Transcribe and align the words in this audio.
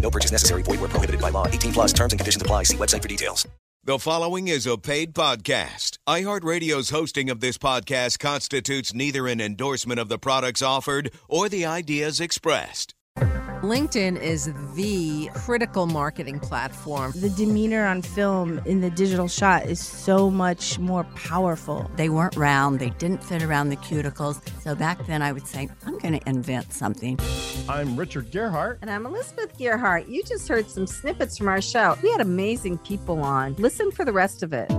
No 0.00 0.10
purchase 0.10 0.32
necessary. 0.32 0.62
Void 0.62 0.80
where 0.80 0.88
prohibited 0.88 1.20
by 1.20 1.30
law. 1.30 1.46
18 1.46 1.72
plus 1.72 1.92
terms 1.92 2.12
and 2.12 2.20
conditions 2.20 2.42
apply. 2.42 2.64
See 2.64 2.76
website 2.76 3.02
for 3.02 3.08
details. 3.08 3.46
The 3.82 3.98
following 3.98 4.48
is 4.48 4.66
a 4.66 4.76
paid 4.76 5.14
podcast. 5.14 5.98
iHeartRadio's 6.06 6.90
hosting 6.90 7.30
of 7.30 7.40
this 7.40 7.56
podcast 7.56 8.18
constitutes 8.18 8.92
neither 8.92 9.26
an 9.26 9.40
endorsement 9.40 9.98
of 9.98 10.10
the 10.10 10.18
products 10.18 10.60
offered 10.60 11.10
or 11.28 11.48
the 11.48 11.64
ideas 11.64 12.20
expressed. 12.20 12.94
LinkedIn 13.62 14.18
is 14.18 14.50
the 14.74 15.28
critical 15.34 15.86
marketing 15.86 16.40
platform. 16.40 17.12
The 17.14 17.28
demeanor 17.28 17.84
on 17.84 18.00
film 18.00 18.58
in 18.64 18.80
the 18.80 18.88
digital 18.88 19.28
shot 19.28 19.66
is 19.66 19.78
so 19.78 20.30
much 20.30 20.78
more 20.78 21.04
powerful. 21.14 21.90
They 21.96 22.08
weren't 22.08 22.36
round, 22.36 22.78
they 22.78 22.88
didn't 22.88 23.22
fit 23.22 23.42
around 23.42 23.68
the 23.68 23.76
cuticles. 23.76 24.40
So 24.62 24.74
back 24.74 25.06
then 25.06 25.20
I 25.20 25.32
would 25.32 25.46
say, 25.46 25.68
I'm 25.84 25.98
going 25.98 26.18
to 26.18 26.26
invent 26.26 26.72
something. 26.72 27.18
I'm 27.68 27.96
Richard 27.96 28.30
Gearhart. 28.30 28.78
And 28.80 28.90
I'm 28.90 29.04
Elizabeth 29.04 29.58
Gearhart. 29.58 30.08
You 30.08 30.22
just 30.22 30.48
heard 30.48 30.66
some 30.70 30.86
snippets 30.86 31.36
from 31.36 31.48
our 31.48 31.60
show. 31.60 31.98
We 32.02 32.10
had 32.12 32.22
amazing 32.22 32.78
people 32.78 33.20
on. 33.20 33.56
Listen 33.56 33.90
for 33.90 34.06
the 34.06 34.12
rest 34.12 34.42
of 34.42 34.54
it. 34.54 34.70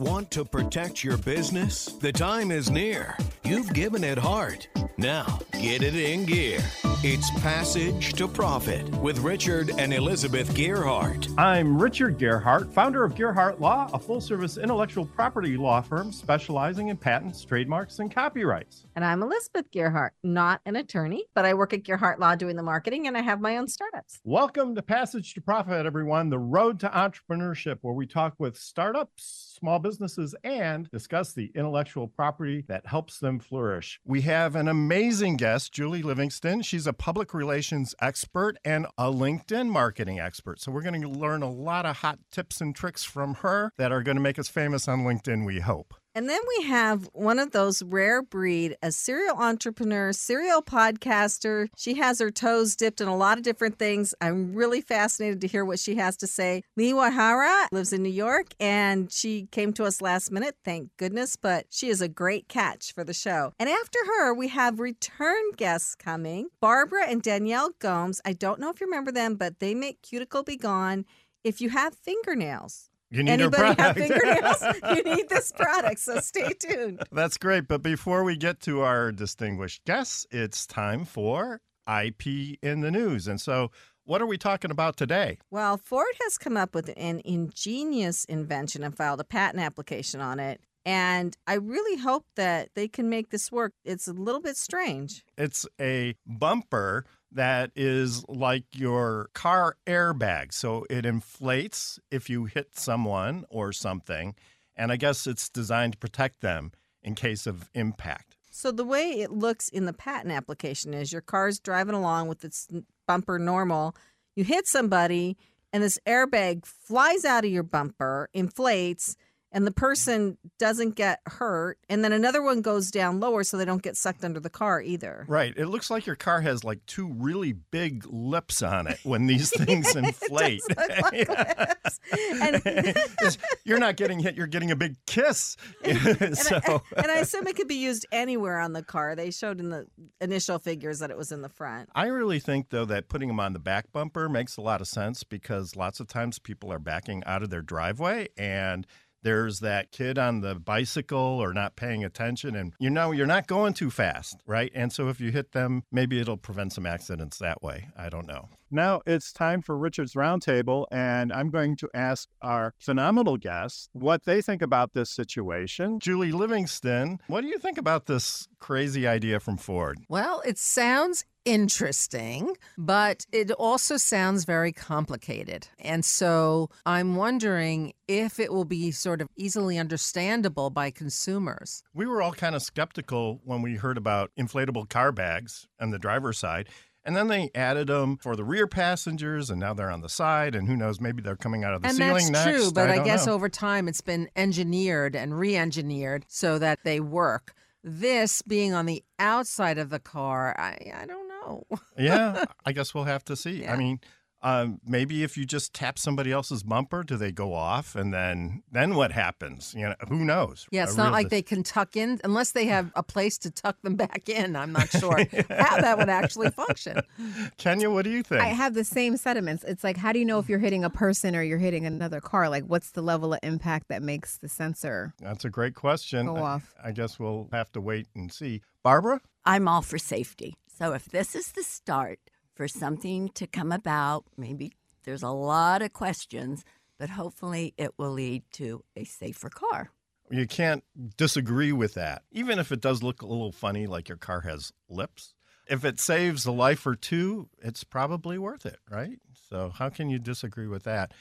Want 0.00 0.30
to 0.30 0.46
protect 0.46 1.04
your 1.04 1.18
business? 1.18 1.84
The 1.84 2.10
time 2.10 2.50
is 2.50 2.70
near. 2.70 3.18
You've 3.44 3.74
given 3.74 4.02
it 4.02 4.16
heart. 4.16 4.66
Now, 4.96 5.40
get 5.52 5.82
it 5.82 5.94
in 5.94 6.24
gear. 6.24 6.60
It's 7.02 7.30
Passage 7.40 8.14
to 8.14 8.26
Profit 8.26 8.88
with 9.02 9.18
Richard 9.18 9.72
and 9.76 9.92
Elizabeth 9.92 10.54
Gearhart. 10.54 11.28
I'm 11.36 11.78
Richard 11.78 12.18
Gearhart, 12.18 12.72
founder 12.72 13.04
of 13.04 13.14
Gearhart 13.14 13.60
Law, 13.60 13.90
a 13.92 13.98
full 13.98 14.22
service 14.22 14.56
intellectual 14.56 15.04
property 15.04 15.58
law 15.58 15.82
firm 15.82 16.12
specializing 16.12 16.88
in 16.88 16.96
patents, 16.96 17.44
trademarks, 17.44 17.98
and 17.98 18.10
copyrights. 18.10 18.86
And 18.96 19.04
I'm 19.04 19.22
Elizabeth 19.22 19.70
Gearhart, 19.70 20.10
not 20.22 20.62
an 20.64 20.76
attorney, 20.76 21.24
but 21.34 21.44
I 21.44 21.52
work 21.52 21.74
at 21.74 21.82
Gearhart 21.82 22.18
Law 22.18 22.36
doing 22.36 22.56
the 22.56 22.62
marketing 22.62 23.06
and 23.06 23.18
I 23.18 23.20
have 23.20 23.40
my 23.40 23.58
own 23.58 23.68
startups. 23.68 24.18
Welcome 24.24 24.74
to 24.76 24.82
Passage 24.82 25.34
to 25.34 25.42
Profit, 25.42 25.84
everyone, 25.84 26.30
the 26.30 26.38
road 26.38 26.80
to 26.80 26.88
entrepreneurship, 26.88 27.78
where 27.82 27.94
we 27.94 28.06
talk 28.06 28.34
with 28.38 28.56
startups, 28.58 29.49
small 29.60 29.78
businesses, 29.78 30.34
and 30.42 30.90
discuss 30.90 31.32
the 31.32 31.52
intellectual 31.54 32.08
property 32.08 32.64
that 32.68 32.86
helps 32.86 33.18
them 33.18 33.38
flourish. 33.38 34.00
We 34.04 34.22
have 34.22 34.56
an 34.56 34.68
amazing 34.68 35.36
guest, 35.36 35.72
Julie 35.72 36.02
Livingston. 36.02 36.62
She's 36.62 36.86
a 36.86 36.92
public 36.92 37.34
relations 37.34 37.94
expert 38.00 38.56
and 38.64 38.86
a 38.98 39.12
LinkedIn 39.12 39.68
marketing 39.68 40.18
expert. 40.18 40.60
So 40.60 40.72
we're 40.72 40.82
going 40.82 41.00
to 41.02 41.08
learn 41.08 41.42
a 41.42 41.50
lot 41.50 41.86
of 41.86 41.98
hot 41.98 42.18
tips 42.32 42.60
and 42.60 42.74
tricks 42.74 43.04
from 43.04 43.34
her 43.34 43.72
that 43.76 43.92
are 43.92 44.02
going 44.02 44.16
to 44.16 44.22
make 44.22 44.38
us 44.38 44.48
famous 44.48 44.88
on 44.88 45.04
LinkedIn, 45.04 45.44
we 45.44 45.60
hope. 45.60 45.94
And 46.14 46.28
then 46.28 46.40
we 46.56 46.64
have 46.64 47.08
one 47.12 47.38
of 47.38 47.52
those 47.52 47.82
rare 47.82 48.20
breed, 48.20 48.76
a 48.82 48.90
serial 48.90 49.36
entrepreneur, 49.36 50.12
serial 50.12 50.60
podcaster. 50.60 51.68
She 51.76 51.94
has 51.94 52.18
her 52.18 52.32
toes 52.32 52.74
dipped 52.74 53.00
in 53.00 53.06
a 53.06 53.16
lot 53.16 53.38
of 53.38 53.44
different 53.44 53.78
things. 53.78 54.12
I'm 54.20 54.52
really 54.52 54.80
fascinated 54.80 55.40
to 55.42 55.46
hear 55.46 55.64
what 55.64 55.78
she 55.78 55.94
has 55.96 56.16
to 56.18 56.26
say. 56.26 56.62
Lee 56.76 56.92
Wahara 56.92 57.68
lives 57.70 57.92
in 57.92 58.02
New 58.02 58.08
York 58.08 58.54
and 58.58 59.12
she 59.12 59.46
came 59.52 59.72
to 59.74 59.84
us 59.84 60.00
last 60.00 60.32
minute, 60.32 60.56
thank 60.64 60.90
goodness, 60.96 61.36
but 61.36 61.66
she 61.70 61.88
is 61.88 62.00
a 62.00 62.08
great 62.08 62.48
catch 62.48 62.92
for 62.92 63.04
the 63.04 63.14
show. 63.14 63.52
And 63.58 63.68
after 63.68 63.98
her, 64.06 64.34
we 64.34 64.48
have 64.48 64.80
return 64.80 65.52
guests 65.56 65.94
coming 65.94 66.48
Barbara 66.60 67.06
and 67.08 67.22
Danielle 67.22 67.70
Gomes. 67.78 68.20
I 68.24 68.32
don't 68.32 68.58
know 68.58 68.70
if 68.70 68.80
you 68.80 68.86
remember 68.86 69.12
them, 69.12 69.36
but 69.36 69.60
they 69.60 69.74
make 69.74 70.02
Cuticle 70.02 70.42
Be 70.42 70.56
Gone 70.56 71.04
if 71.44 71.60
you 71.60 71.70
have 71.70 71.94
fingernails. 71.94 72.89
You 73.10 73.24
need 73.24 73.32
Anybody 73.32 73.82
have 73.82 73.96
fingernails? 73.96 74.62
you 74.94 75.02
need 75.02 75.28
this 75.28 75.50
product, 75.52 75.98
so 75.98 76.20
stay 76.20 76.52
tuned. 76.52 77.02
That's 77.10 77.36
great. 77.38 77.66
But 77.66 77.82
before 77.82 78.22
we 78.22 78.36
get 78.36 78.60
to 78.60 78.82
our 78.82 79.10
distinguished 79.10 79.84
guests, 79.84 80.26
it's 80.30 80.66
time 80.66 81.04
for 81.04 81.60
IP 81.88 82.58
in 82.62 82.80
the 82.82 82.90
news. 82.90 83.26
And 83.26 83.40
so, 83.40 83.72
what 84.04 84.22
are 84.22 84.26
we 84.26 84.38
talking 84.38 84.70
about 84.70 84.96
today? 84.96 85.38
Well, 85.50 85.76
Ford 85.76 86.06
has 86.22 86.38
come 86.38 86.56
up 86.56 86.74
with 86.74 86.92
an 86.96 87.20
ingenious 87.24 88.24
invention 88.24 88.82
and 88.84 88.96
filed 88.96 89.20
a 89.20 89.24
patent 89.24 89.62
application 89.62 90.20
on 90.20 90.38
it. 90.40 90.60
And 90.86 91.36
I 91.46 91.54
really 91.54 92.00
hope 92.00 92.24
that 92.36 92.70
they 92.74 92.88
can 92.88 93.08
make 93.08 93.30
this 93.30 93.52
work. 93.52 93.74
It's 93.84 94.08
a 94.08 94.12
little 94.12 94.40
bit 94.40 94.56
strange. 94.56 95.24
It's 95.36 95.66
a 95.80 96.14
bumper 96.26 97.04
that 97.32 97.70
is 97.76 98.24
like 98.28 98.64
your 98.74 99.28
car 99.34 99.76
airbag. 99.86 100.52
So 100.52 100.86
it 100.88 101.04
inflates 101.04 102.00
if 102.10 102.30
you 102.30 102.46
hit 102.46 102.78
someone 102.78 103.44
or 103.50 103.72
something. 103.72 104.34
And 104.74 104.90
I 104.90 104.96
guess 104.96 105.26
it's 105.26 105.48
designed 105.48 105.92
to 105.92 105.98
protect 105.98 106.40
them 106.40 106.72
in 107.02 107.14
case 107.14 107.46
of 107.46 107.70
impact. 107.74 108.36
So 108.50 108.72
the 108.72 108.84
way 108.84 109.10
it 109.20 109.30
looks 109.30 109.68
in 109.68 109.84
the 109.84 109.92
patent 109.92 110.32
application 110.32 110.92
is 110.92 111.12
your 111.12 111.22
car's 111.22 111.60
driving 111.60 111.94
along 111.94 112.28
with 112.28 112.44
its 112.44 112.66
bumper 113.06 113.38
normal. 113.38 113.94
You 114.34 114.44
hit 114.44 114.66
somebody, 114.66 115.36
and 115.72 115.82
this 115.82 115.98
airbag 116.06 116.66
flies 116.66 117.24
out 117.24 117.44
of 117.44 117.50
your 117.50 117.62
bumper, 117.62 118.28
inflates, 118.32 119.16
and 119.52 119.66
the 119.66 119.72
person 119.72 120.38
doesn't 120.58 120.94
get 120.94 121.20
hurt. 121.26 121.78
And 121.88 122.04
then 122.04 122.12
another 122.12 122.42
one 122.42 122.62
goes 122.62 122.90
down 122.90 123.20
lower 123.20 123.42
so 123.42 123.56
they 123.56 123.64
don't 123.64 123.82
get 123.82 123.96
sucked 123.96 124.24
under 124.24 124.40
the 124.40 124.50
car 124.50 124.80
either. 124.80 125.24
Right. 125.28 125.52
It 125.56 125.66
looks 125.66 125.90
like 125.90 126.06
your 126.06 126.16
car 126.16 126.40
has 126.40 126.62
like 126.62 126.84
two 126.86 127.12
really 127.12 127.52
big 127.52 128.04
lips 128.06 128.62
on 128.62 128.86
it 128.86 128.98
when 129.02 129.26
these 129.26 129.50
things 129.64 129.94
inflate. 129.96 130.60
It 130.70 130.76
does 130.76 131.02
look 131.12 131.28
like. 132.60 132.66
And- 132.66 133.36
you're 133.64 133.78
not 133.78 133.96
getting 133.96 134.20
hit, 134.20 134.36
you're 134.36 134.46
getting 134.46 134.70
a 134.70 134.76
big 134.76 134.96
kiss. 135.06 135.56
And, 135.82 136.36
so, 136.36 136.60
I, 136.64 136.80
and 136.96 137.10
I 137.10 137.16
assume 137.16 137.46
it 137.46 137.56
could 137.56 137.68
be 137.68 137.76
used 137.76 138.06
anywhere 138.12 138.58
on 138.58 138.72
the 138.72 138.82
car. 138.82 139.14
They 139.14 139.30
showed 139.30 139.60
in 139.60 139.70
the 139.70 139.86
initial 140.20 140.58
figures 140.58 141.00
that 141.00 141.10
it 141.10 141.16
was 141.16 141.32
in 141.32 141.42
the 141.42 141.48
front. 141.48 141.88
I 141.94 142.06
really 142.06 142.40
think, 142.40 142.70
though, 142.70 142.84
that 142.86 143.08
putting 143.08 143.28
them 143.28 143.40
on 143.40 143.52
the 143.52 143.58
back 143.58 143.92
bumper 143.92 144.28
makes 144.28 144.56
a 144.56 144.60
lot 144.60 144.80
of 144.80 144.88
sense 144.88 145.24
because 145.24 145.76
lots 145.76 146.00
of 146.00 146.06
times 146.06 146.38
people 146.38 146.72
are 146.72 146.78
backing 146.78 147.22
out 147.26 147.42
of 147.42 147.50
their 147.50 147.62
driveway 147.62 148.28
and 148.36 148.86
there's 149.22 149.60
that 149.60 149.90
kid 149.90 150.18
on 150.18 150.40
the 150.40 150.54
bicycle 150.54 151.18
or 151.18 151.52
not 151.52 151.76
paying 151.76 152.04
attention 152.04 152.54
and 152.56 152.74
you 152.78 152.90
know 152.90 153.12
you're 153.12 153.26
not 153.26 153.46
going 153.46 153.72
too 153.72 153.90
fast 153.90 154.36
right? 154.46 154.70
And 154.74 154.92
so 154.92 155.08
if 155.08 155.20
you 155.20 155.30
hit 155.30 155.52
them 155.52 155.82
maybe 155.92 156.20
it'll 156.20 156.36
prevent 156.36 156.72
some 156.72 156.86
accidents 156.86 157.38
that 157.38 157.62
way. 157.62 157.88
I 157.96 158.08
don't 158.08 158.26
know. 158.26 158.48
Now 158.70 159.02
it's 159.04 159.32
time 159.32 159.62
for 159.62 159.76
Richard's 159.76 160.14
Roundtable, 160.14 160.86
and 160.92 161.32
I'm 161.32 161.50
going 161.50 161.74
to 161.78 161.88
ask 161.92 162.28
our 162.40 162.72
phenomenal 162.78 163.36
guests 163.36 163.88
what 163.92 164.24
they 164.24 164.40
think 164.40 164.62
about 164.62 164.92
this 164.92 165.10
situation. 165.10 165.98
julie 166.00 166.32
livingston 166.32 167.18
what 167.26 167.40
do 167.40 167.48
you 167.48 167.58
think 167.58 167.78
about 167.78 168.06
this 168.06 168.48
crazy 168.58 169.06
idea 169.06 169.40
from 169.40 169.56
ford? 169.56 169.98
Well, 170.08 170.42
it 170.46 170.58
sounds 170.58 171.24
interesting, 171.44 172.56
but 172.76 173.26
it 173.32 173.50
also 173.52 173.96
sounds 173.96 174.44
very 174.44 174.72
complicated. 174.72 175.68
And 175.78 176.04
so 176.04 176.70
I'm 176.86 177.16
wondering 177.16 177.92
if 178.08 178.38
it 178.38 178.52
will 178.52 178.64
be 178.64 178.90
sort 178.90 179.20
of 179.20 179.28
easily 179.36 179.78
understandable 179.78 180.70
by 180.70 180.90
consumers. 180.90 181.82
we 181.94 182.06
were 182.06 182.22
all 182.22 182.32
kind 182.32 182.54
of 182.54 182.62
skeptical 182.62 183.40
when 183.44 183.62
we 183.62 183.76
heard 183.76 183.96
about 183.96 184.30
inflatable 184.38 184.88
car 184.88 185.12
bags 185.12 185.66
on 185.80 185.90
the 185.90 185.98
driver's 185.98 186.38
side 186.38 186.68
and 187.04 187.16
then 187.16 187.28
they 187.28 187.50
added 187.54 187.86
them 187.86 188.16
for 188.18 188.36
the 188.36 188.44
rear 188.44 188.66
passengers, 188.66 189.48
and 189.50 189.58
now 189.58 189.72
they're 189.72 189.90
on 189.90 190.02
the 190.02 190.08
side. 190.08 190.54
And 190.54 190.68
who 190.68 190.76
knows? 190.76 191.00
Maybe 191.00 191.22
they're 191.22 191.36
coming 191.36 191.64
out 191.64 191.74
of 191.74 191.82
the 191.82 191.88
ceiling 191.88 192.08
next. 192.08 192.10
and 192.12 192.18
ceiling 192.18 192.32
that's 192.32 192.46
next. 192.46 192.62
true, 192.62 192.72
but 192.72 192.90
I, 192.90 192.96
don't 192.96 193.04
guess 193.04 193.26
know. 193.26 193.32
over 193.32 193.48
time 193.48 193.88
it's 193.88 194.00
been 194.00 194.28
engineered 194.36 195.16
and 195.16 195.38
re 195.38 195.56
engineered 195.56 196.26
so 196.28 196.58
that 196.58 196.80
they 196.84 197.00
work. 197.00 197.54
This 197.82 198.42
being 198.42 198.74
on 198.74 198.84
the 198.84 199.02
outside 199.18 199.78
of 199.78 199.88
the 199.88 199.98
car, 199.98 200.54
I, 200.58 200.92
I 200.94 201.06
don't 201.06 201.29
know. 201.40 201.64
yeah, 201.98 202.44
I 202.64 202.72
guess 202.72 202.94
we'll 202.94 203.04
have 203.04 203.24
to 203.26 203.36
see. 203.36 203.62
Yeah. 203.62 203.72
I 203.72 203.76
mean, 203.76 204.00
um, 204.42 204.80
maybe 204.86 205.22
if 205.22 205.36
you 205.36 205.44
just 205.44 205.74
tap 205.74 205.98
somebody 205.98 206.32
else's 206.32 206.62
bumper, 206.62 207.02
do 207.02 207.18
they 207.18 207.30
go 207.30 207.52
off? 207.52 207.94
And 207.94 208.10
then 208.14 208.62
then 208.72 208.94
what 208.94 209.12
happens? 209.12 209.74
You 209.76 209.88
know, 209.90 209.94
who 210.08 210.24
knows? 210.24 210.66
Yeah, 210.70 210.84
it's 210.84 210.94
A 210.94 210.96
not 210.96 211.04
real 211.04 211.12
like 211.12 211.26
dis- 211.26 211.30
they 211.30 211.42
can 211.42 211.62
tuck 211.62 211.94
in 211.94 212.18
unless 212.24 212.52
they 212.52 212.64
have 212.64 212.90
a 212.96 213.02
place 213.02 213.36
to 213.38 213.50
tuck 213.50 213.76
them 213.82 213.96
back 213.96 214.30
in. 214.30 214.56
I'm 214.56 214.72
not 214.72 214.88
sure 214.98 215.18
how 215.50 215.80
that 215.82 215.98
would 215.98 216.08
actually 216.08 216.50
function. 216.52 217.00
Kenya, 217.58 217.90
what 217.90 218.04
do 218.04 218.10
you 218.10 218.22
think? 218.22 218.40
I 218.40 218.46
have 218.46 218.72
the 218.72 218.82
same 218.84 219.18
sentiments. 219.18 219.62
It's 219.64 219.84
like, 219.84 219.98
how 219.98 220.10
do 220.10 220.18
you 220.18 220.24
know 220.24 220.38
if 220.38 220.48
you're 220.48 220.58
hitting 220.58 220.84
a 220.84 220.90
person 220.90 221.36
or 221.36 221.42
you're 221.42 221.58
hitting 221.58 221.84
another 221.84 222.22
car? 222.22 222.48
Like, 222.48 222.64
what's 222.64 222.92
the 222.92 223.02
level 223.02 223.34
of 223.34 223.40
impact 223.42 223.88
that 223.88 224.02
makes 224.02 224.38
the 224.38 224.48
sensor 224.48 225.12
That's 225.20 225.44
a 225.44 225.50
great 225.50 225.74
question. 225.74 226.24
go 226.24 226.36
I- 226.36 226.40
off? 226.40 226.74
I 226.82 226.92
guess 226.92 227.18
we'll 227.18 227.50
have 227.52 227.70
to 227.72 227.80
wait 227.82 228.06
and 228.14 228.32
see. 228.32 228.62
Barbara? 228.82 229.20
I'm 229.44 229.68
all 229.68 229.82
for 229.82 229.98
safety. 229.98 230.56
So 230.80 230.94
if 230.94 231.04
this 231.10 231.34
is 231.34 231.52
the 231.52 231.62
start 231.62 232.20
for 232.54 232.66
something 232.66 233.28
to 233.34 233.46
come 233.46 233.70
about, 233.70 234.24
maybe 234.38 234.72
there's 235.04 235.22
a 235.22 235.28
lot 235.28 235.82
of 235.82 235.92
questions, 235.92 236.64
but 236.98 237.10
hopefully 237.10 237.74
it 237.76 237.98
will 237.98 238.12
lead 238.12 238.44
to 238.52 238.82
a 238.96 239.04
safer 239.04 239.50
car. 239.50 239.90
You 240.30 240.46
can't 240.46 240.82
disagree 241.18 241.72
with 241.72 241.92
that. 241.94 242.22
Even 242.32 242.58
if 242.58 242.72
it 242.72 242.80
does 242.80 243.02
look 243.02 243.20
a 243.20 243.26
little 243.26 243.52
funny, 243.52 243.86
like 243.86 244.08
your 244.08 244.16
car 244.16 244.40
has 244.40 244.72
lips, 244.88 245.34
if 245.68 245.84
it 245.84 246.00
saves 246.00 246.46
a 246.46 246.52
life 246.52 246.86
or 246.86 246.94
two, 246.94 247.50
it's 247.58 247.84
probably 247.84 248.38
worth 248.38 248.64
it, 248.64 248.78
right? 248.90 249.18
So, 249.50 249.72
how 249.74 249.90
can 249.90 250.08
you 250.08 250.18
disagree 250.18 250.66
with 250.66 250.84
that? 250.84 251.12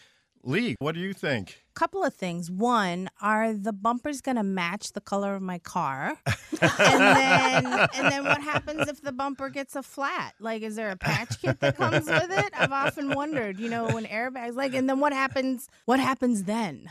Lee, 0.44 0.76
what 0.80 0.96
do 0.96 1.02
you 1.02 1.14
think? 1.14 1.64
Couple 1.74 2.04
of 2.04 2.14
things. 2.14 2.50
One, 2.50 3.10
are 3.22 3.54
the 3.54 3.74
bumpers 3.74 4.22
gonna 4.22 4.44
match 4.44 4.94
the 4.94 5.02
color 5.02 5.36
of 5.36 5.42
my 5.42 5.60
car? 5.60 6.18
and 6.26 6.62
then 6.62 7.66
and 7.66 8.12
then 8.12 8.24
what 8.26 8.42
happens 8.42 8.88
if 8.88 9.02
the 9.02 9.12
bumper 9.12 9.50
gets 9.50 9.76
a 9.76 9.84
flat? 9.84 10.34
Like 10.40 10.62
is 10.62 10.76
there 10.76 10.92
a 10.92 10.98
patch 10.98 11.42
kit 11.42 11.60
that 11.60 11.78
comes 11.78 12.06
with 12.06 12.32
it? 12.32 12.54
I've 12.58 12.72
often 12.72 13.12
wondered, 13.12 13.60
you 13.60 13.70
know, 13.70 13.88
when 13.88 14.06
airbags 14.06 14.56
like 14.56 14.74
and 14.74 14.90
then 14.90 15.00
what 15.00 15.14
happens 15.14 15.70
what 15.86 16.00
happens 16.00 16.44
then? 16.44 16.88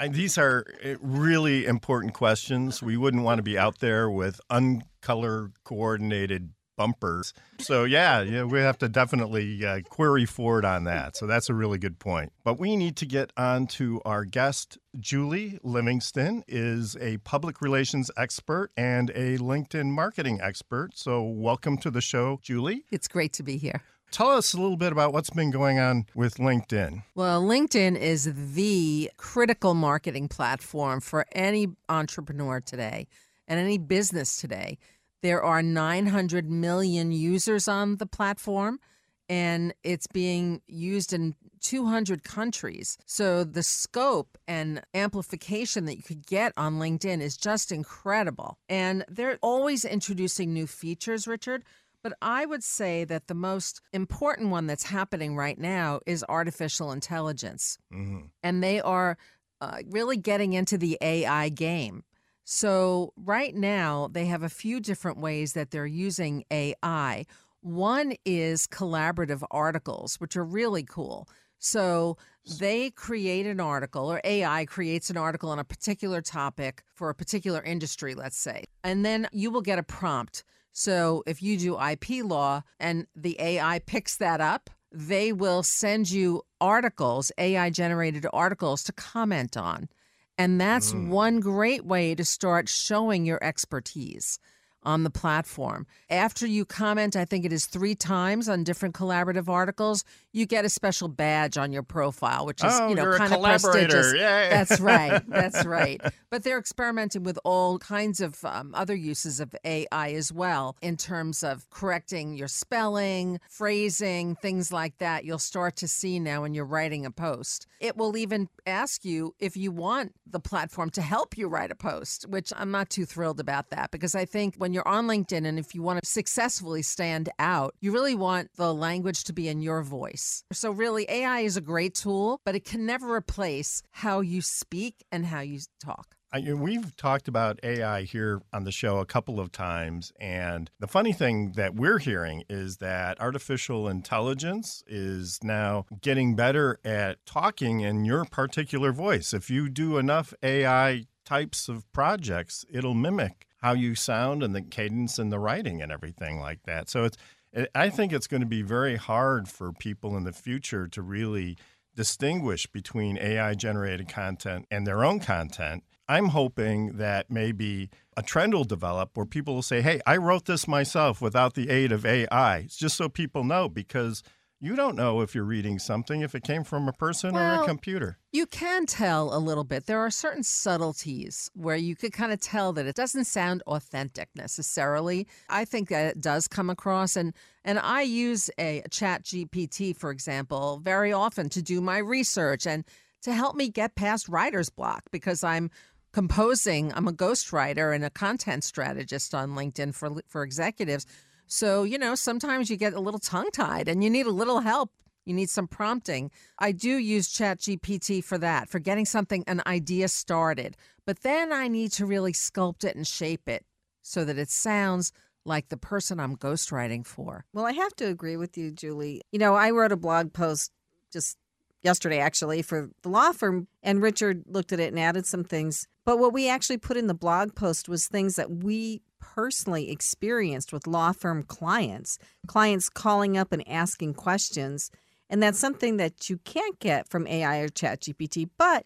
And 0.00 0.12
these 0.12 0.36
are 0.38 0.64
uh, 0.84 0.96
really 1.00 1.66
important 1.66 2.14
questions. 2.14 2.82
We 2.82 2.96
wouldn't 2.96 3.22
want 3.22 3.38
to 3.38 3.44
be 3.44 3.56
out 3.56 3.78
there 3.78 4.10
with 4.10 4.40
uncolor 4.50 5.52
coordinated 5.64 6.50
bumpers. 6.76 7.32
So 7.58 7.84
yeah, 7.84 8.22
yeah, 8.22 8.44
we 8.44 8.60
have 8.60 8.78
to 8.78 8.88
definitely 8.88 9.64
uh, 9.64 9.80
query 9.88 10.26
Ford 10.26 10.64
on 10.64 10.84
that. 10.84 11.16
So 11.16 11.26
that's 11.26 11.48
a 11.48 11.54
really 11.54 11.78
good 11.78 11.98
point. 11.98 12.32
But 12.44 12.58
we 12.58 12.76
need 12.76 12.96
to 12.96 13.06
get 13.06 13.32
on 13.36 13.66
to 13.68 14.00
our 14.04 14.24
guest. 14.24 14.78
Julie 14.98 15.58
Livingston 15.62 16.44
is 16.46 16.96
a 17.00 17.18
public 17.18 17.60
relations 17.60 18.10
expert 18.16 18.70
and 18.76 19.10
a 19.10 19.38
LinkedIn 19.38 19.86
marketing 19.86 20.40
expert. 20.42 20.90
So 20.94 21.22
welcome 21.22 21.78
to 21.78 21.90
the 21.90 22.00
show, 22.00 22.38
Julie. 22.42 22.84
It's 22.90 23.08
great 23.08 23.32
to 23.34 23.42
be 23.42 23.56
here. 23.56 23.82
Tell 24.10 24.30
us 24.30 24.54
a 24.54 24.60
little 24.60 24.76
bit 24.76 24.92
about 24.92 25.12
what's 25.12 25.30
been 25.30 25.50
going 25.50 25.80
on 25.80 26.06
with 26.14 26.36
LinkedIn. 26.36 27.02
Well, 27.16 27.42
LinkedIn 27.42 27.96
is 27.96 28.54
the 28.54 29.10
critical 29.16 29.74
marketing 29.74 30.28
platform 30.28 31.00
for 31.00 31.26
any 31.32 31.66
entrepreneur 31.88 32.60
today 32.60 33.08
and 33.48 33.58
any 33.58 33.76
business 33.76 34.36
today. 34.36 34.78
There 35.24 35.42
are 35.42 35.62
900 35.62 36.50
million 36.50 37.10
users 37.10 37.66
on 37.66 37.96
the 37.96 38.04
platform, 38.04 38.78
and 39.26 39.72
it's 39.82 40.06
being 40.06 40.60
used 40.68 41.14
in 41.14 41.34
200 41.62 42.22
countries. 42.22 42.98
So 43.06 43.42
the 43.42 43.62
scope 43.62 44.36
and 44.46 44.82
amplification 44.92 45.86
that 45.86 45.96
you 45.96 46.02
could 46.02 46.26
get 46.26 46.52
on 46.58 46.74
LinkedIn 46.74 47.22
is 47.22 47.38
just 47.38 47.72
incredible. 47.72 48.58
And 48.68 49.02
they're 49.08 49.38
always 49.40 49.86
introducing 49.86 50.52
new 50.52 50.66
features, 50.66 51.26
Richard. 51.26 51.64
But 52.02 52.12
I 52.20 52.44
would 52.44 52.62
say 52.62 53.04
that 53.04 53.26
the 53.26 53.34
most 53.34 53.80
important 53.94 54.50
one 54.50 54.66
that's 54.66 54.84
happening 54.84 55.36
right 55.36 55.58
now 55.58 56.00
is 56.04 56.22
artificial 56.28 56.92
intelligence. 56.92 57.78
Mm-hmm. 57.90 58.26
And 58.42 58.62
they 58.62 58.78
are 58.82 59.16
uh, 59.62 59.78
really 59.88 60.18
getting 60.18 60.52
into 60.52 60.76
the 60.76 60.98
AI 61.00 61.48
game. 61.48 62.04
So, 62.44 63.14
right 63.16 63.54
now, 63.54 64.08
they 64.12 64.26
have 64.26 64.42
a 64.42 64.50
few 64.50 64.78
different 64.78 65.18
ways 65.18 65.54
that 65.54 65.70
they're 65.70 65.86
using 65.86 66.44
AI. 66.50 67.24
One 67.62 68.14
is 68.26 68.66
collaborative 68.66 69.42
articles, 69.50 70.16
which 70.16 70.36
are 70.36 70.44
really 70.44 70.82
cool. 70.82 71.26
So, 71.58 72.18
they 72.60 72.90
create 72.90 73.46
an 73.46 73.60
article, 73.60 74.12
or 74.12 74.20
AI 74.22 74.66
creates 74.66 75.08
an 75.08 75.16
article 75.16 75.48
on 75.48 75.58
a 75.58 75.64
particular 75.64 76.20
topic 76.20 76.82
for 76.92 77.08
a 77.08 77.14
particular 77.14 77.62
industry, 77.62 78.14
let's 78.14 78.36
say. 78.36 78.64
And 78.82 79.06
then 79.06 79.26
you 79.32 79.50
will 79.50 79.62
get 79.62 79.78
a 79.78 79.82
prompt. 79.82 80.44
So, 80.72 81.22
if 81.26 81.42
you 81.42 81.56
do 81.56 81.80
IP 81.80 82.22
law 82.22 82.62
and 82.78 83.06
the 83.16 83.40
AI 83.40 83.78
picks 83.78 84.18
that 84.18 84.42
up, 84.42 84.68
they 84.92 85.32
will 85.32 85.62
send 85.62 86.10
you 86.10 86.42
articles, 86.60 87.32
AI 87.38 87.70
generated 87.70 88.26
articles 88.34 88.82
to 88.84 88.92
comment 88.92 89.56
on. 89.56 89.88
And 90.36 90.60
that's 90.60 90.92
Mm. 90.92 91.08
one 91.08 91.40
great 91.40 91.84
way 91.84 92.14
to 92.14 92.24
start 92.24 92.68
showing 92.68 93.24
your 93.24 93.42
expertise 93.42 94.38
on 94.84 95.04
the 95.04 95.10
platform. 95.10 95.86
After 96.10 96.46
you 96.46 96.64
comment, 96.64 97.16
I 97.16 97.24
think 97.24 97.44
it 97.44 97.52
is 97.52 97.66
three 97.66 97.94
times 97.94 98.48
on 98.48 98.64
different 98.64 98.94
collaborative 98.94 99.48
articles, 99.48 100.04
you 100.32 100.46
get 100.46 100.64
a 100.64 100.68
special 100.68 101.08
badge 101.08 101.56
on 101.56 101.72
your 101.72 101.82
profile, 101.82 102.44
which 102.44 102.62
is, 102.62 102.72
Oh, 102.74 102.88
you 102.88 102.94
know, 102.94 103.02
you're 103.04 103.14
a 103.14 103.18
kind 103.18 103.32
of 103.32 103.38
collaborator. 103.38 103.86
prestigious. 103.88 104.12
Yay. 104.14 104.48
That's 104.50 104.80
right. 104.80 105.22
That's 105.28 105.64
right. 105.64 106.00
But 106.30 106.42
they're 106.44 106.58
experimenting 106.58 107.22
with 107.22 107.38
all 107.44 107.78
kinds 107.78 108.20
of 108.20 108.44
um, 108.44 108.72
other 108.74 108.94
uses 108.94 109.40
of 109.40 109.54
AI 109.64 110.10
as 110.12 110.32
well 110.32 110.76
in 110.82 110.96
terms 110.96 111.42
of 111.42 111.70
correcting 111.70 112.34
your 112.34 112.48
spelling, 112.48 113.40
phrasing, 113.48 114.36
things 114.36 114.72
like 114.72 114.98
that. 114.98 115.24
You'll 115.24 115.38
start 115.38 115.76
to 115.76 115.88
see 115.88 116.20
now 116.20 116.42
when 116.42 116.52
you're 116.52 116.64
writing 116.66 117.06
a 117.06 117.10
post. 117.10 117.66
It 117.80 117.96
will 117.96 118.16
even 118.16 118.48
ask 118.66 119.04
you 119.04 119.34
if 119.38 119.56
you 119.56 119.72
want 119.72 120.12
the 120.26 120.40
platform 120.40 120.90
to 120.90 121.02
help 121.02 121.38
you 121.38 121.48
write 121.48 121.70
a 121.70 121.74
post, 121.74 122.26
which 122.28 122.52
I'm 122.56 122.70
not 122.70 122.90
too 122.90 123.04
thrilled 123.06 123.40
about 123.40 123.70
that 123.70 123.90
because 123.90 124.14
I 124.14 124.24
think 124.26 124.56
when 124.56 124.73
you're 124.74 124.86
on 124.86 125.06
LinkedIn 125.06 125.46
and 125.46 125.58
if 125.58 125.74
you 125.74 125.82
want 125.82 126.02
to 126.02 126.08
successfully 126.08 126.82
stand 126.82 127.30
out, 127.38 127.74
you 127.80 127.92
really 127.92 128.14
want 128.14 128.50
the 128.56 128.74
language 128.74 129.24
to 129.24 129.32
be 129.32 129.48
in 129.48 129.60
your 129.60 129.82
voice. 129.82 130.44
So, 130.52 130.70
really, 130.70 131.06
AI 131.08 131.40
is 131.40 131.56
a 131.56 131.60
great 131.60 131.94
tool, 131.94 132.40
but 132.44 132.54
it 132.54 132.64
can 132.64 132.84
never 132.84 133.14
replace 133.14 133.82
how 133.90 134.20
you 134.20 134.42
speak 134.42 135.04
and 135.10 135.26
how 135.26 135.40
you 135.40 135.60
talk. 135.82 136.16
I, 136.34 136.52
we've 136.52 136.96
talked 136.96 137.28
about 137.28 137.60
AI 137.62 138.02
here 138.02 138.42
on 138.52 138.64
the 138.64 138.72
show 138.72 138.98
a 138.98 139.06
couple 139.06 139.38
of 139.38 139.52
times. 139.52 140.12
And 140.18 140.68
the 140.80 140.88
funny 140.88 141.12
thing 141.12 141.52
that 141.52 141.76
we're 141.76 141.98
hearing 141.98 142.42
is 142.48 142.78
that 142.78 143.20
artificial 143.20 143.86
intelligence 143.86 144.82
is 144.88 145.38
now 145.44 145.86
getting 146.00 146.34
better 146.34 146.80
at 146.84 147.24
talking 147.24 147.82
in 147.82 148.04
your 148.04 148.24
particular 148.24 148.90
voice. 148.90 149.32
If 149.32 149.48
you 149.48 149.68
do 149.68 149.96
enough 149.96 150.34
AI 150.42 151.04
types 151.24 151.68
of 151.68 151.90
projects, 151.92 152.64
it'll 152.68 152.94
mimic 152.94 153.46
how 153.64 153.72
you 153.72 153.94
sound 153.94 154.42
and 154.42 154.54
the 154.54 154.60
cadence 154.60 155.18
and 155.18 155.32
the 155.32 155.38
writing 155.38 155.80
and 155.80 155.90
everything 155.90 156.38
like 156.38 156.62
that. 156.64 156.90
So 156.90 157.04
it's, 157.04 157.16
it, 157.50 157.70
I 157.74 157.88
think 157.88 158.12
it's 158.12 158.26
going 158.26 158.42
to 158.42 158.46
be 158.46 158.60
very 158.60 158.96
hard 158.96 159.48
for 159.48 159.72
people 159.72 160.18
in 160.18 160.24
the 160.24 160.34
future 160.34 160.86
to 160.88 161.00
really 161.00 161.56
distinguish 161.96 162.66
between 162.66 163.16
AI 163.16 163.54
generated 163.54 164.06
content 164.06 164.66
and 164.70 164.86
their 164.86 165.02
own 165.02 165.18
content. 165.18 165.82
I'm 166.06 166.26
hoping 166.26 166.98
that 166.98 167.30
maybe 167.30 167.88
a 168.18 168.22
trend 168.22 168.52
will 168.52 168.64
develop 168.64 169.16
where 169.16 169.24
people 169.24 169.54
will 169.54 169.62
say, 169.62 169.80
Hey, 169.80 169.98
I 170.06 170.18
wrote 170.18 170.44
this 170.44 170.68
myself 170.68 171.22
without 171.22 171.54
the 171.54 171.70
aid 171.70 171.90
of 171.90 172.04
AI. 172.04 172.58
It's 172.58 172.76
just 172.76 172.98
so 172.98 173.08
people 173.08 173.44
know 173.44 173.70
because 173.70 174.22
you 174.64 174.74
don't 174.74 174.96
know 174.96 175.20
if 175.20 175.34
you're 175.34 175.44
reading 175.44 175.78
something 175.78 176.22
if 176.22 176.34
it 176.34 176.42
came 176.42 176.64
from 176.64 176.88
a 176.88 176.92
person 176.92 177.36
or 177.36 177.62
a 177.62 177.66
computer. 177.66 178.18
You 178.32 178.46
can 178.46 178.86
tell 178.86 179.36
a 179.36 179.38
little 179.38 179.62
bit. 179.62 179.84
There 179.84 180.00
are 180.00 180.10
certain 180.10 180.42
subtleties 180.42 181.50
where 181.54 181.76
you 181.76 181.94
could 181.94 182.14
kind 182.14 182.32
of 182.32 182.40
tell 182.40 182.72
that 182.72 182.86
it 182.86 182.96
doesn't 182.96 183.26
sound 183.26 183.62
authentic 183.66 184.30
necessarily. 184.34 185.28
I 185.50 185.66
think 185.66 185.90
that 185.90 186.16
it 186.16 186.20
does 186.22 186.48
come 186.48 186.70
across 186.70 187.14
and 187.14 187.34
and 187.62 187.78
I 187.78 188.02
use 188.02 188.50
a 188.58 188.82
chat 188.90 189.24
GPT, 189.24 189.94
for 189.94 190.10
example, 190.10 190.80
very 190.82 191.12
often 191.12 191.50
to 191.50 191.62
do 191.62 191.82
my 191.82 191.98
research 191.98 192.66
and 192.66 192.84
to 193.22 193.34
help 193.34 193.56
me 193.56 193.68
get 193.68 193.94
past 193.96 194.28
writer's 194.28 194.70
block 194.70 195.04
because 195.10 195.44
I'm 195.44 195.70
composing. 196.12 196.92
I'm 196.94 197.08
a 197.08 197.12
ghostwriter 197.12 197.94
and 197.94 198.04
a 198.04 198.10
content 198.10 198.64
strategist 198.64 199.34
on 199.34 199.50
LinkedIn 199.50 199.94
for 199.94 200.22
for 200.26 200.42
executives. 200.42 201.04
So, 201.46 201.82
you 201.82 201.98
know, 201.98 202.14
sometimes 202.14 202.70
you 202.70 202.76
get 202.76 202.94
a 202.94 203.00
little 203.00 203.20
tongue 203.20 203.50
tied 203.52 203.88
and 203.88 204.02
you 204.02 204.10
need 204.10 204.26
a 204.26 204.30
little 204.30 204.60
help. 204.60 204.90
You 205.24 205.34
need 205.34 205.48
some 205.48 205.66
prompting. 205.66 206.30
I 206.58 206.72
do 206.72 206.98
use 206.98 207.32
ChatGPT 207.32 208.22
for 208.22 208.36
that, 208.38 208.68
for 208.68 208.78
getting 208.78 209.06
something, 209.06 209.44
an 209.46 209.62
idea 209.66 210.08
started. 210.08 210.76
But 211.06 211.22
then 211.22 211.52
I 211.52 211.68
need 211.68 211.92
to 211.92 212.06
really 212.06 212.32
sculpt 212.32 212.84
it 212.84 212.96
and 212.96 213.06
shape 213.06 213.48
it 213.48 213.64
so 214.02 214.24
that 214.24 214.38
it 214.38 214.50
sounds 214.50 215.12
like 215.46 215.68
the 215.68 215.76
person 215.76 216.20
I'm 216.20 216.36
ghostwriting 216.36 217.06
for. 217.06 217.44
Well, 217.52 217.66
I 217.66 217.72
have 217.72 217.94
to 217.96 218.06
agree 218.06 218.36
with 218.36 218.56
you, 218.56 218.70
Julie. 218.70 219.22
You 219.32 219.38
know, 219.38 219.54
I 219.54 219.70
wrote 219.70 219.92
a 219.92 219.96
blog 219.96 220.32
post 220.32 220.72
just 221.12 221.38
yesterday, 221.82 222.18
actually, 222.18 222.62
for 222.62 222.90
the 223.02 223.08
law 223.08 223.32
firm, 223.32 223.68
and 223.82 224.02
Richard 224.02 224.44
looked 224.46 224.72
at 224.72 224.80
it 224.80 224.88
and 224.88 224.98
added 224.98 225.26
some 225.26 225.44
things. 225.44 225.86
But 226.04 226.18
what 226.18 226.32
we 226.32 226.48
actually 226.48 226.78
put 226.78 226.96
in 226.96 227.06
the 227.06 227.14
blog 227.14 227.54
post 227.54 227.88
was 227.88 228.06
things 228.06 228.36
that 228.36 228.50
we 228.50 229.02
personally 229.34 229.90
experienced 229.90 230.72
with 230.72 230.86
law 230.86 231.12
firm 231.12 231.42
clients, 231.42 232.18
clients 232.46 232.88
calling 232.88 233.36
up 233.36 233.52
and 233.52 233.66
asking 233.66 234.14
questions. 234.14 234.90
And 235.30 235.42
that's 235.42 235.58
something 235.58 235.96
that 235.96 236.28
you 236.28 236.38
can't 236.44 236.78
get 236.78 237.08
from 237.08 237.26
AI 237.26 237.58
or 237.58 237.68
ChatGPT. 237.68 238.48
But 238.58 238.84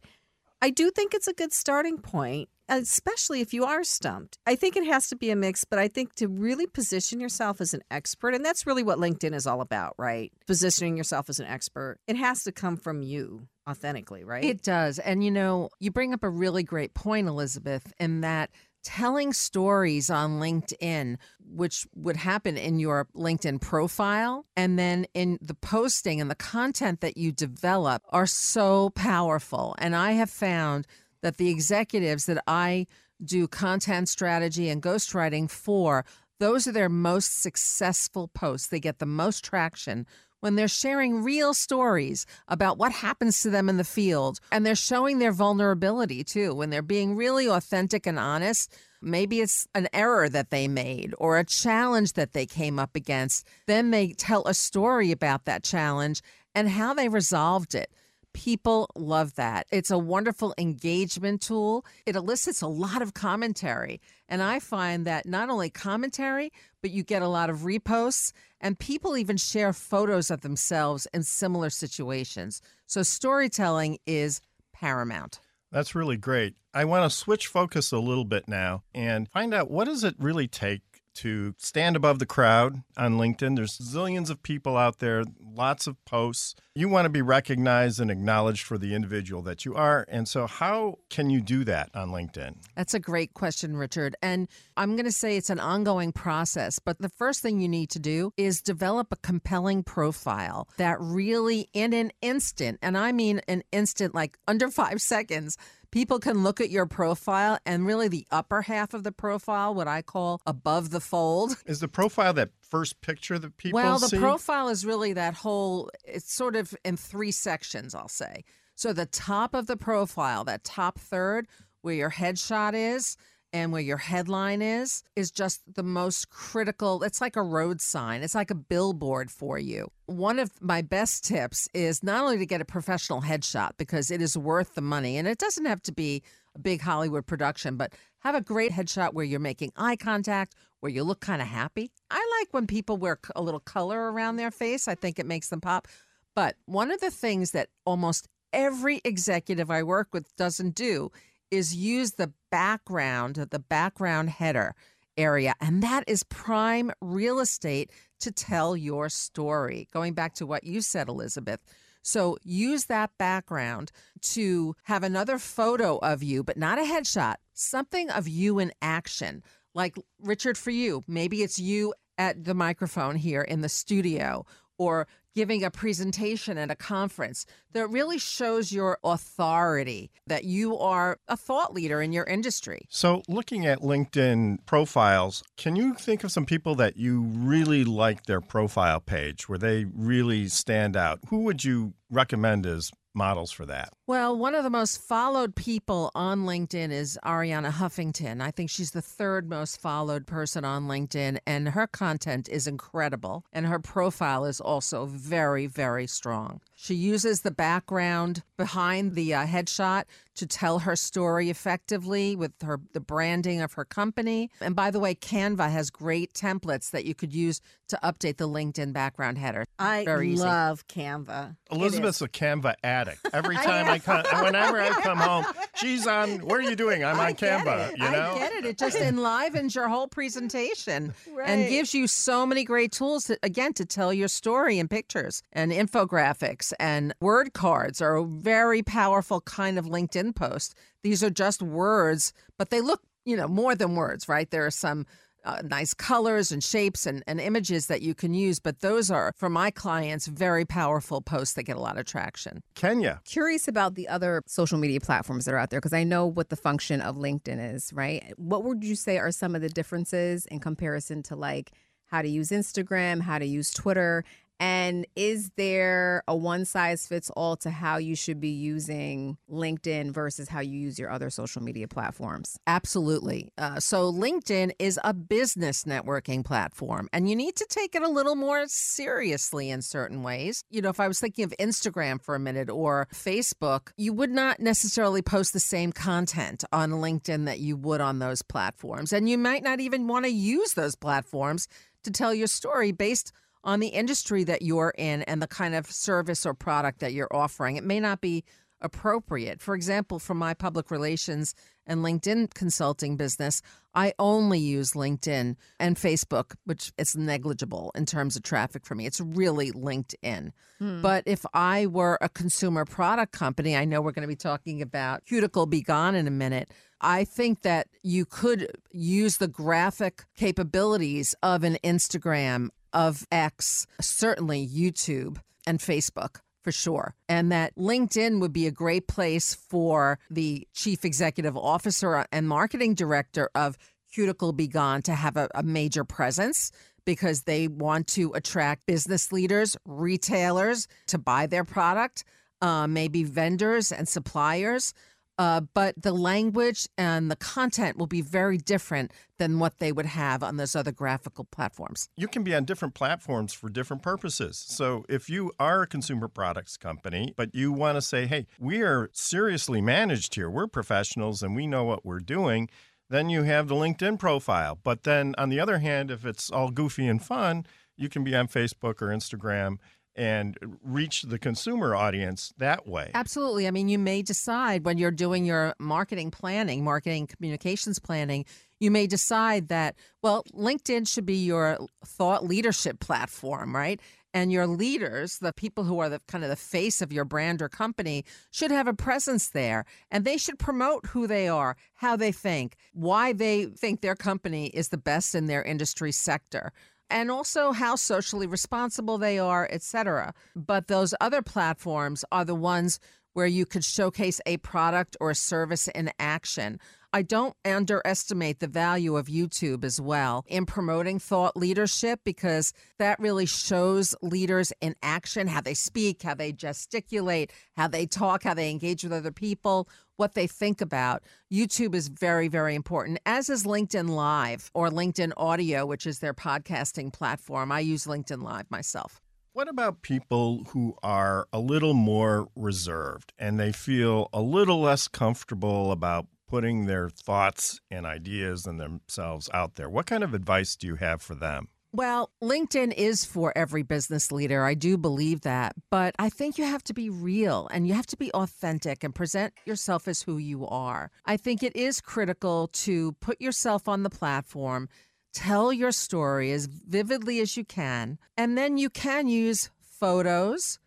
I 0.62 0.70
do 0.70 0.90
think 0.90 1.14
it's 1.14 1.28
a 1.28 1.32
good 1.32 1.52
starting 1.52 1.98
point, 1.98 2.48
especially 2.68 3.40
if 3.40 3.52
you 3.52 3.64
are 3.64 3.84
stumped. 3.84 4.38
I 4.46 4.56
think 4.56 4.76
it 4.76 4.84
has 4.86 5.08
to 5.08 5.16
be 5.16 5.30
a 5.30 5.36
mix, 5.36 5.64
but 5.64 5.78
I 5.78 5.88
think 5.88 6.14
to 6.16 6.28
really 6.28 6.66
position 6.66 7.20
yourself 7.20 7.60
as 7.60 7.74
an 7.74 7.82
expert, 7.90 8.34
and 8.34 8.44
that's 8.44 8.66
really 8.66 8.82
what 8.82 8.98
LinkedIn 8.98 9.34
is 9.34 9.46
all 9.46 9.60
about, 9.60 9.94
right? 9.98 10.32
Positioning 10.46 10.96
yourself 10.96 11.28
as 11.28 11.38
an 11.38 11.46
expert, 11.46 11.98
it 12.08 12.16
has 12.16 12.42
to 12.44 12.52
come 12.52 12.76
from 12.76 13.02
you 13.02 13.46
authentically, 13.68 14.24
right? 14.24 14.44
It 14.44 14.62
does. 14.62 14.98
And 14.98 15.22
you 15.22 15.30
know, 15.30 15.68
you 15.78 15.90
bring 15.90 16.12
up 16.12 16.24
a 16.24 16.30
really 16.30 16.62
great 16.62 16.94
point, 16.94 17.28
Elizabeth, 17.28 17.92
in 18.00 18.22
that 18.22 18.50
telling 18.88 19.34
stories 19.34 20.08
on 20.08 20.40
LinkedIn, 20.40 21.18
which 21.44 21.86
would 21.94 22.16
happen 22.16 22.56
in 22.56 22.78
your 22.78 23.06
LinkedIn 23.14 23.60
profile, 23.60 24.46
and 24.56 24.78
then 24.78 25.06
in 25.12 25.38
the 25.42 25.52
posting 25.52 26.22
and 26.22 26.30
the 26.30 26.34
content 26.34 27.02
that 27.02 27.18
you 27.18 27.30
develop 27.30 28.02
are 28.08 28.26
so 28.26 28.88
powerful. 28.90 29.74
And 29.76 29.94
I 29.94 30.12
have 30.12 30.30
found 30.30 30.86
that 31.20 31.36
the 31.36 31.50
executives 31.50 32.24
that 32.24 32.42
I 32.46 32.86
do 33.22 33.46
content 33.46 34.08
strategy 34.08 34.70
and 34.70 34.82
ghostwriting 34.82 35.50
for, 35.50 36.06
those 36.40 36.66
are 36.66 36.72
their 36.72 36.88
most 36.88 37.42
successful 37.42 38.28
posts. 38.28 38.68
They 38.68 38.80
get 38.80 39.00
the 39.00 39.06
most 39.06 39.44
traction 39.44 40.06
when 40.40 40.54
they're 40.54 40.68
sharing 40.68 41.22
real 41.22 41.54
stories 41.54 42.26
about 42.46 42.78
what 42.78 42.92
happens 42.92 43.42
to 43.42 43.50
them 43.50 43.68
in 43.68 43.76
the 43.76 43.84
field 43.84 44.40
and 44.52 44.64
they're 44.64 44.74
showing 44.74 45.18
their 45.18 45.32
vulnerability 45.32 46.22
too, 46.24 46.54
when 46.54 46.70
they're 46.70 46.82
being 46.82 47.16
really 47.16 47.48
authentic 47.48 48.06
and 48.06 48.18
honest. 48.18 48.74
Maybe 49.00 49.40
it's 49.40 49.68
an 49.74 49.88
error 49.92 50.28
that 50.28 50.50
they 50.50 50.66
made 50.66 51.14
or 51.18 51.38
a 51.38 51.44
challenge 51.44 52.14
that 52.14 52.32
they 52.32 52.46
came 52.46 52.78
up 52.78 52.96
against. 52.96 53.46
Then 53.66 53.90
they 53.90 54.12
tell 54.12 54.42
a 54.46 54.54
story 54.54 55.12
about 55.12 55.44
that 55.44 55.62
challenge 55.62 56.20
and 56.54 56.68
how 56.68 56.94
they 56.94 57.08
resolved 57.08 57.74
it. 57.74 57.92
People 58.34 58.88
love 58.94 59.34
that. 59.34 59.66
It's 59.72 59.90
a 59.90 59.98
wonderful 59.98 60.54
engagement 60.58 61.40
tool. 61.40 61.84
It 62.06 62.14
elicits 62.14 62.62
a 62.62 62.68
lot 62.68 63.02
of 63.02 63.14
commentary. 63.14 64.00
And 64.28 64.42
I 64.42 64.60
find 64.60 65.06
that 65.06 65.26
not 65.26 65.50
only 65.50 65.70
commentary, 65.70 66.52
but 66.82 66.90
you 66.90 67.02
get 67.02 67.22
a 67.22 67.28
lot 67.28 67.50
of 67.50 67.60
reposts, 67.60 68.32
and 68.60 68.78
people 68.78 69.16
even 69.16 69.36
share 69.36 69.72
photos 69.72 70.30
of 70.30 70.42
themselves 70.42 71.06
in 71.12 71.22
similar 71.22 71.70
situations. 71.70 72.62
So 72.86 73.02
storytelling 73.02 73.98
is 74.06 74.40
paramount. 74.72 75.40
That's 75.72 75.94
really 75.94 76.16
great. 76.16 76.54
I 76.72 76.84
want 76.84 77.10
to 77.10 77.16
switch 77.16 77.46
focus 77.46 77.92
a 77.92 77.98
little 77.98 78.24
bit 78.24 78.48
now 78.48 78.84
and 78.94 79.28
find 79.28 79.52
out 79.52 79.70
what 79.70 79.86
does 79.86 80.04
it 80.04 80.14
really 80.18 80.46
take 80.48 80.82
to 81.18 81.54
stand 81.58 81.96
above 81.96 82.20
the 82.20 82.26
crowd 82.26 82.82
on 82.96 83.18
LinkedIn. 83.18 83.56
There's 83.56 83.76
zillions 83.78 84.30
of 84.30 84.42
people 84.42 84.76
out 84.76 85.00
there, 85.00 85.24
lots 85.40 85.88
of 85.88 86.02
posts. 86.04 86.54
You 86.76 86.88
want 86.88 87.06
to 87.06 87.10
be 87.10 87.22
recognized 87.22 87.98
and 87.98 88.08
acknowledged 88.08 88.62
for 88.62 88.78
the 88.78 88.94
individual 88.94 89.42
that 89.42 89.64
you 89.64 89.74
are. 89.74 90.06
And 90.08 90.28
so, 90.28 90.46
how 90.46 90.98
can 91.10 91.28
you 91.28 91.40
do 91.40 91.64
that 91.64 91.90
on 91.92 92.10
LinkedIn? 92.10 92.54
That's 92.76 92.94
a 92.94 93.00
great 93.00 93.34
question, 93.34 93.76
Richard. 93.76 94.14
And 94.22 94.46
I'm 94.76 94.94
going 94.94 95.06
to 95.06 95.12
say 95.12 95.36
it's 95.36 95.50
an 95.50 95.58
ongoing 95.58 96.12
process. 96.12 96.78
But 96.78 97.00
the 97.00 97.08
first 97.08 97.42
thing 97.42 97.60
you 97.60 97.68
need 97.68 97.90
to 97.90 97.98
do 97.98 98.32
is 98.36 98.62
develop 98.62 99.08
a 99.10 99.16
compelling 99.16 99.82
profile 99.82 100.68
that 100.76 101.00
really, 101.00 101.68
in 101.72 101.92
an 101.92 102.12
instant, 102.22 102.78
and 102.80 102.96
I 102.96 103.10
mean 103.10 103.40
an 103.48 103.64
instant, 103.72 104.14
like 104.14 104.38
under 104.46 104.70
five 104.70 105.00
seconds, 105.02 105.56
people 105.90 106.18
can 106.18 106.42
look 106.42 106.60
at 106.60 106.70
your 106.70 106.86
profile 106.86 107.58
and 107.64 107.86
really 107.86 108.08
the 108.08 108.26
upper 108.30 108.62
half 108.62 108.94
of 108.94 109.04
the 109.04 109.12
profile, 109.12 109.74
what 109.74 109.88
I 109.88 110.02
call 110.02 110.40
above 110.46 110.90
the 110.90 111.00
fold. 111.00 111.56
Is 111.66 111.80
the 111.80 111.88
profile 111.88 112.32
that 112.34 112.50
first 112.60 113.00
picture 113.00 113.38
that 113.38 113.56
people 113.56 113.78
Well, 113.78 113.98
the 113.98 114.08
see? 114.08 114.18
profile 114.18 114.68
is 114.68 114.84
really 114.84 115.12
that 115.14 115.34
whole, 115.34 115.90
it's 116.04 116.32
sort 116.32 116.56
of 116.56 116.74
in 116.84 116.96
three 116.96 117.32
sections, 117.32 117.94
I'll 117.94 118.08
say. 118.08 118.44
So 118.74 118.92
the 118.92 119.06
top 119.06 119.54
of 119.54 119.66
the 119.66 119.76
profile, 119.76 120.44
that 120.44 120.64
top 120.64 120.98
third, 120.98 121.48
where 121.82 121.94
your 121.94 122.10
headshot 122.10 122.74
is, 122.74 123.16
and 123.52 123.72
where 123.72 123.80
your 123.82 123.96
headline 123.96 124.60
is 124.60 125.02
is 125.16 125.30
just 125.30 125.62
the 125.74 125.82
most 125.82 126.30
critical 126.30 127.02
it's 127.02 127.20
like 127.20 127.36
a 127.36 127.42
road 127.42 127.80
sign 127.80 128.22
it's 128.22 128.34
like 128.34 128.50
a 128.50 128.54
billboard 128.54 129.30
for 129.30 129.58
you. 129.58 129.90
One 130.06 130.38
of 130.38 130.50
my 130.60 130.82
best 130.82 131.24
tips 131.24 131.68
is 131.74 132.02
not 132.02 132.24
only 132.24 132.38
to 132.38 132.46
get 132.46 132.60
a 132.60 132.64
professional 132.64 133.22
headshot 133.22 133.72
because 133.78 134.10
it 134.10 134.20
is 134.20 134.36
worth 134.36 134.74
the 134.74 134.80
money 134.80 135.16
and 135.16 135.26
it 135.26 135.38
doesn't 135.38 135.66
have 135.66 135.82
to 135.82 135.92
be 135.92 136.22
a 136.54 136.58
big 136.58 136.80
hollywood 136.80 137.26
production 137.26 137.76
but 137.76 137.92
have 138.20 138.34
a 138.34 138.40
great 138.40 138.72
headshot 138.72 139.14
where 139.14 139.24
you're 139.24 139.40
making 139.40 139.72
eye 139.76 139.96
contact 139.96 140.54
where 140.80 140.92
you 140.92 141.02
look 141.02 141.20
kind 141.20 141.42
of 141.42 141.48
happy. 141.48 141.90
I 142.10 142.38
like 142.38 142.48
when 142.52 142.66
people 142.66 142.96
wear 142.96 143.18
a 143.34 143.42
little 143.42 143.60
color 143.60 144.12
around 144.12 144.36
their 144.36 144.50
face 144.50 144.88
i 144.88 144.94
think 144.94 145.18
it 145.18 145.26
makes 145.26 145.48
them 145.48 145.60
pop. 145.60 145.88
But 146.34 146.56
one 146.66 146.90
of 146.90 147.00
the 147.00 147.10
things 147.10 147.50
that 147.52 147.68
almost 147.84 148.28
every 148.52 149.00
executive 149.04 149.70
i 149.70 149.82
work 149.82 150.08
with 150.12 150.34
doesn't 150.36 150.74
do 150.74 151.10
is 151.50 151.74
use 151.74 152.12
the 152.12 152.32
background, 152.50 153.36
the 153.50 153.58
background 153.58 154.30
header 154.30 154.74
area. 155.16 155.54
And 155.60 155.82
that 155.82 156.04
is 156.06 156.22
prime 156.24 156.92
real 157.00 157.40
estate 157.40 157.90
to 158.20 158.30
tell 158.30 158.76
your 158.76 159.08
story. 159.08 159.88
Going 159.92 160.14
back 160.14 160.34
to 160.34 160.46
what 160.46 160.64
you 160.64 160.80
said, 160.80 161.08
Elizabeth. 161.08 161.60
So 162.02 162.38
use 162.42 162.86
that 162.86 163.10
background 163.18 163.90
to 164.22 164.74
have 164.84 165.02
another 165.02 165.38
photo 165.38 165.98
of 165.98 166.22
you, 166.22 166.42
but 166.42 166.56
not 166.56 166.78
a 166.78 166.82
headshot, 166.82 167.36
something 167.52 168.08
of 168.10 168.26
you 168.26 168.58
in 168.58 168.72
action. 168.80 169.42
Like 169.74 169.96
Richard, 170.20 170.56
for 170.56 170.70
you, 170.70 171.04
maybe 171.06 171.42
it's 171.42 171.58
you 171.58 171.92
at 172.16 172.44
the 172.44 172.54
microphone 172.54 173.16
here 173.16 173.42
in 173.42 173.60
the 173.60 173.68
studio 173.68 174.46
or 174.78 175.06
giving 175.34 175.62
a 175.62 175.70
presentation 175.70 176.58
at 176.58 176.70
a 176.70 176.74
conference 176.74 177.46
that 177.72 177.86
really 177.88 178.18
shows 178.18 178.72
your 178.72 178.98
authority 179.04 180.10
that 180.26 180.44
you 180.44 180.76
are 180.76 181.18
a 181.28 181.36
thought 181.36 181.72
leader 181.72 182.02
in 182.02 182.12
your 182.12 182.24
industry. 182.24 182.80
So, 182.88 183.22
looking 183.28 183.66
at 183.66 183.80
LinkedIn 183.80 184.66
profiles, 184.66 185.44
can 185.56 185.76
you 185.76 185.94
think 185.94 186.24
of 186.24 186.32
some 186.32 186.46
people 186.46 186.74
that 186.76 186.96
you 186.96 187.20
really 187.20 187.84
like 187.84 188.26
their 188.26 188.40
profile 188.40 189.00
page 189.00 189.48
where 189.48 189.58
they 189.58 189.84
really 189.84 190.48
stand 190.48 190.96
out? 190.96 191.20
Who 191.28 191.44
would 191.44 191.64
you 191.64 191.94
recommend 192.10 192.66
as 192.66 192.90
models 193.14 193.52
for 193.52 193.66
that? 193.66 193.92
Well, 194.08 194.38
one 194.38 194.54
of 194.54 194.64
the 194.64 194.70
most 194.70 195.02
followed 195.02 195.54
people 195.54 196.10
on 196.14 196.46
LinkedIn 196.46 196.90
is 196.90 197.18
Arianna 197.26 197.70
Huffington. 197.70 198.40
I 198.40 198.50
think 198.50 198.70
she's 198.70 198.92
the 198.92 199.02
third 199.02 199.50
most 199.50 199.82
followed 199.82 200.26
person 200.26 200.64
on 200.64 200.88
LinkedIn, 200.88 201.40
and 201.46 201.68
her 201.68 201.86
content 201.86 202.48
is 202.48 202.66
incredible. 202.66 203.44
And 203.52 203.66
her 203.66 203.78
profile 203.78 204.46
is 204.46 204.62
also 204.62 205.04
very, 205.04 205.66
very 205.66 206.06
strong. 206.06 206.62
She 206.74 206.94
uses 206.94 207.42
the 207.42 207.50
background 207.50 208.44
behind 208.56 209.14
the 209.14 209.34
uh, 209.34 209.44
headshot 209.44 210.04
to 210.36 210.46
tell 210.46 210.78
her 210.78 210.94
story 210.94 211.50
effectively 211.50 212.36
with 212.36 212.52
her 212.62 212.80
the 212.92 213.00
branding 213.00 213.60
of 213.60 213.72
her 213.72 213.84
company. 213.84 214.50
And 214.60 214.76
by 214.76 214.92
the 214.92 215.00
way, 215.00 215.16
Canva 215.16 215.70
has 215.70 215.90
great 215.90 216.32
templates 216.32 216.92
that 216.92 217.04
you 217.04 217.14
could 217.14 217.34
use 217.34 217.60
to 217.88 217.98
update 218.04 218.36
the 218.36 218.48
LinkedIn 218.48 218.92
background 218.92 219.38
header. 219.38 219.64
I 219.78 220.04
Very 220.04 220.30
easy. 220.32 220.44
love 220.44 220.86
Canva. 220.86 221.56
Elizabeth's 221.72 222.22
a 222.22 222.28
Canva 222.28 222.74
addict. 222.84 223.26
Every 223.32 223.56
time 223.70 223.88
I 223.88 223.97
come, 224.00 224.24
whenever 224.44 224.80
I 224.80 224.88
come 224.90 225.18
home, 225.18 225.44
she's 225.76 226.06
on. 226.06 226.38
What 226.40 226.58
are 226.58 226.62
you 226.62 226.76
doing? 226.76 227.04
I'm 227.04 227.18
on 227.18 227.34
Canva. 227.34 227.92
You 227.92 227.98
know. 227.98 228.32
I 228.34 228.38
get 228.38 228.52
it. 228.52 228.64
It 228.64 228.78
just 228.78 228.96
enlivens 228.96 229.74
your 229.74 229.88
whole 229.88 230.08
presentation 230.08 231.14
Right. 231.32 231.48
and 231.48 231.68
gives 231.68 231.94
you 231.94 232.06
so 232.06 232.46
many 232.46 232.64
great 232.64 232.92
tools 232.92 233.24
to, 233.24 233.38
again 233.42 233.72
to 233.74 233.84
tell 233.84 234.12
your 234.12 234.28
story 234.28 234.78
in 234.78 234.88
pictures 234.88 235.42
and 235.52 235.72
infographics 235.72 236.72
and 236.78 237.14
word 237.20 237.52
cards 237.52 238.00
are 238.00 238.16
a 238.16 238.24
very 238.24 238.82
powerful 238.82 239.40
kind 239.42 239.78
of 239.78 239.86
LinkedIn 239.86 240.34
post. 240.34 240.74
These 241.02 241.22
are 241.22 241.30
just 241.30 241.62
words, 241.62 242.32
but 242.58 242.70
they 242.70 242.80
look, 242.80 243.02
you 243.24 243.36
know, 243.36 243.48
more 243.48 243.74
than 243.74 243.94
words, 243.94 244.28
right? 244.28 244.50
There 244.50 244.66
are 244.66 244.70
some 244.70 245.06
uh, 245.44 245.62
nice 245.64 245.94
colors 245.94 246.52
and 246.52 246.62
shapes 246.62 247.06
and, 247.06 247.22
and 247.26 247.40
images 247.40 247.86
that 247.86 248.02
you 248.02 248.14
can 248.14 248.34
use, 248.34 248.58
but 248.58 248.80
those 248.80 249.10
are, 249.10 249.32
for 249.36 249.48
my 249.48 249.70
clients, 249.70 250.26
very 250.26 250.64
powerful 250.64 251.20
posts 251.20 251.54
that 251.54 251.64
get 251.64 251.76
a 251.76 251.80
lot 251.80 251.98
of 251.98 252.04
traction. 252.04 252.62
Kenya. 252.74 253.20
Curious 253.24 253.68
about 253.68 253.94
the 253.94 254.08
other 254.08 254.42
social 254.46 254.78
media 254.78 255.00
platforms 255.00 255.44
that 255.44 255.54
are 255.54 255.58
out 255.58 255.70
there 255.70 255.80
because 255.80 255.92
I 255.92 256.04
know 256.04 256.26
what 256.26 256.48
the 256.48 256.56
function 256.56 257.00
of 257.00 257.16
LinkedIn 257.16 257.74
is, 257.74 257.92
right? 257.92 258.32
What 258.36 258.64
would 258.64 258.84
you 258.84 258.94
say 258.94 259.18
are 259.18 259.30
some 259.30 259.54
of 259.54 259.62
the 259.62 259.68
differences 259.68 260.46
in 260.46 260.60
comparison 260.60 261.22
to 261.24 261.36
like 261.36 261.72
how 262.06 262.22
to 262.22 262.28
use 262.28 262.50
Instagram, 262.50 263.20
how 263.20 263.38
to 263.38 263.46
use 263.46 263.70
Twitter? 263.70 264.24
And 264.60 265.06
is 265.14 265.50
there 265.56 266.22
a 266.26 266.34
one 266.36 266.64
size 266.64 267.06
fits 267.06 267.30
all 267.30 267.56
to 267.58 267.70
how 267.70 267.98
you 267.98 268.16
should 268.16 268.40
be 268.40 268.48
using 268.48 269.36
LinkedIn 269.50 270.12
versus 270.12 270.48
how 270.48 270.60
you 270.60 270.78
use 270.78 270.98
your 270.98 271.10
other 271.10 271.30
social 271.30 271.62
media 271.62 271.86
platforms? 271.86 272.58
Absolutely. 272.66 273.52
Uh, 273.56 273.78
so, 273.78 274.12
LinkedIn 274.12 274.72
is 274.78 274.98
a 275.04 275.14
business 275.14 275.84
networking 275.84 276.44
platform, 276.44 277.08
and 277.12 277.28
you 277.28 277.36
need 277.36 277.56
to 277.56 277.66
take 277.68 277.94
it 277.94 278.02
a 278.02 278.08
little 278.08 278.34
more 278.34 278.64
seriously 278.66 279.70
in 279.70 279.82
certain 279.82 280.22
ways. 280.22 280.64
You 280.70 280.82
know, 280.82 280.88
if 280.88 281.00
I 281.00 281.08
was 281.08 281.20
thinking 281.20 281.44
of 281.44 281.54
Instagram 281.60 282.20
for 282.20 282.34
a 282.34 282.40
minute 282.40 282.70
or 282.70 283.06
Facebook, 283.14 283.92
you 283.96 284.12
would 284.12 284.30
not 284.30 284.60
necessarily 284.60 285.22
post 285.22 285.52
the 285.52 285.60
same 285.60 285.92
content 285.92 286.64
on 286.72 286.90
LinkedIn 286.90 287.44
that 287.46 287.60
you 287.60 287.76
would 287.76 288.00
on 288.00 288.18
those 288.18 288.42
platforms. 288.42 289.12
And 289.12 289.28
you 289.28 289.38
might 289.38 289.62
not 289.62 289.80
even 289.80 290.08
want 290.08 290.24
to 290.24 290.30
use 290.30 290.74
those 290.74 290.96
platforms 290.96 291.68
to 292.04 292.10
tell 292.10 292.34
your 292.34 292.46
story 292.46 292.92
based 292.92 293.32
on 293.64 293.80
the 293.80 293.88
industry 293.88 294.44
that 294.44 294.62
you're 294.62 294.94
in 294.96 295.22
and 295.22 295.42
the 295.42 295.46
kind 295.46 295.74
of 295.74 295.90
service 295.90 296.46
or 296.46 296.54
product 296.54 297.00
that 297.00 297.12
you're 297.12 297.34
offering. 297.34 297.76
It 297.76 297.84
may 297.84 298.00
not 298.00 298.20
be 298.20 298.44
appropriate. 298.80 299.60
For 299.60 299.74
example, 299.74 300.18
for 300.18 300.34
my 300.34 300.54
public 300.54 300.90
relations 300.90 301.54
and 301.86 302.04
LinkedIn 302.04 302.54
consulting 302.54 303.16
business, 303.16 303.62
I 303.94 304.12
only 304.18 304.58
use 304.58 304.92
LinkedIn 304.92 305.56
and 305.80 305.96
Facebook, 305.96 306.54
which 306.64 306.92
is 306.98 307.16
negligible 307.16 307.90
in 307.94 308.06
terms 308.06 308.36
of 308.36 308.42
traffic 308.42 308.86
for 308.86 308.94
me. 308.94 309.06
It's 309.06 309.20
really 309.20 309.72
LinkedIn. 309.72 310.52
Hmm. 310.78 311.02
But 311.02 311.24
if 311.26 311.44
I 311.52 311.86
were 311.86 312.18
a 312.20 312.28
consumer 312.28 312.84
product 312.84 313.32
company, 313.32 313.76
I 313.76 313.84
know 313.84 314.00
we're 314.00 314.12
going 314.12 314.22
to 314.22 314.28
be 314.28 314.36
talking 314.36 314.82
about 314.82 315.24
Cuticle 315.24 315.66
Be 315.66 315.82
Gone 315.82 316.14
in 316.14 316.26
a 316.26 316.30
minute. 316.30 316.70
I 317.00 317.24
think 317.24 317.62
that 317.62 317.88
you 318.02 318.24
could 318.24 318.70
use 318.92 319.38
the 319.38 319.48
graphic 319.48 320.24
capabilities 320.36 321.34
of 321.42 321.64
an 321.64 321.78
Instagram, 321.84 322.68
of 322.92 323.26
X, 323.30 323.86
certainly 324.00 324.66
YouTube 324.66 325.38
and 325.66 325.78
Facebook 325.78 326.40
for 326.62 326.72
sure. 326.72 327.14
And 327.28 327.50
that 327.52 327.74
LinkedIn 327.76 328.40
would 328.40 328.52
be 328.52 328.66
a 328.66 328.70
great 328.70 329.06
place 329.06 329.54
for 329.54 330.18
the 330.30 330.66
chief 330.74 331.04
executive 331.04 331.56
officer 331.56 332.26
and 332.32 332.48
marketing 332.48 332.94
director 332.94 333.50
of 333.54 333.78
Cuticle 334.12 334.52
Be 334.52 334.66
Gone 334.66 335.02
to 335.02 335.14
have 335.14 335.36
a, 335.36 335.48
a 335.54 335.62
major 335.62 336.04
presence 336.04 336.72
because 337.04 337.44
they 337.44 337.68
want 337.68 338.06
to 338.08 338.32
attract 338.34 338.86
business 338.86 339.32
leaders, 339.32 339.76
retailers 339.86 340.88
to 341.06 341.16
buy 341.16 341.46
their 341.46 341.64
product, 341.64 342.24
uh, 342.60 342.86
maybe 342.86 343.24
vendors 343.24 343.92
and 343.92 344.06
suppliers. 344.06 344.92
Uh, 345.38 345.60
but 345.60 345.94
the 346.02 346.12
language 346.12 346.88
and 346.98 347.30
the 347.30 347.36
content 347.36 347.96
will 347.96 348.08
be 348.08 348.20
very 348.20 348.58
different 348.58 349.12
than 349.38 349.60
what 349.60 349.78
they 349.78 349.92
would 349.92 350.06
have 350.06 350.42
on 350.42 350.56
those 350.56 350.74
other 350.74 350.90
graphical 350.90 351.44
platforms. 351.44 352.08
You 352.16 352.26
can 352.26 352.42
be 352.42 352.54
on 352.54 352.64
different 352.64 352.94
platforms 352.94 353.52
for 353.52 353.68
different 353.68 354.02
purposes. 354.02 354.58
So 354.58 355.04
if 355.08 355.30
you 355.30 355.52
are 355.60 355.82
a 355.82 355.86
consumer 355.86 356.26
products 356.26 356.76
company, 356.76 357.32
but 357.36 357.54
you 357.54 357.70
want 357.70 357.96
to 357.96 358.02
say, 358.02 358.26
hey, 358.26 358.46
we 358.58 358.82
are 358.82 359.10
seriously 359.12 359.80
managed 359.80 360.34
here, 360.34 360.50
we're 360.50 360.66
professionals 360.66 361.42
and 361.42 361.54
we 361.54 361.68
know 361.68 361.84
what 361.84 362.04
we're 362.04 362.18
doing, 362.18 362.68
then 363.08 363.30
you 363.30 363.44
have 363.44 363.68
the 363.68 363.74
LinkedIn 363.76 364.18
profile. 364.18 364.78
But 364.82 365.04
then 365.04 365.34
on 365.38 365.48
the 365.50 365.60
other 365.60 365.78
hand, 365.78 366.10
if 366.10 366.26
it's 366.26 366.50
all 366.50 366.70
goofy 366.70 367.06
and 367.06 367.22
fun, 367.22 367.64
you 367.96 368.08
can 368.08 368.24
be 368.24 368.34
on 368.34 368.48
Facebook 368.48 369.00
or 369.00 369.08
Instagram 369.08 369.78
and 370.18 370.58
reach 370.82 371.22
the 371.22 371.38
consumer 371.38 371.94
audience 371.94 372.52
that 372.58 372.88
way. 372.88 373.12
Absolutely. 373.14 373.68
I 373.68 373.70
mean, 373.70 373.88
you 373.88 374.00
may 374.00 374.20
decide 374.20 374.84
when 374.84 374.98
you're 374.98 375.12
doing 375.12 375.44
your 375.44 375.74
marketing 375.78 376.32
planning, 376.32 376.82
marketing 376.82 377.28
communications 377.28 378.00
planning, 378.00 378.44
you 378.80 378.90
may 378.90 379.06
decide 379.06 379.68
that, 379.68 379.94
well, 380.20 380.42
LinkedIn 380.52 381.06
should 381.08 381.24
be 381.24 381.36
your 381.36 381.78
thought 382.04 382.44
leadership 382.44 382.98
platform, 382.98 383.74
right? 383.74 384.00
And 384.34 384.50
your 384.50 384.66
leaders, 384.66 385.38
the 385.38 385.52
people 385.52 385.84
who 385.84 386.00
are 386.00 386.08
the 386.08 386.20
kind 386.26 386.42
of 386.42 386.50
the 386.50 386.56
face 386.56 387.00
of 387.00 387.12
your 387.12 387.24
brand 387.24 387.62
or 387.62 387.68
company, 387.68 388.24
should 388.50 388.72
have 388.72 388.88
a 388.88 388.94
presence 388.94 389.48
there. 389.48 389.84
And 390.10 390.24
they 390.24 390.36
should 390.36 390.58
promote 390.58 391.06
who 391.06 391.28
they 391.28 391.46
are, 391.46 391.76
how 391.94 392.16
they 392.16 392.32
think, 392.32 392.76
why 392.92 393.32
they 393.32 393.66
think 393.66 394.00
their 394.00 394.16
company 394.16 394.66
is 394.66 394.88
the 394.88 394.98
best 394.98 395.36
in 395.36 395.46
their 395.46 395.62
industry 395.62 396.10
sector 396.10 396.72
and 397.10 397.30
also 397.30 397.72
how 397.72 397.96
socially 397.96 398.46
responsible 398.46 399.18
they 399.18 399.38
are, 399.38 399.68
etc. 399.70 400.34
But 400.54 400.88
those 400.88 401.14
other 401.20 401.42
platforms 401.42 402.24
are 402.30 402.44
the 402.44 402.54
ones 402.54 403.00
where 403.34 403.46
you 403.46 403.64
could 403.64 403.84
showcase 403.84 404.40
a 404.46 404.56
product 404.58 405.16
or 405.20 405.30
a 405.30 405.34
service 405.34 405.86
in 405.88 406.10
action. 406.18 406.80
I 407.12 407.22
don't 407.22 407.54
underestimate 407.64 408.60
the 408.60 408.66
value 408.66 409.16
of 409.16 409.28
YouTube 409.28 409.82
as 409.82 410.00
well 410.00 410.44
in 410.46 410.66
promoting 410.66 411.18
thought 411.18 411.56
leadership 411.56 412.20
because 412.24 412.72
that 412.98 413.18
really 413.18 413.46
shows 413.46 414.14
leaders 414.20 414.72
in 414.80 414.94
action 415.02 415.46
how 415.46 415.62
they 415.62 415.72
speak, 415.72 416.22
how 416.22 416.34
they 416.34 416.52
gesticulate, 416.52 417.52
how 417.76 417.88
they 417.88 418.06
talk, 418.06 418.42
how 418.42 418.52
they 418.52 418.70
engage 418.70 419.04
with 419.04 419.12
other 419.12 419.32
people, 419.32 419.88
what 420.18 420.34
they 420.34 420.46
think 420.46 420.80
about. 420.80 421.22
YouTube 421.52 421.94
is 421.94 422.08
very, 422.08 422.48
very 422.48 422.74
important, 422.74 423.18
as 423.24 423.48
is 423.48 423.64
LinkedIn 423.64 424.10
Live 424.10 424.70
or 424.74 424.90
LinkedIn 424.90 425.32
Audio, 425.36 425.86
which 425.86 426.06
is 426.06 426.18
their 426.18 426.34
podcasting 426.34 427.12
platform. 427.12 427.72
I 427.72 427.80
use 427.80 428.04
LinkedIn 428.04 428.42
Live 428.42 428.70
myself. 428.70 429.20
What 429.52 429.68
about 429.68 430.02
people 430.02 430.64
who 430.68 430.94
are 431.02 431.48
a 431.52 431.58
little 431.58 431.94
more 431.94 432.48
reserved 432.54 433.32
and 433.38 433.58
they 433.58 433.72
feel 433.72 434.28
a 434.32 434.42
little 434.42 434.80
less 434.80 435.08
comfortable 435.08 435.90
about 435.90 436.26
putting 436.48 436.86
their 436.86 437.08
thoughts 437.08 437.80
and 437.90 438.06
ideas 438.06 438.66
and 438.66 438.78
themselves 438.78 439.48
out 439.52 439.74
there? 439.74 439.88
What 439.88 440.06
kind 440.06 440.22
of 440.22 440.34
advice 440.34 440.76
do 440.76 440.86
you 440.86 440.96
have 440.96 441.22
for 441.22 441.34
them? 441.34 441.68
Well, 441.92 442.30
LinkedIn 442.42 442.92
is 442.92 443.24
for 443.24 443.56
every 443.56 443.82
business 443.82 444.30
leader. 444.30 444.64
I 444.64 444.74
do 444.74 444.98
believe 444.98 445.40
that. 445.40 445.74
But 445.90 446.14
I 446.18 446.28
think 446.28 446.58
you 446.58 446.64
have 446.64 446.84
to 446.84 446.94
be 446.94 447.08
real 447.08 447.66
and 447.70 447.88
you 447.88 447.94
have 447.94 448.06
to 448.08 448.16
be 448.16 448.30
authentic 448.32 449.02
and 449.02 449.14
present 449.14 449.54
yourself 449.64 450.06
as 450.06 450.22
who 450.22 450.36
you 450.36 450.66
are. 450.66 451.10
I 451.24 451.38
think 451.38 451.62
it 451.62 451.74
is 451.74 452.00
critical 452.02 452.68
to 452.68 453.12
put 453.20 453.40
yourself 453.40 453.88
on 453.88 454.02
the 454.02 454.10
platform, 454.10 454.90
tell 455.32 455.72
your 455.72 455.92
story 455.92 456.52
as 456.52 456.66
vividly 456.66 457.40
as 457.40 457.56
you 457.56 457.64
can, 457.64 458.18
and 458.36 458.58
then 458.58 458.76
you 458.76 458.90
can 458.90 459.26
use 459.26 459.70
photos. 459.80 460.78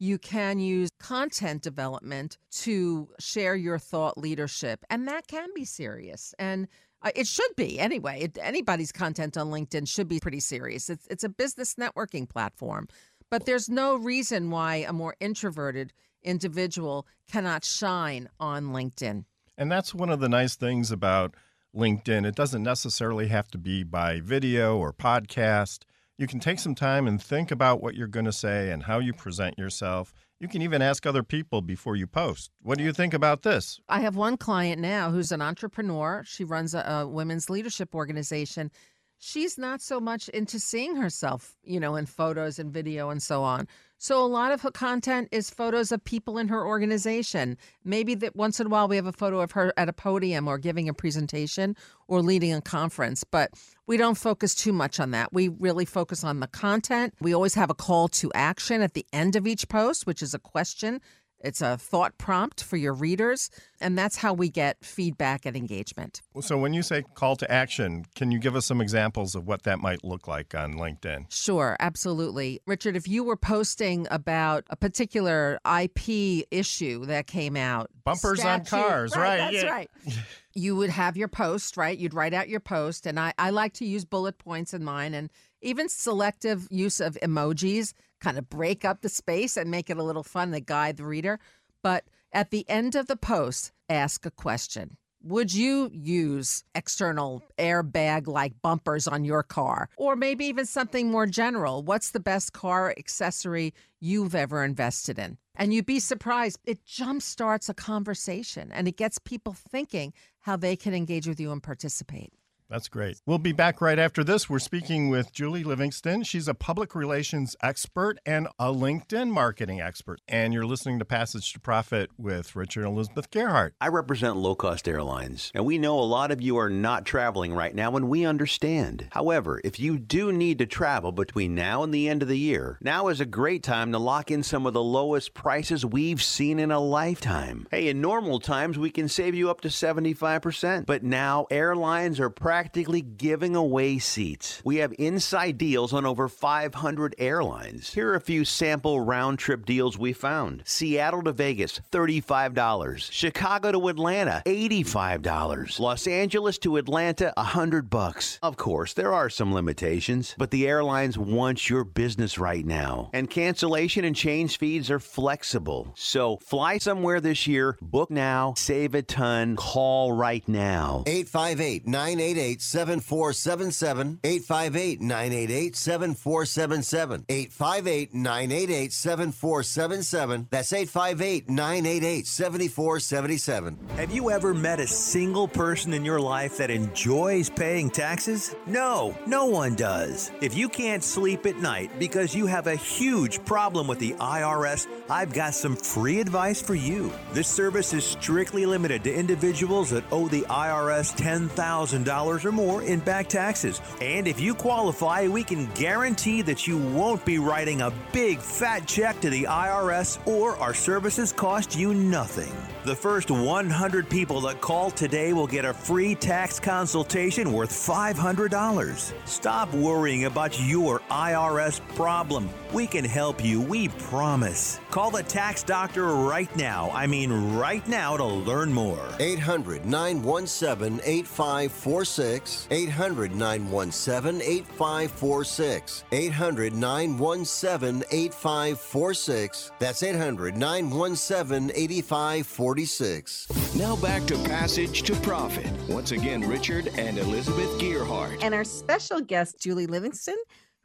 You 0.00 0.18
can 0.18 0.60
use 0.60 0.90
content 1.00 1.62
development 1.62 2.38
to 2.62 3.08
share 3.18 3.56
your 3.56 3.78
thought 3.78 4.16
leadership, 4.16 4.84
and 4.88 5.08
that 5.08 5.26
can 5.26 5.48
be 5.54 5.64
serious. 5.64 6.34
And 6.38 6.68
uh, 7.02 7.10
it 7.14 7.26
should 7.26 7.54
be 7.56 7.78
anyway. 7.78 8.20
It, 8.22 8.38
anybody's 8.40 8.92
content 8.92 9.36
on 9.36 9.48
LinkedIn 9.50 9.88
should 9.88 10.08
be 10.08 10.20
pretty 10.20 10.40
serious. 10.40 10.90
It's 10.90 11.06
it's 11.08 11.24
a 11.24 11.28
business 11.28 11.74
networking 11.74 12.28
platform, 12.28 12.88
but 13.30 13.46
there's 13.46 13.68
no 13.68 13.96
reason 13.96 14.50
why 14.50 14.76
a 14.76 14.92
more 14.92 15.14
introverted 15.20 15.92
individual 16.22 17.06
cannot 17.30 17.64
shine 17.64 18.28
on 18.40 18.66
LinkedIn. 18.66 19.24
And 19.56 19.70
that's 19.70 19.94
one 19.94 20.10
of 20.10 20.20
the 20.20 20.28
nice 20.28 20.56
things 20.56 20.90
about 20.90 21.34
LinkedIn. 21.74 22.26
It 22.26 22.34
doesn't 22.34 22.62
necessarily 22.62 23.28
have 23.28 23.48
to 23.48 23.58
be 23.58 23.82
by 23.82 24.20
video 24.20 24.76
or 24.76 24.92
podcast. 24.92 25.82
You 26.16 26.26
can 26.26 26.40
take 26.40 26.58
some 26.58 26.74
time 26.74 27.06
and 27.06 27.22
think 27.22 27.50
about 27.50 27.80
what 27.80 27.94
you're 27.94 28.08
going 28.08 28.26
to 28.26 28.32
say 28.32 28.70
and 28.70 28.84
how 28.84 28.98
you 28.98 29.12
present 29.12 29.58
yourself. 29.58 30.12
You 30.40 30.46
can 30.46 30.62
even 30.62 30.82
ask 30.82 31.04
other 31.04 31.24
people 31.24 31.62
before 31.62 31.96
you 31.96 32.06
post. 32.06 32.52
What 32.62 32.78
do 32.78 32.84
you 32.84 32.92
think 32.92 33.12
about 33.12 33.42
this? 33.42 33.80
I 33.88 34.00
have 34.00 34.14
one 34.14 34.36
client 34.36 34.80
now 34.80 35.10
who's 35.10 35.32
an 35.32 35.42
entrepreneur. 35.42 36.22
She 36.24 36.44
runs 36.44 36.74
a, 36.74 36.80
a 36.80 37.08
women's 37.08 37.50
leadership 37.50 37.92
organization. 37.92 38.70
She's 39.18 39.58
not 39.58 39.80
so 39.80 39.98
much 39.98 40.28
into 40.28 40.60
seeing 40.60 40.94
herself, 40.94 41.56
you 41.64 41.80
know, 41.80 41.96
in 41.96 42.06
photos 42.06 42.60
and 42.60 42.72
video 42.72 43.10
and 43.10 43.20
so 43.20 43.42
on. 43.42 43.66
So 44.00 44.24
a 44.24 44.26
lot 44.26 44.52
of 44.52 44.60
her 44.62 44.70
content 44.70 45.28
is 45.32 45.50
photos 45.50 45.90
of 45.90 46.04
people 46.04 46.38
in 46.38 46.46
her 46.48 46.64
organization. 46.64 47.58
Maybe 47.84 48.14
that 48.14 48.36
once 48.36 48.60
in 48.60 48.68
a 48.68 48.70
while 48.70 48.86
we 48.86 48.94
have 48.94 49.06
a 49.06 49.12
photo 49.12 49.40
of 49.40 49.50
her 49.52 49.74
at 49.76 49.88
a 49.88 49.92
podium 49.92 50.46
or 50.46 50.56
giving 50.56 50.88
a 50.88 50.94
presentation 50.94 51.74
or 52.06 52.22
leading 52.22 52.54
a 52.54 52.60
conference, 52.60 53.24
but 53.24 53.50
we 53.88 53.96
don't 53.96 54.16
focus 54.16 54.54
too 54.54 54.72
much 54.72 55.00
on 55.00 55.10
that. 55.10 55.32
We 55.32 55.48
really 55.48 55.84
focus 55.84 56.22
on 56.22 56.38
the 56.38 56.46
content. 56.46 57.14
We 57.20 57.34
always 57.34 57.54
have 57.54 57.70
a 57.70 57.74
call 57.74 58.06
to 58.08 58.30
action 58.34 58.82
at 58.82 58.94
the 58.94 59.04
end 59.12 59.34
of 59.34 59.48
each 59.48 59.68
post, 59.68 60.06
which 60.06 60.22
is 60.22 60.32
a 60.32 60.38
question. 60.38 61.00
It's 61.40 61.60
a 61.60 61.76
thought 61.76 62.18
prompt 62.18 62.62
for 62.64 62.76
your 62.76 62.92
readers, 62.92 63.50
and 63.80 63.96
that's 63.96 64.16
how 64.16 64.32
we 64.32 64.48
get 64.48 64.84
feedback 64.84 65.46
and 65.46 65.56
engagement. 65.56 66.20
So, 66.40 66.58
when 66.58 66.74
you 66.74 66.82
say 66.82 67.04
call 67.14 67.36
to 67.36 67.50
action, 67.50 68.06
can 68.14 68.30
you 68.32 68.38
give 68.38 68.56
us 68.56 68.66
some 68.66 68.80
examples 68.80 69.34
of 69.34 69.46
what 69.46 69.62
that 69.62 69.78
might 69.78 70.04
look 70.04 70.26
like 70.26 70.54
on 70.54 70.74
LinkedIn? 70.74 71.26
Sure, 71.30 71.76
absolutely. 71.78 72.60
Richard, 72.66 72.96
if 72.96 73.06
you 73.06 73.22
were 73.22 73.36
posting 73.36 74.06
about 74.10 74.64
a 74.70 74.76
particular 74.76 75.60
IP 75.64 76.46
issue 76.50 77.06
that 77.06 77.26
came 77.26 77.56
out, 77.56 77.90
bumpers 78.04 78.44
on 78.44 78.64
cars, 78.64 79.14
right? 79.16 79.38
That's 79.38 79.54
yeah. 79.54 79.70
right. 79.70 79.90
you 80.54 80.74
would 80.76 80.90
have 80.90 81.16
your 81.16 81.28
post, 81.28 81.76
right? 81.76 81.96
You'd 81.96 82.14
write 82.14 82.34
out 82.34 82.48
your 82.48 82.60
post, 82.60 83.06
and 83.06 83.18
I, 83.18 83.32
I 83.38 83.50
like 83.50 83.74
to 83.74 83.86
use 83.86 84.04
bullet 84.04 84.38
points 84.38 84.74
in 84.74 84.82
mine 84.82 85.14
and 85.14 85.30
even 85.60 85.88
selective 85.88 86.66
use 86.70 87.00
of 87.00 87.18
emojis 87.22 87.92
kind 88.20 88.38
of 88.38 88.48
break 88.48 88.84
up 88.84 89.02
the 89.02 89.08
space 89.08 89.56
and 89.56 89.70
make 89.70 89.90
it 89.90 89.96
a 89.96 90.02
little 90.02 90.22
fun 90.22 90.52
to 90.52 90.60
guide 90.60 90.96
the 90.96 91.04
reader. 91.04 91.38
But 91.82 92.04
at 92.32 92.50
the 92.50 92.68
end 92.68 92.94
of 92.94 93.06
the 93.06 93.16
post, 93.16 93.72
ask 93.88 94.26
a 94.26 94.30
question. 94.30 94.96
Would 95.22 95.52
you 95.52 95.90
use 95.92 96.62
external 96.76 97.42
airbag 97.58 98.28
like 98.28 98.62
bumpers 98.62 99.08
on 99.08 99.24
your 99.24 99.42
car? 99.42 99.88
Or 99.96 100.14
maybe 100.14 100.44
even 100.44 100.64
something 100.64 101.10
more 101.10 101.26
general. 101.26 101.82
What's 101.82 102.10
the 102.10 102.20
best 102.20 102.52
car 102.52 102.94
accessory 102.96 103.74
you've 103.98 104.36
ever 104.36 104.62
invested 104.62 105.18
in? 105.18 105.36
And 105.56 105.74
you'd 105.74 105.86
be 105.86 105.98
surprised, 105.98 106.60
it 106.64 106.84
jumpstarts 106.84 107.68
a 107.68 107.74
conversation 107.74 108.70
and 108.72 108.86
it 108.86 108.96
gets 108.96 109.18
people 109.18 109.54
thinking 109.54 110.12
how 110.40 110.56
they 110.56 110.76
can 110.76 110.94
engage 110.94 111.26
with 111.26 111.40
you 111.40 111.50
and 111.50 111.62
participate. 111.62 112.32
That's 112.70 112.88
great. 112.88 113.18
We'll 113.24 113.38
be 113.38 113.52
back 113.52 113.80
right 113.80 113.98
after 113.98 114.22
this. 114.22 114.50
We're 114.50 114.58
speaking 114.58 115.08
with 115.08 115.32
Julie 115.32 115.64
Livingston. 115.64 116.22
She's 116.22 116.48
a 116.48 116.54
public 116.54 116.94
relations 116.94 117.56
expert 117.62 118.18
and 118.26 118.46
a 118.58 118.66
LinkedIn 118.66 119.30
marketing 119.30 119.80
expert. 119.80 120.20
And 120.28 120.52
you're 120.52 120.66
listening 120.66 120.98
to 120.98 121.06
Passage 121.06 121.50
to 121.54 121.60
Profit 121.60 122.10
with 122.18 122.54
Richard 122.54 122.84
and 122.84 122.92
Elizabeth 122.92 123.30
Gearhart. 123.30 123.70
I 123.80 123.88
represent 123.88 124.36
low 124.36 124.54
cost 124.54 124.86
airlines, 124.86 125.50
and 125.54 125.64
we 125.64 125.78
know 125.78 125.98
a 125.98 126.00
lot 126.00 126.30
of 126.30 126.42
you 126.42 126.58
are 126.58 126.68
not 126.68 127.06
traveling 127.06 127.54
right 127.54 127.74
now, 127.74 127.96
and 127.96 128.06
we 128.06 128.26
understand. 128.26 129.08
However, 129.12 129.62
if 129.64 129.80
you 129.80 129.98
do 129.98 130.30
need 130.30 130.58
to 130.58 130.66
travel 130.66 131.10
between 131.10 131.54
now 131.54 131.82
and 131.82 131.94
the 131.94 132.06
end 132.06 132.20
of 132.20 132.28
the 132.28 132.38
year, 132.38 132.78
now 132.82 133.08
is 133.08 133.20
a 133.20 133.26
great 133.26 133.62
time 133.62 133.92
to 133.92 133.98
lock 133.98 134.30
in 134.30 134.42
some 134.42 134.66
of 134.66 134.74
the 134.74 134.82
lowest 134.82 135.32
prices 135.32 135.86
we've 135.86 136.22
seen 136.22 136.58
in 136.58 136.70
a 136.70 136.80
lifetime. 136.80 137.66
Hey, 137.70 137.88
in 137.88 138.02
normal 138.02 138.40
times, 138.40 138.78
we 138.78 138.90
can 138.90 139.08
save 139.08 139.34
you 139.34 139.48
up 139.48 139.62
to 139.62 139.68
75%, 139.68 140.84
but 140.84 141.02
now 141.02 141.46
airlines 141.50 142.20
are 142.20 142.28
practically 142.58 143.00
giving 143.00 143.54
away 143.54 144.00
seats. 144.00 144.60
We 144.64 144.78
have 144.78 144.92
inside 144.98 145.58
deals 145.58 145.92
on 145.92 146.04
over 146.04 146.26
500 146.26 147.14
airlines. 147.16 147.94
Here 147.94 148.10
are 148.10 148.16
a 148.16 148.20
few 148.20 148.44
sample 148.44 149.00
round 149.00 149.38
trip 149.38 149.64
deals 149.64 149.96
we 149.96 150.12
found 150.12 150.64
Seattle 150.66 151.22
to 151.22 151.32
Vegas, 151.32 151.80
$35. 151.92 153.12
Chicago 153.12 153.70
to 153.70 153.86
Atlanta, 153.86 154.42
$85. 154.44 155.78
Los 155.78 156.08
Angeles 156.08 156.58
to 156.58 156.78
Atlanta, 156.78 157.32
100 157.36 157.88
bucks. 157.88 158.40
Of 158.42 158.56
course, 158.56 158.92
there 158.92 159.14
are 159.14 159.30
some 159.30 159.54
limitations, 159.54 160.34
but 160.36 160.50
the 160.50 160.66
airlines 160.66 161.16
want 161.16 161.70
your 161.70 161.84
business 161.84 162.40
right 162.40 162.66
now. 162.66 163.10
And 163.12 163.30
cancellation 163.30 164.04
and 164.04 164.16
change 164.16 164.58
fees 164.58 164.90
are 164.90 164.98
flexible. 164.98 165.92
So 165.94 166.38
fly 166.38 166.78
somewhere 166.78 167.20
this 167.20 167.46
year, 167.46 167.78
book 167.80 168.10
now, 168.10 168.54
save 168.56 168.96
a 168.96 169.02
ton, 169.02 169.54
call 169.54 170.10
right 170.10 170.46
now. 170.48 171.04
858 171.06 171.86
988 171.86 172.47
7477. 172.56 174.20
858 174.24 175.00
988 175.00 175.76
7477. 175.76 177.24
858 177.28 178.14
988 178.14 178.92
7477. 178.92 180.48
That's 180.50 180.72
858 180.72 181.48
988 181.48 182.26
7477. 182.26 183.78
Have 183.96 184.12
you 184.12 184.30
ever 184.30 184.54
met 184.54 184.80
a 184.80 184.86
single 184.86 185.48
person 185.48 185.92
in 185.92 186.04
your 186.04 186.20
life 186.20 186.56
that 186.58 186.70
enjoys 186.70 187.50
paying 187.50 187.90
taxes? 187.90 188.54
No, 188.66 189.16
no 189.26 189.46
one 189.46 189.74
does. 189.74 190.30
If 190.40 190.54
you 190.54 190.68
can't 190.68 191.02
sleep 191.04 191.46
at 191.46 191.56
night 191.56 191.90
because 191.98 192.34
you 192.34 192.46
have 192.46 192.66
a 192.66 192.76
huge 192.76 193.44
problem 193.44 193.86
with 193.86 193.98
the 193.98 194.12
IRS, 194.14 194.86
I've 195.10 195.32
got 195.32 195.54
some 195.54 195.76
free 195.76 196.20
advice 196.20 196.60
for 196.60 196.74
you. 196.74 197.12
This 197.32 197.48
service 197.48 197.92
is 197.92 198.04
strictly 198.04 198.66
limited 198.66 199.04
to 199.04 199.14
individuals 199.14 199.90
that 199.90 200.04
owe 200.12 200.28
the 200.28 200.42
IRS 200.42 201.16
$10,000 201.16 202.37
or 202.44 202.52
more 202.52 202.82
in 202.82 203.00
back 203.00 203.28
taxes. 203.28 203.80
And 204.00 204.26
if 204.26 204.40
you 204.40 204.54
qualify, 204.54 205.28
we 205.28 205.44
can 205.44 205.66
guarantee 205.74 206.42
that 206.42 206.66
you 206.66 206.78
won't 206.78 207.24
be 207.24 207.38
writing 207.38 207.82
a 207.82 207.92
big 208.12 208.38
fat 208.38 208.86
check 208.86 209.20
to 209.20 209.30
the 209.30 209.44
IRS 209.44 210.18
or 210.26 210.56
our 210.56 210.74
services 210.74 211.32
cost 211.32 211.76
you 211.76 211.94
nothing. 211.94 212.52
The 212.84 212.96
first 212.96 213.30
100 213.30 214.08
people 214.08 214.40
that 214.42 214.60
call 214.60 214.90
today 214.90 215.32
will 215.32 215.46
get 215.46 215.64
a 215.64 215.74
free 215.74 216.14
tax 216.14 216.58
consultation 216.58 217.52
worth 217.52 217.70
$500. 217.70 219.12
Stop 219.26 219.72
worrying 219.74 220.24
about 220.24 220.58
your 220.60 221.00
IRS 221.10 221.80
problem. 221.94 222.48
We 222.72 222.86
can 222.86 223.04
help 223.04 223.44
you, 223.44 223.60
we 223.60 223.88
promise. 223.88 224.80
Call 224.90 225.10
the 225.10 225.22
tax 225.22 225.62
doctor 225.62 226.06
right 226.06 226.54
now. 226.56 226.90
I 226.94 227.06
mean, 227.06 227.56
right 227.56 227.86
now 227.86 228.16
to 228.16 228.24
learn 228.24 228.72
more. 228.72 229.06
800 229.20 229.84
917 229.84 231.00
8546. 231.04 232.68
800 232.70 233.34
917 233.34 234.40
8546. 234.40 236.04
800 236.10 236.74
917 236.74 238.04
8546. 238.10 239.72
That's 239.78 240.02
800 240.02 240.56
917 240.56 241.70
8546. 241.74 243.74
Now 243.76 243.96
back 243.96 244.24
to 244.26 244.38
Passage 244.44 245.02
to 245.02 245.14
Profit. 245.16 245.70
Once 245.88 246.12
again, 246.12 246.48
Richard 246.48 246.88
and 246.96 247.18
Elizabeth 247.18 247.78
Gearhart. 247.78 248.38
And 248.42 248.54
our 248.54 248.64
special 248.64 249.20
guest, 249.20 249.60
Julie 249.60 249.86
Livingston, 249.86 250.36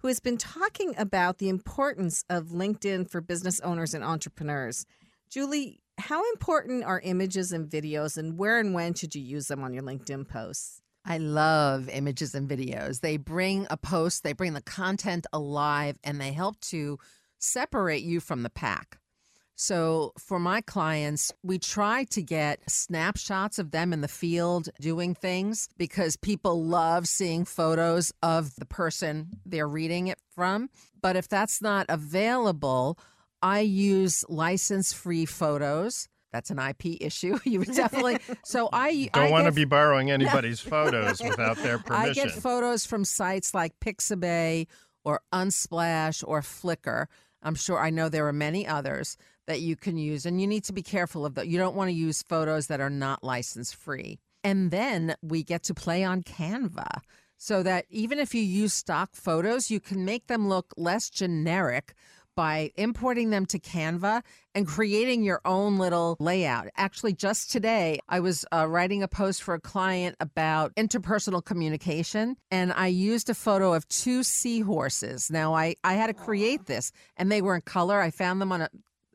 who 0.04 0.10
has 0.10 0.20
been 0.20 0.38
talking 0.38 0.94
about 0.98 1.38
the 1.38 1.48
importance 1.48 2.26
of 2.30 2.48
LinkedIn 2.48 3.10
for 3.10 3.22
business 3.22 3.62
owners 3.62 3.94
and 3.94 4.04
entrepreneurs. 4.04 4.86
Julie, 5.30 5.80
how 5.98 6.30
important 6.34 6.84
are 6.84 7.00
images 7.00 7.54
and 7.54 7.70
videos, 7.70 8.18
and 8.18 8.38
where 8.38 8.60
and 8.60 8.74
when 8.74 8.94
should 8.94 9.16
you 9.16 9.22
use 9.22 9.48
them 9.48 9.64
on 9.64 9.74
your 9.74 9.84
LinkedIn 9.84 10.28
posts? 10.28 10.82
I 11.06 11.20
love 11.20 11.88
images 11.88 12.36
and 12.36 12.50
videos. 12.50 13.00
They 13.00 13.16
bring 13.16 13.66
a 13.70 13.78
post, 13.78 14.24
they 14.24 14.34
bring 14.34 14.54
the 14.54 14.62
content 14.62 15.26
alive, 15.32 15.98
and 16.04 16.20
they 16.20 16.34
help 16.34 16.60
to 16.62 17.00
separate 17.40 18.04
you 18.04 18.20
from 18.20 18.44
the 18.44 18.50
pack. 18.50 18.98
So, 19.56 20.14
for 20.18 20.40
my 20.40 20.62
clients, 20.62 21.32
we 21.44 21.60
try 21.60 22.06
to 22.06 22.24
get 22.24 22.70
snapshots 22.70 23.60
of 23.60 23.72
them 23.72 23.94
in 23.94 24.02
the 24.02 24.08
field 24.08 24.70
doing 24.82 25.14
things 25.14 25.70
because 25.78 26.16
people 26.18 26.64
love 26.64 27.08
seeing 27.08 27.46
photos 27.46 28.12
of 28.24 28.56
the 28.56 28.66
person 28.66 29.40
they're 29.46 29.68
reading 29.68 30.08
it 30.08 30.20
from. 30.34 30.70
But 31.02 31.16
if 31.16 31.28
that's 31.28 31.62
not 31.62 31.86
available, 31.88 32.98
I 33.44 33.60
use 33.60 34.26
license 34.28 34.92
free 34.92 35.26
photos. 35.26 36.08
That's 36.32 36.50
an 36.50 36.58
IP 36.58 37.00
issue. 37.00 37.38
You 37.46 37.60
would 37.60 37.74
definitely. 37.74 38.18
So 38.44 38.70
I 38.74 39.10
Don't 39.14 39.26
I 39.26 39.30
want 39.30 39.46
to 39.46 39.52
be 39.52 39.66
borrowing 39.66 40.10
anybody's 40.20 40.60
photos 40.60 41.22
without 41.22 41.58
their 41.58 41.78
permission. 41.78 42.10
I 42.10 42.14
get 42.14 42.32
photos 42.32 42.88
from 42.88 43.06
sites 43.06 43.54
like 43.54 43.80
Pixabay 43.80 44.66
or 45.06 45.22
Unsplash 45.32 46.24
or 46.26 46.42
Flickr. 46.42 47.06
I'm 47.44 47.56
sure 47.56 47.80
I 47.80 47.90
know 47.92 48.10
there 48.10 48.28
are 48.28 48.34
many 48.34 48.66
others 48.66 49.18
that 49.48 49.62
you 49.62 49.76
can 49.76 49.98
use, 49.98 50.26
and 50.26 50.40
you 50.40 50.48
need 50.48 50.64
to 50.66 50.74
be 50.74 50.82
careful 50.82 51.26
of 51.26 51.36
that. 51.36 51.48
You 51.48 51.58
don't 51.58 51.76
want 51.76 51.90
to 51.90 51.94
use 51.94 52.24
photos 52.24 52.68
that 52.68 52.82
are 52.82 52.90
not 52.90 53.24
license 53.24 53.74
free. 53.74 54.20
And 54.44 54.72
then 54.72 55.16
we 55.22 55.44
get 55.44 55.64
to 55.64 55.74
play 55.74 56.04
on 56.04 56.24
Canva 56.24 57.00
so 57.38 57.64
that 57.64 57.86
even 57.90 58.20
if 58.20 58.34
you 58.34 58.42
use 58.42 58.74
stock 58.74 59.16
photos, 59.16 59.70
you 59.70 59.80
can 59.80 60.06
make 60.06 60.28
them 60.28 60.48
look 60.48 60.74
less 60.78 61.10
generic 61.10 61.94
by 62.36 62.72
importing 62.76 63.30
them 63.30 63.46
to 63.46 63.60
Canva 63.60 64.24
and 64.56 64.68
creating 64.68 65.24
your 65.24 65.42
own 65.46 65.78
little 65.78 66.18
layout. 66.20 66.68
Actually, 66.78 67.14
just 67.14 67.52
today, 67.52 68.00
I 68.10 68.22
was 68.22 68.46
uh, 68.52 68.68
writing 68.68 69.04
a 69.04 69.08
post 69.08 69.44
for 69.44 69.54
a 69.54 69.60
client 69.60 70.16
about 70.20 70.74
interpersonal 70.76 71.44
communication, 71.44 72.38
and 72.50 72.74
I 72.74 72.88
used 72.88 73.30
a 73.30 73.36
photo 73.36 73.74
of 73.74 73.88
two 73.88 74.24
seahorses. 74.24 75.30
Now, 75.30 75.54
I, 75.54 75.76
I 75.84 75.94
had 75.94 76.08
to 76.08 76.14
create 76.14 76.66
this, 76.66 76.92
and 77.18 77.32
they 77.32 77.42
were 77.42 77.56
in 77.56 77.62
color. 77.62 78.00
I 78.00 78.10
found 78.10 78.42
them 78.42 78.52
on 78.52 78.62
a, 78.62 78.70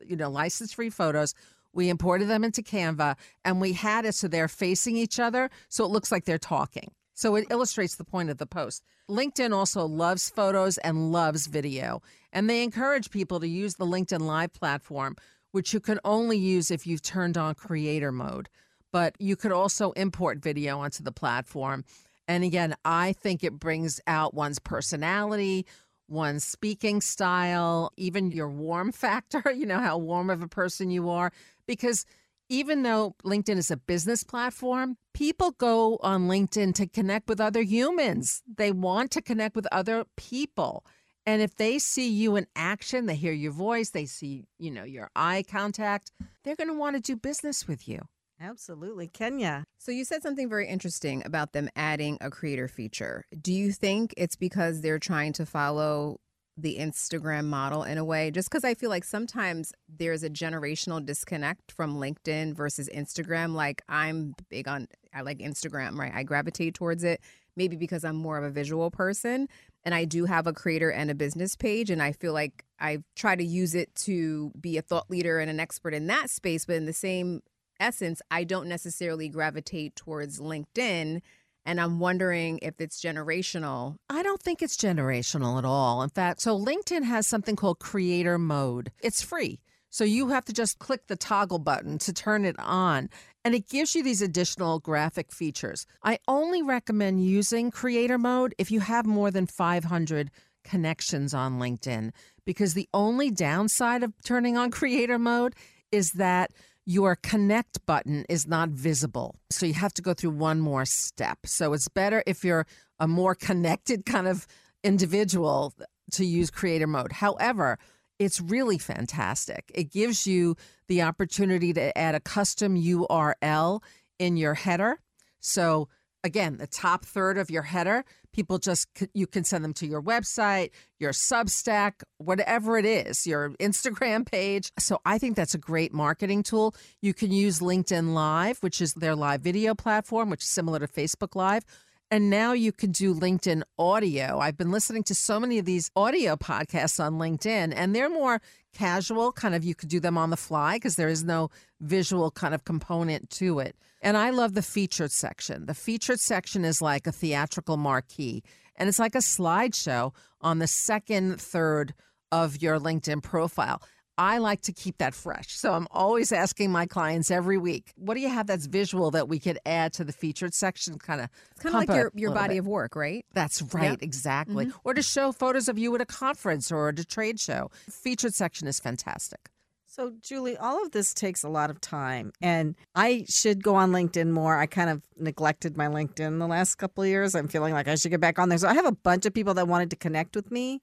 you 0.05 0.15
know, 0.15 0.29
license 0.29 0.73
free 0.73 0.89
photos. 0.89 1.33
We 1.73 1.89
imported 1.89 2.27
them 2.27 2.43
into 2.43 2.61
Canva, 2.61 3.15
and 3.45 3.61
we 3.61 3.73
had 3.73 4.05
it 4.05 4.15
so 4.15 4.27
they're 4.27 4.47
facing 4.47 4.97
each 4.97 5.19
other, 5.19 5.49
so 5.69 5.85
it 5.85 5.91
looks 5.91 6.11
like 6.11 6.25
they're 6.25 6.37
talking. 6.37 6.91
So 7.13 7.35
it 7.35 7.47
illustrates 7.49 7.95
the 7.95 8.05
point 8.05 8.29
of 8.29 8.37
the 8.37 8.45
post. 8.45 8.83
LinkedIn 9.09 9.53
also 9.53 9.85
loves 9.85 10.29
photos 10.29 10.77
and 10.77 11.11
loves 11.11 11.47
video, 11.47 12.01
and 12.31 12.49
they 12.49 12.63
encourage 12.63 13.11
people 13.11 13.39
to 13.41 13.47
use 13.47 13.75
the 13.75 13.85
LinkedIn 13.85 14.21
Live 14.21 14.53
platform, 14.53 15.15
which 15.51 15.73
you 15.73 15.79
can 15.79 15.99
only 16.05 16.37
use 16.37 16.71
if 16.71 16.87
you've 16.87 17.01
turned 17.01 17.37
on 17.37 17.55
creator 17.55 18.11
mode. 18.11 18.49
But 18.91 19.15
you 19.19 19.35
could 19.35 19.51
also 19.51 19.91
import 19.91 20.41
video 20.41 20.79
onto 20.79 21.03
the 21.03 21.11
platform. 21.11 21.83
And 22.27 22.43
again, 22.43 22.75
I 22.85 23.13
think 23.13 23.43
it 23.43 23.59
brings 23.59 23.99
out 24.07 24.33
one's 24.33 24.59
personality, 24.59 25.65
one's 26.09 26.43
speaking 26.43 27.01
style, 27.01 27.91
even 27.97 28.31
your 28.31 28.49
warm 28.49 28.91
factor, 29.05 29.43
you 29.51 29.65
know, 29.65 29.79
how 29.79 29.97
warm 29.97 30.29
of 30.29 30.41
a 30.41 30.47
person 30.47 30.91
you 30.91 31.09
are. 31.09 31.31
Because 31.67 32.05
even 32.49 32.81
though 32.81 33.15
LinkedIn 33.23 33.57
is 33.57 33.69
a 33.69 33.77
business 33.77 34.23
platform, 34.23 34.97
people 35.13 35.51
go 35.51 35.97
on 36.01 36.27
LinkedIn 36.27 36.73
to 36.75 36.87
connect 36.87 37.29
with 37.29 37.39
other 37.39 37.61
humans. 37.61 38.41
They 38.57 38.71
want 38.71 39.11
to 39.11 39.21
connect 39.21 39.55
with 39.55 39.67
other 39.71 40.05
people. 40.17 40.83
And 41.25 41.43
if 41.43 41.55
they 41.55 41.77
see 41.77 42.09
you 42.09 42.35
in 42.37 42.47
action, 42.55 43.05
they 43.05 43.15
hear 43.15 43.33
your 43.33 43.51
voice, 43.51 43.91
they 43.91 44.05
see, 44.05 44.45
you 44.57 44.71
know, 44.71 44.83
your 44.83 45.11
eye 45.15 45.43
contact, 45.47 46.11
they're 46.43 46.55
going 46.55 46.69
to 46.69 46.73
want 46.73 46.95
to 46.95 47.01
do 47.01 47.15
business 47.15 47.67
with 47.67 47.87
you. 47.87 48.07
Absolutely. 48.41 49.07
Kenya. 49.07 49.65
So 49.77 49.91
you 49.91 50.05
said 50.05 50.21
something 50.23 50.47
very 50.47 50.67
interesting 50.67 51.23
about 51.25 51.51
them 51.53 51.69
adding 51.75 52.17
a 52.21 52.29
creator 52.29 52.67
feature. 52.67 53.25
Do 53.41 53.51
you 53.51 53.71
think 53.71 54.13
it's 54.15 54.35
because 54.35 54.81
they're 54.81 54.99
trying 54.99 55.33
to 55.33 55.45
follow 55.45 56.19
the 56.55 56.77
Instagram 56.77 57.45
model 57.45 57.83
in 57.83 57.97
a 57.97 58.05
way? 58.05 58.31
Just 58.31 58.49
because 58.49 58.63
I 58.63 58.75
feel 58.75 58.89
like 58.89 59.03
sometimes 59.03 59.73
there's 59.89 60.23
a 60.23 60.29
generational 60.29 61.05
disconnect 61.05 61.71
from 61.71 61.97
LinkedIn 61.97 62.55
versus 62.55 62.89
Instagram. 62.93 63.53
Like 63.53 63.81
I'm 63.89 64.35
big 64.49 64.67
on, 64.67 64.87
I 65.13 65.21
like 65.21 65.39
Instagram, 65.39 65.97
right? 65.97 66.13
I 66.13 66.23
gravitate 66.23 66.75
towards 66.75 67.03
it. 67.03 67.21
Maybe 67.57 67.75
because 67.75 68.05
I'm 68.05 68.15
more 68.15 68.37
of 68.37 68.45
a 68.45 68.49
visual 68.49 68.89
person 68.89 69.49
and 69.83 69.93
I 69.93 70.05
do 70.05 70.23
have 70.23 70.47
a 70.47 70.53
creator 70.53 70.91
and 70.91 71.11
a 71.11 71.15
business 71.15 71.57
page. 71.57 71.89
And 71.89 72.01
I 72.01 72.13
feel 72.13 72.31
like 72.31 72.63
I 72.79 72.99
try 73.17 73.35
to 73.35 73.43
use 73.43 73.75
it 73.75 73.93
to 73.95 74.53
be 74.61 74.77
a 74.77 74.81
thought 74.81 75.09
leader 75.09 75.39
and 75.39 75.49
an 75.49 75.59
expert 75.59 75.93
in 75.93 76.07
that 76.07 76.29
space. 76.29 76.63
But 76.63 76.77
in 76.77 76.85
the 76.85 76.93
same 76.93 77.41
essence, 77.79 78.21
I 78.29 78.43
don't 78.43 78.67
necessarily 78.67 79.29
gravitate 79.29 79.95
towards 79.95 80.39
LinkedIn 80.39 81.21
And 81.65 81.79
I'm 81.79 81.99
wondering 81.99 82.59
if 82.61 82.79
it's 82.79 83.01
generational. 83.01 83.97
I 84.09 84.23
don't 84.23 84.41
think 84.41 84.61
it's 84.61 84.77
generational 84.77 85.57
at 85.57 85.65
all. 85.65 86.01
In 86.01 86.09
fact, 86.09 86.41
so 86.41 86.57
LinkedIn 86.57 87.03
has 87.03 87.27
something 87.27 87.55
called 87.55 87.79
creator 87.79 88.37
mode. 88.39 88.91
It's 89.03 89.21
free. 89.21 89.59
So 89.91 90.03
you 90.03 90.29
have 90.29 90.45
to 90.45 90.53
just 90.53 90.79
click 90.79 91.07
the 91.07 91.15
toggle 91.15 91.59
button 91.59 91.97
to 91.99 92.13
turn 92.13 92.45
it 92.45 92.55
on. 92.59 93.09
And 93.43 93.55
it 93.55 93.67
gives 93.69 93.95
you 93.95 94.03
these 94.03 94.21
additional 94.21 94.79
graphic 94.79 95.31
features. 95.31 95.85
I 96.03 96.19
only 96.27 96.61
recommend 96.61 97.23
using 97.25 97.71
creator 97.71 98.17
mode 98.17 98.53
if 98.57 98.71
you 98.71 98.79
have 98.79 99.05
more 99.05 99.31
than 99.31 99.47
500 99.47 100.31
connections 100.63 101.33
on 101.33 101.59
LinkedIn, 101.59 102.11
because 102.45 102.73
the 102.73 102.89
only 102.93 103.31
downside 103.31 104.03
of 104.03 104.13
turning 104.23 104.57
on 104.57 104.71
creator 104.79 105.17
mode 105.17 105.55
is 105.91 106.11
that 106.11 106.51
your 106.85 107.15
connect 107.15 107.85
button 107.85 108.25
is 108.29 108.47
not 108.47 108.69
visible. 108.69 109.35
So 109.51 109.65
you 109.65 109.73
have 109.73 109.93
to 109.93 110.01
go 110.01 110.13
through 110.13 110.31
one 110.31 110.59
more 110.59 110.85
step. 110.85 111.39
So 111.45 111.73
it's 111.73 111.87
better 111.87 112.23
if 112.25 112.43
you're 112.43 112.65
a 112.99 113.07
more 113.07 113.35
connected 113.35 114.05
kind 114.05 114.27
of 114.27 114.47
individual 114.83 115.73
to 116.11 116.25
use 116.25 116.49
creator 116.49 116.87
mode. 116.87 117.11
However, 117.11 117.77
it's 118.17 118.41
really 118.41 118.77
fantastic. 118.77 119.71
It 119.73 119.91
gives 119.91 120.27
you 120.27 120.55
the 120.87 121.01
opportunity 121.01 121.73
to 121.73 121.97
add 121.97 122.15
a 122.15 122.19
custom 122.19 122.75
URL 122.75 123.81
in 124.17 124.35
your 124.35 124.55
header. 124.55 124.99
So 125.39 125.87
again, 126.23 126.57
the 126.57 126.67
top 126.67 127.05
third 127.05 127.37
of 127.37 127.49
your 127.49 127.63
header, 127.63 128.03
people 128.33 128.57
just 128.57 128.87
you 129.13 129.27
can 129.27 129.43
send 129.43 129.63
them 129.63 129.73
to 129.73 129.87
your 129.87 130.01
website, 130.01 130.71
your 130.99 131.11
Substack, 131.11 132.03
whatever 132.17 132.77
it 132.77 132.85
is, 132.85 133.25
your 133.25 133.51
Instagram 133.59 134.25
page. 134.25 134.71
So 134.79 134.99
I 135.05 135.17
think 135.17 135.35
that's 135.35 135.53
a 135.53 135.59
great 135.59 135.93
marketing 135.93 136.43
tool. 136.43 136.75
You 137.01 137.13
can 137.13 137.31
use 137.31 137.59
LinkedIn 137.59 138.13
Live, 138.13 138.59
which 138.59 138.81
is 138.81 138.93
their 138.93 139.15
live 139.15 139.41
video 139.41 139.75
platform, 139.75 140.29
which 140.29 140.43
is 140.43 140.49
similar 140.49 140.79
to 140.79 140.87
Facebook 140.87 141.35
Live. 141.35 141.63
And 142.11 142.31
now 142.31 142.53
you 142.53 142.71
can 142.71 142.91
do 142.91 143.13
LinkedIn 143.13 143.61
audio. 143.77 144.39
I've 144.39 144.57
been 144.57 144.71
listening 144.71 145.03
to 145.03 145.15
so 145.15 145.39
many 145.39 145.59
of 145.59 145.65
these 145.65 145.91
audio 145.95 146.35
podcasts 146.35 146.99
on 146.99 147.19
LinkedIn, 147.19 147.71
and 147.75 147.95
they're 147.95 148.09
more 148.09 148.41
casual, 148.73 149.31
kind 149.31 149.53
of 149.53 149.63
you 149.63 149.75
could 149.75 149.89
do 149.89 149.99
them 149.99 150.17
on 150.17 150.31
the 150.31 150.37
fly 150.37 150.77
because 150.77 150.95
there 150.95 151.07
is 151.07 151.23
no 151.23 151.51
visual 151.81 152.31
kind 152.31 152.55
of 152.55 152.65
component 152.65 153.29
to 153.29 153.59
it. 153.59 153.75
And 154.01 154.17
I 154.17 154.31
love 154.31 154.55
the 154.55 154.63
featured 154.63 155.11
section. 155.11 155.67
The 155.67 155.75
featured 155.75 156.19
section 156.19 156.65
is 156.65 156.81
like 156.81 157.05
a 157.05 157.11
theatrical 157.11 157.77
marquee, 157.77 158.41
and 158.75 158.89
it's 158.89 158.99
like 158.99 159.13
a 159.13 159.19
slideshow 159.19 160.11
on 160.41 160.57
the 160.57 160.67
second 160.67 161.39
third 161.39 161.93
of 162.31 162.59
your 162.59 162.79
LinkedIn 162.79 163.21
profile. 163.21 163.83
I 164.19 164.37
like 164.39 164.61
to 164.63 164.73
keep 164.73 164.97
that 164.97 165.13
fresh. 165.15 165.47
So 165.55 165.73
I'm 165.73 165.87
always 165.91 166.33
asking 166.33 166.71
my 166.73 166.85
clients 166.85 167.31
every 167.31 167.57
week, 167.57 167.93
what 167.95 168.15
do 168.15 168.19
you 168.19 168.27
have 168.27 168.47
that's 168.47 168.65
visual 168.65 169.11
that 169.11 169.29
we 169.29 169.39
could 169.39 169.57
add 169.65 169.93
to 169.93 170.03
the 170.03 170.11
featured 170.11 170.53
section? 170.53 170.97
Kind 170.99 171.21
of 171.21 171.29
It's 171.51 171.63
kind 171.63 171.73
of 171.73 171.87
like 171.87 171.97
your, 171.97 172.11
your 172.13 172.31
body 172.33 172.57
of 172.57 172.67
work, 172.67 172.97
right? 172.97 173.25
That's 173.33 173.61
right, 173.73 173.97
exactly. 174.01 174.65
Mhm. 174.65 174.73
Or 174.83 174.93
to 174.93 175.01
show 175.01 175.31
photos 175.31 175.69
of 175.69 175.77
you 175.79 175.95
at 175.95 176.01
a 176.01 176.05
conference 176.05 176.69
or 176.69 176.89
at 176.89 176.99
a 176.99 177.05
trade 177.05 177.39
show. 177.39 177.71
Featured 177.89 178.33
section 178.33 178.67
is 178.67 178.77
fantastic. 178.77 179.49
So, 179.85 180.11
Julie, 180.21 180.55
all 180.57 180.83
of 180.83 180.91
this 180.91 181.13
takes 181.13 181.41
a 181.43 181.49
lot 181.49 181.69
of 181.71 181.81
time, 181.81 182.31
and 182.41 182.75
I 182.95 183.25
should 183.27 183.63
go 183.63 183.75
on 183.75 183.91
LinkedIn 183.91 184.29
more. 184.31 184.55
I 184.57 184.65
kind 184.67 184.89
of 184.89 185.01
neglected 185.17 185.77
my 185.77 185.87
LinkedIn 185.87 186.37
the 186.39 186.47
last 186.47 186.75
couple 186.75 187.03
of 187.03 187.09
years. 187.09 187.33
I'm 187.35 187.47
feeling 187.47 187.73
like 187.73 187.87
I 187.87 187.95
should 187.95 188.11
get 188.11 188.21
back 188.21 188.37
on 188.37 188.49
there. 188.49 188.57
So, 188.59 188.67
I 188.67 188.75
have 188.75 188.85
a 188.85 188.91
bunch 188.91 189.25
of 189.25 189.33
people 189.33 189.53
that 189.55 189.67
wanted 189.67 189.89
to 189.89 189.95
connect 189.95 190.35
with 190.35 190.51
me, 190.51 190.81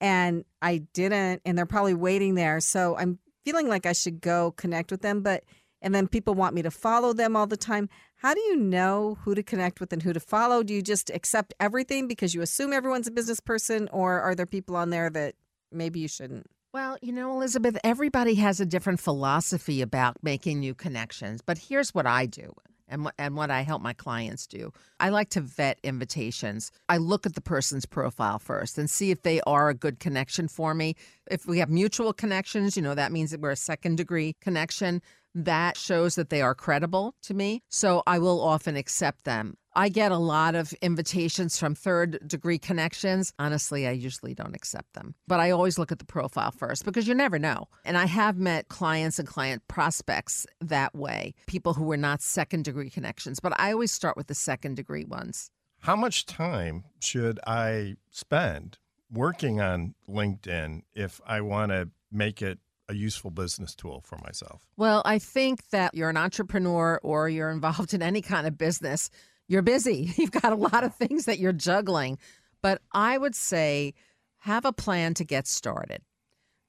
and 0.00 0.44
I 0.62 0.78
didn't, 0.92 1.42
and 1.44 1.56
they're 1.56 1.66
probably 1.66 1.94
waiting 1.94 2.34
there. 2.34 2.60
So, 2.60 2.96
I'm 2.96 3.18
feeling 3.44 3.68
like 3.68 3.86
I 3.86 3.92
should 3.92 4.20
go 4.20 4.52
connect 4.52 4.90
with 4.90 5.02
them, 5.02 5.22
but 5.22 5.44
and 5.82 5.94
then 5.94 6.08
people 6.08 6.34
want 6.34 6.54
me 6.54 6.62
to 6.62 6.70
follow 6.70 7.12
them 7.12 7.36
all 7.36 7.46
the 7.46 7.56
time. 7.56 7.88
How 8.16 8.34
do 8.34 8.40
you 8.40 8.56
know 8.56 9.18
who 9.22 9.34
to 9.34 9.42
connect 9.42 9.78
with 9.78 9.92
and 9.92 10.02
who 10.02 10.12
to 10.12 10.20
follow? 10.20 10.62
Do 10.62 10.74
you 10.74 10.82
just 10.82 11.10
accept 11.10 11.54
everything 11.60 12.08
because 12.08 12.34
you 12.34 12.42
assume 12.42 12.72
everyone's 12.72 13.06
a 13.06 13.12
business 13.12 13.40
person, 13.40 13.88
or 13.92 14.20
are 14.20 14.34
there 14.34 14.46
people 14.46 14.74
on 14.74 14.90
there 14.90 15.10
that 15.10 15.34
maybe 15.70 16.00
you 16.00 16.08
shouldn't? 16.08 16.46
Well, 16.72 16.98
you 17.00 17.12
know, 17.12 17.32
Elizabeth, 17.32 17.78
everybody 17.84 18.34
has 18.34 18.60
a 18.60 18.66
different 18.66 19.00
philosophy 19.00 19.80
about 19.80 20.16
making 20.22 20.60
new 20.60 20.74
connections. 20.74 21.40
But 21.40 21.58
here's 21.58 21.94
what 21.94 22.06
I 22.06 22.26
do 22.26 22.52
and 22.88 23.04
what, 23.04 23.14
and 23.18 23.36
what 23.36 23.50
I 23.50 23.62
help 23.62 23.82
my 23.82 23.92
clients 23.92 24.46
do. 24.46 24.72
I 25.00 25.08
like 25.08 25.30
to 25.30 25.40
vet 25.40 25.78
invitations. 25.82 26.70
I 26.88 26.98
look 26.98 27.26
at 27.26 27.34
the 27.34 27.40
person's 27.40 27.86
profile 27.86 28.38
first 28.38 28.78
and 28.78 28.88
see 28.88 29.10
if 29.10 29.22
they 29.22 29.40
are 29.42 29.68
a 29.68 29.74
good 29.74 30.00
connection 30.00 30.48
for 30.48 30.74
me. 30.74 30.94
If 31.30 31.46
we 31.46 31.58
have 31.58 31.70
mutual 31.70 32.12
connections, 32.12 32.76
you 32.76 32.82
know, 32.82 32.94
that 32.94 33.12
means 33.12 33.30
that 33.30 33.40
we're 33.40 33.50
a 33.50 33.56
second 33.56 33.96
degree 33.96 34.36
connection. 34.40 35.02
That 35.36 35.76
shows 35.76 36.14
that 36.14 36.30
they 36.30 36.40
are 36.40 36.54
credible 36.54 37.14
to 37.24 37.34
me. 37.34 37.62
So 37.68 38.02
I 38.06 38.18
will 38.18 38.40
often 38.40 38.74
accept 38.74 39.24
them. 39.24 39.58
I 39.74 39.90
get 39.90 40.10
a 40.10 40.16
lot 40.16 40.54
of 40.54 40.72
invitations 40.80 41.58
from 41.58 41.74
third 41.74 42.26
degree 42.26 42.58
connections. 42.58 43.34
Honestly, 43.38 43.86
I 43.86 43.90
usually 43.90 44.32
don't 44.32 44.54
accept 44.54 44.94
them, 44.94 45.14
but 45.28 45.38
I 45.38 45.50
always 45.50 45.78
look 45.78 45.92
at 45.92 45.98
the 45.98 46.06
profile 46.06 46.52
first 46.52 46.86
because 46.86 47.06
you 47.06 47.14
never 47.14 47.38
know. 47.38 47.68
And 47.84 47.98
I 47.98 48.06
have 48.06 48.38
met 48.38 48.68
clients 48.68 49.18
and 49.18 49.28
client 49.28 49.62
prospects 49.68 50.46
that 50.62 50.94
way, 50.94 51.34
people 51.46 51.74
who 51.74 51.84
were 51.84 51.98
not 51.98 52.22
second 52.22 52.64
degree 52.64 52.88
connections, 52.88 53.38
but 53.38 53.52
I 53.60 53.72
always 53.72 53.92
start 53.92 54.16
with 54.16 54.28
the 54.28 54.34
second 54.34 54.76
degree 54.76 55.04
ones. 55.04 55.50
How 55.80 55.96
much 55.96 56.24
time 56.24 56.84
should 56.98 57.38
I 57.46 57.96
spend 58.10 58.78
working 59.12 59.60
on 59.60 59.96
LinkedIn 60.08 60.84
if 60.94 61.20
I 61.26 61.42
want 61.42 61.72
to 61.72 61.90
make 62.10 62.40
it 62.40 62.58
a 62.88 62.94
useful 62.94 63.30
business 63.30 63.74
tool 63.74 64.02
for 64.04 64.18
myself? 64.24 64.66
Well, 64.76 65.02
I 65.04 65.18
think 65.18 65.68
that 65.70 65.94
you're 65.94 66.10
an 66.10 66.16
entrepreneur 66.16 67.00
or 67.02 67.28
you're 67.28 67.50
involved 67.50 67.94
in 67.94 68.02
any 68.02 68.22
kind 68.22 68.46
of 68.46 68.56
business. 68.56 69.10
You're 69.48 69.62
busy. 69.62 70.12
You've 70.16 70.32
got 70.32 70.52
a 70.52 70.56
lot 70.56 70.84
of 70.84 70.94
things 70.94 71.24
that 71.26 71.38
you're 71.38 71.52
juggling. 71.52 72.18
But 72.62 72.80
I 72.92 73.18
would 73.18 73.34
say 73.34 73.94
have 74.38 74.64
a 74.64 74.72
plan 74.72 75.14
to 75.14 75.24
get 75.24 75.46
started 75.46 76.02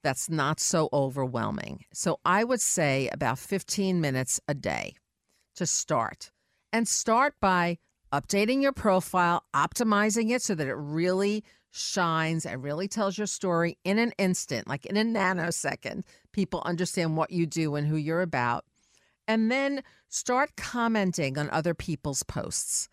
that's 0.04 0.30
not 0.30 0.60
so 0.60 0.90
overwhelming. 0.94 1.86
So 1.94 2.20
I 2.24 2.44
would 2.44 2.62
say 2.62 3.10
about 3.12 3.40
15 3.40 4.00
minutes 4.00 4.40
a 4.48 4.54
day 4.54 4.94
to 5.56 5.66
start. 5.66 6.32
And 6.72 6.88
start 6.88 7.34
by 7.40 7.78
updating 8.14 8.62
your 8.62 8.74
profile, 8.74 9.44
optimizing 9.56 10.32
it 10.32 10.42
so 10.42 10.56
that 10.56 10.68
it 10.68 10.76
really 10.76 11.44
shines 11.72 12.46
and 12.46 12.64
really 12.64 12.88
tells 12.88 13.18
your 13.18 13.28
story 13.28 13.78
in 13.84 14.00
an 14.00 14.14
instant, 14.18 14.68
like 14.68 14.86
in 14.86 14.98
a 14.98 15.04
nanosecond. 15.04 16.04
People 16.32 16.62
understand 16.66 17.18
what 17.18 17.32
you 17.32 17.46
do 17.46 17.76
and 17.76 17.88
who 17.88 17.96
you're 17.96 18.22
about. 18.22 18.66
And 19.28 19.52
then 19.52 19.84
start 20.10 20.56
commenting 20.56 21.38
on 21.38 21.50
other 21.50 21.74
people's 21.74 22.24
posts. 22.24 22.88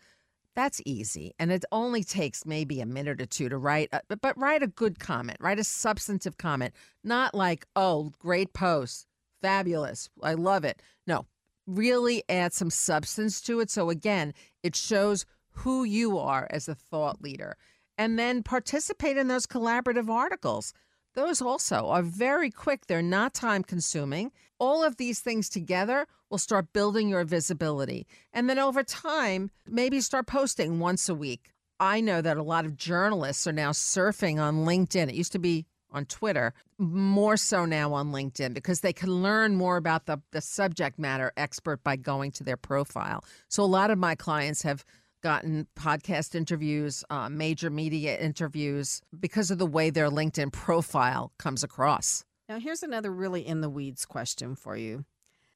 That's 0.57 0.81
easy. 0.85 1.33
And 1.39 1.51
it 1.51 1.65
only 1.73 2.05
takes 2.05 2.47
maybe 2.47 2.81
a 2.81 2.87
minute 2.87 3.21
or 3.21 3.27
two 3.27 3.49
to 3.49 3.59
write, 3.59 3.89
a, 3.93 4.01
but, 4.09 4.21
but 4.21 4.39
write 4.39 4.63
a 4.63 4.69
good 4.69 4.99
comment, 4.99 5.39
write 5.41 5.59
a 5.59 5.65
substantive 5.65 6.39
comment, 6.39 6.75
not 7.03 7.35
like, 7.35 7.67
oh, 7.75 8.13
great 8.19 8.53
post, 8.53 9.07
fabulous, 9.43 10.09
I 10.23 10.35
love 10.35 10.65
it. 10.65 10.81
No, 11.07 11.27
really 11.67 12.23
add 12.29 12.53
some 12.53 12.71
substance 12.71 13.41
to 13.43 13.61
it. 13.61 13.71
So 13.71 13.91
again, 13.91 14.33
it 14.63 14.77
shows 14.77 15.27
who 15.51 15.85
you 15.85 16.19
are 16.19 16.47
as 16.51 16.69
a 16.69 16.75
thought 16.75 17.23
leader. 17.23 17.57
And 17.97 18.19
then 18.19 18.43
participate 18.43 19.17
in 19.17 19.29
those 19.29 19.47
collaborative 19.47 20.09
articles. 20.09 20.73
Those 21.15 21.41
also 21.41 21.87
are 21.87 22.03
very 22.03 22.51
quick. 22.51 22.87
They're 22.87 23.03
not 23.03 23.35
time 23.35 23.63
consuming. 23.63 24.33
All 24.59 24.83
of 24.83 24.97
these 24.97 25.21
things 25.21 25.49
together 25.49 26.07
will 26.29 26.39
start 26.39 26.73
building 26.73 27.09
your 27.09 27.25
visibility. 27.25 28.07
And 28.33 28.51
then 28.51 28.59
over 28.59 28.83
time, 28.83 29.51
maybe 29.67 30.01
start 30.01 30.27
posting 30.27 30.81
once 30.81 31.09
a 31.09 31.15
week. 31.15 31.53
I 31.79 32.01
know 32.01 32.21
that 32.21 32.37
a 32.37 32.43
lot 32.43 32.65
of 32.65 32.77
journalists 32.77 33.47
are 33.47 33.53
now 33.53 33.71
surfing 33.71 34.41
on 34.41 34.65
LinkedIn. 34.65 35.09
It 35.09 35.15
used 35.15 35.33
to 35.33 35.39
be 35.39 35.67
on 35.93 36.05
Twitter, 36.07 36.53
more 36.77 37.37
so 37.37 37.65
now 37.65 37.93
on 37.95 38.11
LinkedIn 38.11 38.53
because 38.53 38.81
they 38.81 38.93
can 38.93 39.23
learn 39.23 39.55
more 39.55 39.77
about 39.77 40.07
the, 40.07 40.21
the 40.33 40.41
subject 40.41 40.99
matter 40.99 41.33
expert 41.37 41.85
by 41.85 41.95
going 41.95 42.33
to 42.33 42.43
their 42.43 42.57
profile. 42.57 43.25
So 43.49 43.63
a 43.63 43.67
lot 43.67 43.91
of 43.91 43.99
my 43.99 44.17
clients 44.17 44.63
have 44.63 44.85
gotten 45.25 45.67
podcast 45.75 46.35
interviews, 46.35 47.03
uh, 47.09 47.31
major 47.31 47.71
media 47.71 48.19
interviews 48.19 49.01
because 49.19 49.51
of 49.51 49.57
the 49.57 49.67
way 49.67 49.89
their 49.89 50.11
LinkedIn 50.11 50.53
profile 50.53 51.33
comes 51.39 51.65
across. 51.65 52.27
Now, 52.47 52.61
here's 52.61 52.83
another 52.83 53.11
really 53.11 53.45
in 53.45 53.63
the 53.63 53.71
weeds 53.71 54.05
question 54.05 54.55
for 54.55 54.77
you. 54.77 55.07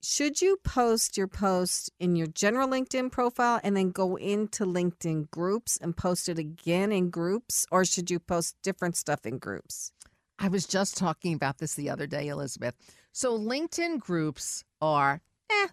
Should 0.03 0.41
you 0.41 0.57
post 0.65 1.19
your 1.19 1.27
post 1.29 1.91
in 2.01 2.17
your 2.17 2.29
general 2.29 2.67
LinkedIn 2.67 3.13
profile 3.13 3.61
and 3.63 3.77
then 3.77 3.91
go 3.91 4.17
into 4.17 4.65
LinkedIn 4.65 5.31
groups 5.31 5.77
and 5.77 5.95
post 5.95 6.31
it 6.31 6.39
again 6.39 6.91
in 6.91 7.11
groups, 7.11 7.67
or 7.71 7.85
should 7.85 8.11
you 8.11 8.19
post 8.19 8.57
different 8.63 8.97
stuff 8.97 9.27
in 9.27 9.37
groups? 9.37 9.93
I 10.39 10.49
was 10.49 10.67
just 10.67 10.97
talking 10.97 11.35
about 11.35 11.59
this 11.59 11.75
the 11.75 11.91
other 11.91 12.07
day, 12.07 12.29
Elizabeth. 12.29 12.75
So, 13.13 13.39
LinkedIn 13.39 13.99
groups 13.99 14.65
are, 14.81 15.21
eh, 15.51 15.69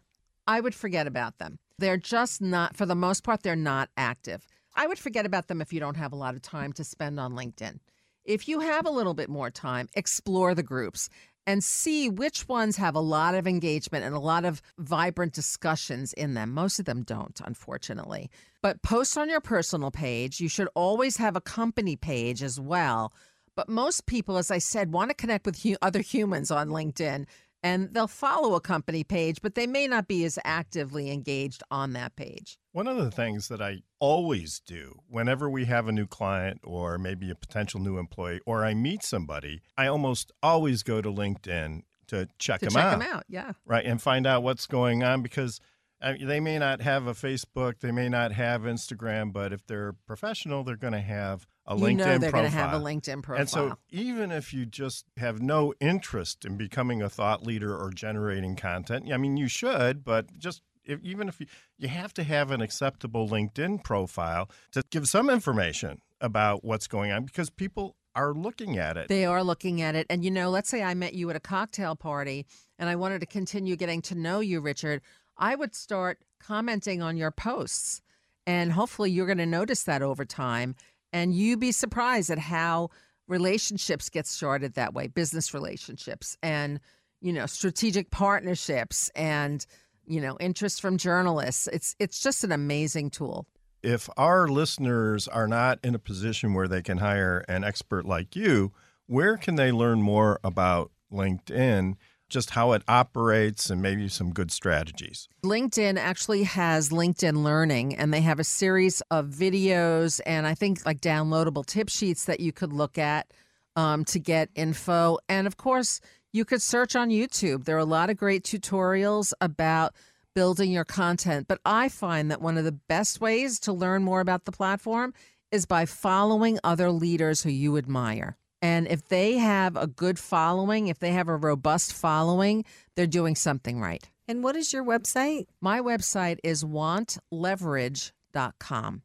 I 0.46 0.60
would 0.60 0.76
forget 0.76 1.08
about 1.08 1.38
them. 1.38 1.60
They're 1.78 1.98
just 1.98 2.42
not, 2.42 2.76
for 2.76 2.86
the 2.86 2.96
most 2.96 3.24
part, 3.24 3.44
they're 3.44 3.56
not 3.56 3.90
active. 3.98 4.48
I 4.76 4.88
would 4.88 5.00
forget 5.00 5.26
about 5.26 5.48
them 5.48 5.62
if 5.62 5.74
you 5.74 5.80
don't 5.80 5.98
have 5.98 6.14
a 6.14 6.18
lot 6.18 6.36
of 6.36 6.42
time 6.42 6.74
to 6.74 6.84
spend 6.84 7.20
on 7.20 7.34
LinkedIn. 7.34 7.80
If 8.24 8.48
you 8.48 8.60
have 8.62 8.86
a 8.86 8.92
little 8.92 9.14
bit 9.14 9.30
more 9.30 9.52
time, 9.52 9.88
explore 9.94 10.56
the 10.56 10.64
groups. 10.64 11.10
and 11.48 11.64
see 11.64 12.10
which 12.10 12.48
ones 12.48 12.78
have 12.78 12.96
a 12.96 13.00
lot 13.00 13.36
of 13.36 13.48
engagement 13.48 14.04
and 14.04 14.16
a 14.16 14.20
lot 14.20 14.46
of 14.46 14.62
vibrant 14.80 15.34
discussions 15.34 16.14
in 16.14 16.34
them. 16.34 16.52
Most 16.52 16.80
of 16.80 16.86
them 16.86 17.04
don't, 17.04 17.40
unfortunately. 17.44 18.30
But 18.62 18.82
post 18.82 19.18
on 19.18 19.30
your 19.30 19.42
personal 19.42 19.92
page. 19.92 20.40
You 20.40 20.50
should 20.50 20.70
always 20.74 21.18
have 21.18 21.36
a 21.36 21.42
company 21.42 21.96
page 21.96 22.42
as 22.42 22.60
well. 22.60 23.14
But 23.56 23.70
most 23.70 24.06
people, 24.06 24.38
as 24.38 24.52
I 24.52 24.58
said, 24.58 24.92
want 24.92 25.12
to 25.12 25.16
connect 25.16 25.46
with 25.46 25.64
other 25.82 26.02
humans 26.02 26.52
on 26.52 26.70
LinkedIn 26.70 27.26
and 27.66 27.92
they'll 27.96 28.08
follow 28.08 28.54
a 28.54 28.62
company 28.62 29.04
page, 29.04 29.40
but 29.42 29.56
they 29.56 29.66
may 29.66 29.88
not 29.88 30.08
be 30.08 30.24
as 30.24 30.38
actively 30.46 31.10
engaged 31.10 31.64
on 31.72 31.94
that 31.94 32.16
page. 32.16 32.60
One 32.74 32.88
of 32.88 32.98
the 32.98 33.10
things 33.10 33.48
that 33.48 33.60
I 33.60 33.82
always 34.00 34.60
do 34.60 35.00
whenever 35.10 35.50
we 35.50 35.66
have 35.66 35.88
a 35.88 35.92
new 35.92 36.06
client 36.06 36.62
or 36.64 37.00
maybe 37.00 37.32
a 37.32 37.36
potential 37.36 37.80
new 37.80 37.98
employee 37.98 38.40
or 38.46 38.64
I 38.64 38.76
meet 38.76 39.02
somebody, 39.02 39.64
I 39.76 39.88
almost 39.88 40.32
always 40.44 40.84
go 40.84 41.02
to 41.02 41.10
LinkedIn 41.10 41.82
to 42.10 42.28
check 42.38 42.60
to 42.60 42.68
them 42.68 42.74
check 42.76 42.84
out. 42.84 43.00
them 43.00 43.02
out, 43.02 43.24
yeah. 43.28 43.54
Right. 43.66 43.84
And 43.84 44.00
find 44.00 44.28
out 44.28 44.44
what's 44.44 44.68
going 44.68 45.02
on 45.02 45.24
because 45.24 45.60
uh, 46.04 46.14
they 46.22 46.40
may 46.40 46.60
not 46.60 46.84
have 46.84 47.08
a 47.08 47.14
Facebook, 47.14 47.80
they 47.80 47.92
may 47.92 48.10
not 48.10 48.32
have 48.34 48.62
Instagram, 48.62 49.34
but 49.34 49.52
if 49.52 49.66
they're 49.66 49.94
professional, 50.06 50.64
they're 50.64 50.76
going 50.76 50.94
to 50.94 51.02
have 51.02 51.48
a 51.68 51.76
You 51.76 51.84
LinkedIn 51.84 51.98
know 51.98 52.18
they're 52.18 52.32
profile. 52.32 52.50
have 52.50 52.74
a 52.74 52.84
LinkedIn 52.84 53.38
And 53.40 53.50
so 53.50 53.78
even 53.90 54.32
if 54.32 54.54
you 54.54 54.66
just 54.66 55.06
have 55.18 55.42
no 55.42 55.74
interest 55.80 56.46
in 56.46 56.58
becoming 56.58 57.02
a 57.02 57.10
thought 57.10 57.46
leader 57.46 57.76
or 57.76 57.90
generating 57.90 58.56
content, 58.56 59.12
I 59.12 59.18
mean, 59.18 59.38
you 59.38 59.48
should, 59.48 60.04
but 60.04 60.38
just 60.38 60.62
if, 60.86 61.02
even 61.02 61.28
if 61.28 61.40
you, 61.40 61.48
you 61.78 61.88
have 61.88 62.14
to 62.16 62.24
have 62.24 62.52
an 62.52 62.62
acceptable 62.62 63.28
LinkedIn 63.28 63.84
profile 63.84 64.50
to 64.72 64.84
give 64.92 65.08
some 65.08 65.30
information 65.30 66.02
about 66.22 66.64
what's 66.64 66.88
going 66.88 67.12
on 67.12 67.26
because 67.26 67.50
people 67.50 67.96
are 68.16 68.34
looking 68.34 68.78
at 68.78 68.96
it. 68.96 69.08
They 69.10 69.26
are 69.26 69.44
looking 69.44 69.82
at 69.82 69.96
it. 69.96 70.08
And, 70.10 70.24
you 70.24 70.32
know, 70.32 70.50
let's 70.50 70.70
say 70.70 70.82
I 70.84 70.94
met 70.94 71.14
you 71.14 71.30
at 71.30 71.36
a 71.36 71.42
cocktail 71.42 71.96
party 71.96 72.46
and 72.80 72.90
I 72.90 72.96
wanted 72.96 73.20
to 73.22 73.26
continue 73.26 73.76
getting 73.76 74.02
to 74.04 74.16
know 74.16 74.40
you, 74.40 74.62
Richard. 74.62 75.02
I 75.38 75.56
would 75.56 75.76
start 75.76 76.20
commenting 76.40 77.02
on 77.02 77.18
your 77.18 77.32
posts. 77.32 78.02
And 78.48 78.72
hopefully 78.72 79.12
you're 79.12 79.26
going 79.26 79.40
to 79.40 79.46
notice 79.46 79.84
that 79.84 80.02
over 80.02 80.24
time. 80.24 80.76
And 81.16 81.34
you'd 81.34 81.62
be 81.62 81.72
surprised 81.72 82.30
at 82.30 82.40
how 82.40 82.90
relationships 83.28 84.10
get 84.10 84.28
started 84.28 84.74
that 84.74 84.94
way 84.94 85.08
business 85.08 85.54
relationships 85.54 86.38
and, 86.44 86.80
you 87.22 87.32
know, 87.32 87.46
strategic 87.46 88.12
partnerships 88.12 89.10
and, 89.16 89.66
you 90.06 90.20
know, 90.20 90.36
interest 90.40 90.82
from 90.82 90.98
journalists. 90.98 91.70
It's, 91.72 91.96
it's 92.00 92.20
just 92.20 92.44
an 92.44 92.52
amazing 92.52 93.12
tool. 93.12 93.48
if 93.86 94.10
our 94.18 94.48
listeners 94.48 95.28
are 95.28 95.48
not 95.48 95.80
in 95.84 95.96
a 95.96 96.00
position 96.00 96.54
where 96.54 96.68
they 96.68 96.82
can 96.82 96.98
hire 96.98 97.46
an 97.48 97.64
expert 97.64 98.04
like 98.06 98.36
you, 98.36 98.74
where 99.06 99.38
can 99.38 99.56
they 99.56 99.72
learn 99.72 100.02
more 100.02 100.40
about 100.44 100.92
LinkedIn, 101.12 101.94
just 102.30 102.52
how 102.52 102.72
it 102.74 102.84
operates, 102.88 103.70
and 103.70 103.82
maybe 103.82 104.08
some 104.08 104.32
good 104.32 104.52
strategies? 104.52 105.28
LinkedIn 105.44 105.98
actually 105.98 106.44
has 106.44 106.90
LinkedIn 106.90 107.44
Learning, 107.44 107.96
and 107.96 108.14
they 108.14 108.22
have 108.22 108.40
a 108.40 108.44
series 108.44 109.02
of 109.12 109.28
videos 109.28 110.22
and 110.26 110.48
I 110.48 110.54
think 110.54 110.86
like 110.86 111.02
downloadable 111.02 111.66
tip 111.66 111.90
sheets 111.90 112.26
that 112.26 112.40
you 112.40 112.52
could 112.52 112.74
look 112.74 112.98
at 112.98 113.32
um, 113.76 114.06
to 114.06 114.20
get 114.20 114.50
info. 114.56 115.18
And 115.30 115.48
of 115.48 115.58
course, 115.58 116.02
you 116.34 116.46
could 116.46 116.62
search 116.62 116.96
on 116.96 117.10
YouTube. 117.10 117.66
There 117.66 117.76
are 117.76 117.80
a 117.80 117.86
lot 117.86 118.10
of 118.10 118.18
great 118.18 118.44
tutorials 118.44 119.34
about 119.40 119.94
building 120.34 120.72
your 120.72 120.86
content. 120.86 121.48
But 121.48 121.62
I 121.66 121.90
find 121.90 122.30
that 122.30 122.42
one 122.42 122.58
of 122.58 122.66
the 122.66 122.74
best 122.74 123.22
ways 123.22 123.60
to 123.62 123.74
learn 123.74 124.04
more 124.04 124.20
about 124.20 124.46
the 124.46 124.52
platform 124.52 125.14
is 125.52 125.66
by 125.66 125.86
following 125.86 126.60
other 126.64 126.92
leaders 126.92 127.42
who 127.42 127.50
you 127.50 127.78
admire. 127.78 128.38
And 128.62 128.88
if 128.88 129.08
they 129.08 129.38
have 129.38 129.76
a 129.76 129.88
good 129.88 130.20
following, 130.20 130.88
if 130.88 131.00
they 131.00 131.12
have 131.12 131.28
a 131.28 131.36
robust 131.36 131.94
following, 131.94 132.64
they're 132.96 133.08
doing 133.08 133.36
something 133.36 133.80
right. 133.80 134.08
And 134.28 134.44
what 134.44 134.56
is 134.56 134.74
your 134.74 134.84
website? 134.84 135.46
My 135.62 135.80
website 135.80 136.40
is 136.44 136.64
wantleverage.com. 136.64 139.02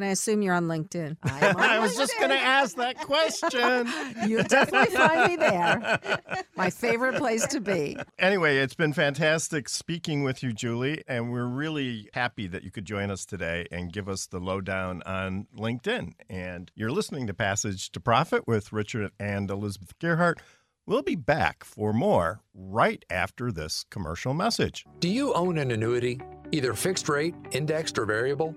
And 0.00 0.06
I 0.06 0.12
assume 0.12 0.40
you're 0.40 0.54
on 0.54 0.66
LinkedIn. 0.66 1.18
I 1.24 1.78
was 1.78 1.94
just 1.94 2.16
going 2.16 2.30
to 2.34 2.40
ask 2.40 2.74
that 2.76 2.96
question. 2.96 3.86
You'll 4.26 4.44
definitely 4.44 4.96
find 4.96 5.30
me 5.30 5.36
there. 5.36 6.00
My 6.56 6.70
favorite 6.70 7.16
place 7.16 7.46
to 7.48 7.60
be. 7.60 7.98
Anyway, 8.18 8.56
it's 8.56 8.72
been 8.72 8.94
fantastic 8.94 9.68
speaking 9.68 10.22
with 10.22 10.42
you, 10.42 10.54
Julie, 10.54 11.04
and 11.06 11.30
we're 11.30 11.44
really 11.44 12.08
happy 12.14 12.46
that 12.46 12.64
you 12.64 12.70
could 12.70 12.86
join 12.86 13.10
us 13.10 13.26
today 13.26 13.66
and 13.70 13.92
give 13.92 14.08
us 14.08 14.26
the 14.26 14.40
lowdown 14.40 15.02
on 15.04 15.46
LinkedIn. 15.54 16.14
And 16.30 16.70
you're 16.74 16.92
listening 16.92 17.26
to 17.26 17.34
Passage 17.34 17.92
to 17.92 18.00
Profit 18.00 18.48
with 18.48 18.72
Richard 18.72 19.12
and 19.20 19.50
Elizabeth 19.50 19.98
Gearhart. 19.98 20.38
We'll 20.86 21.02
be 21.02 21.14
back 21.14 21.62
for 21.62 21.92
more 21.92 22.40
right 22.54 23.04
after 23.10 23.52
this 23.52 23.84
commercial 23.90 24.32
message. 24.32 24.86
Do 25.00 25.10
you 25.10 25.34
own 25.34 25.58
an 25.58 25.70
annuity, 25.70 26.22
either 26.52 26.72
fixed 26.72 27.06
rate, 27.10 27.34
indexed, 27.50 27.98
or 27.98 28.06
variable? 28.06 28.56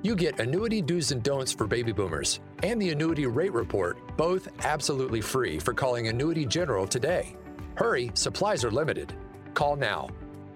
You 0.00 0.14
get 0.14 0.38
Annuity 0.38 0.80
Do's 0.80 1.10
and 1.10 1.22
Don'ts 1.24 1.50
for 1.50 1.66
Baby 1.66 1.90
Boomers 1.90 2.38
and 2.62 2.80
the 2.80 2.90
Annuity 2.90 3.26
Rate 3.26 3.52
Report, 3.52 4.16
both 4.16 4.46
absolutely 4.64 5.20
free 5.20 5.58
for 5.58 5.74
calling 5.74 6.06
Annuity 6.06 6.46
General 6.46 6.86
today. 6.86 7.36
Hurry, 7.74 8.12
supplies 8.14 8.64
are 8.64 8.70
limited. 8.70 9.12
Call 9.54 9.74
now. 9.74 10.08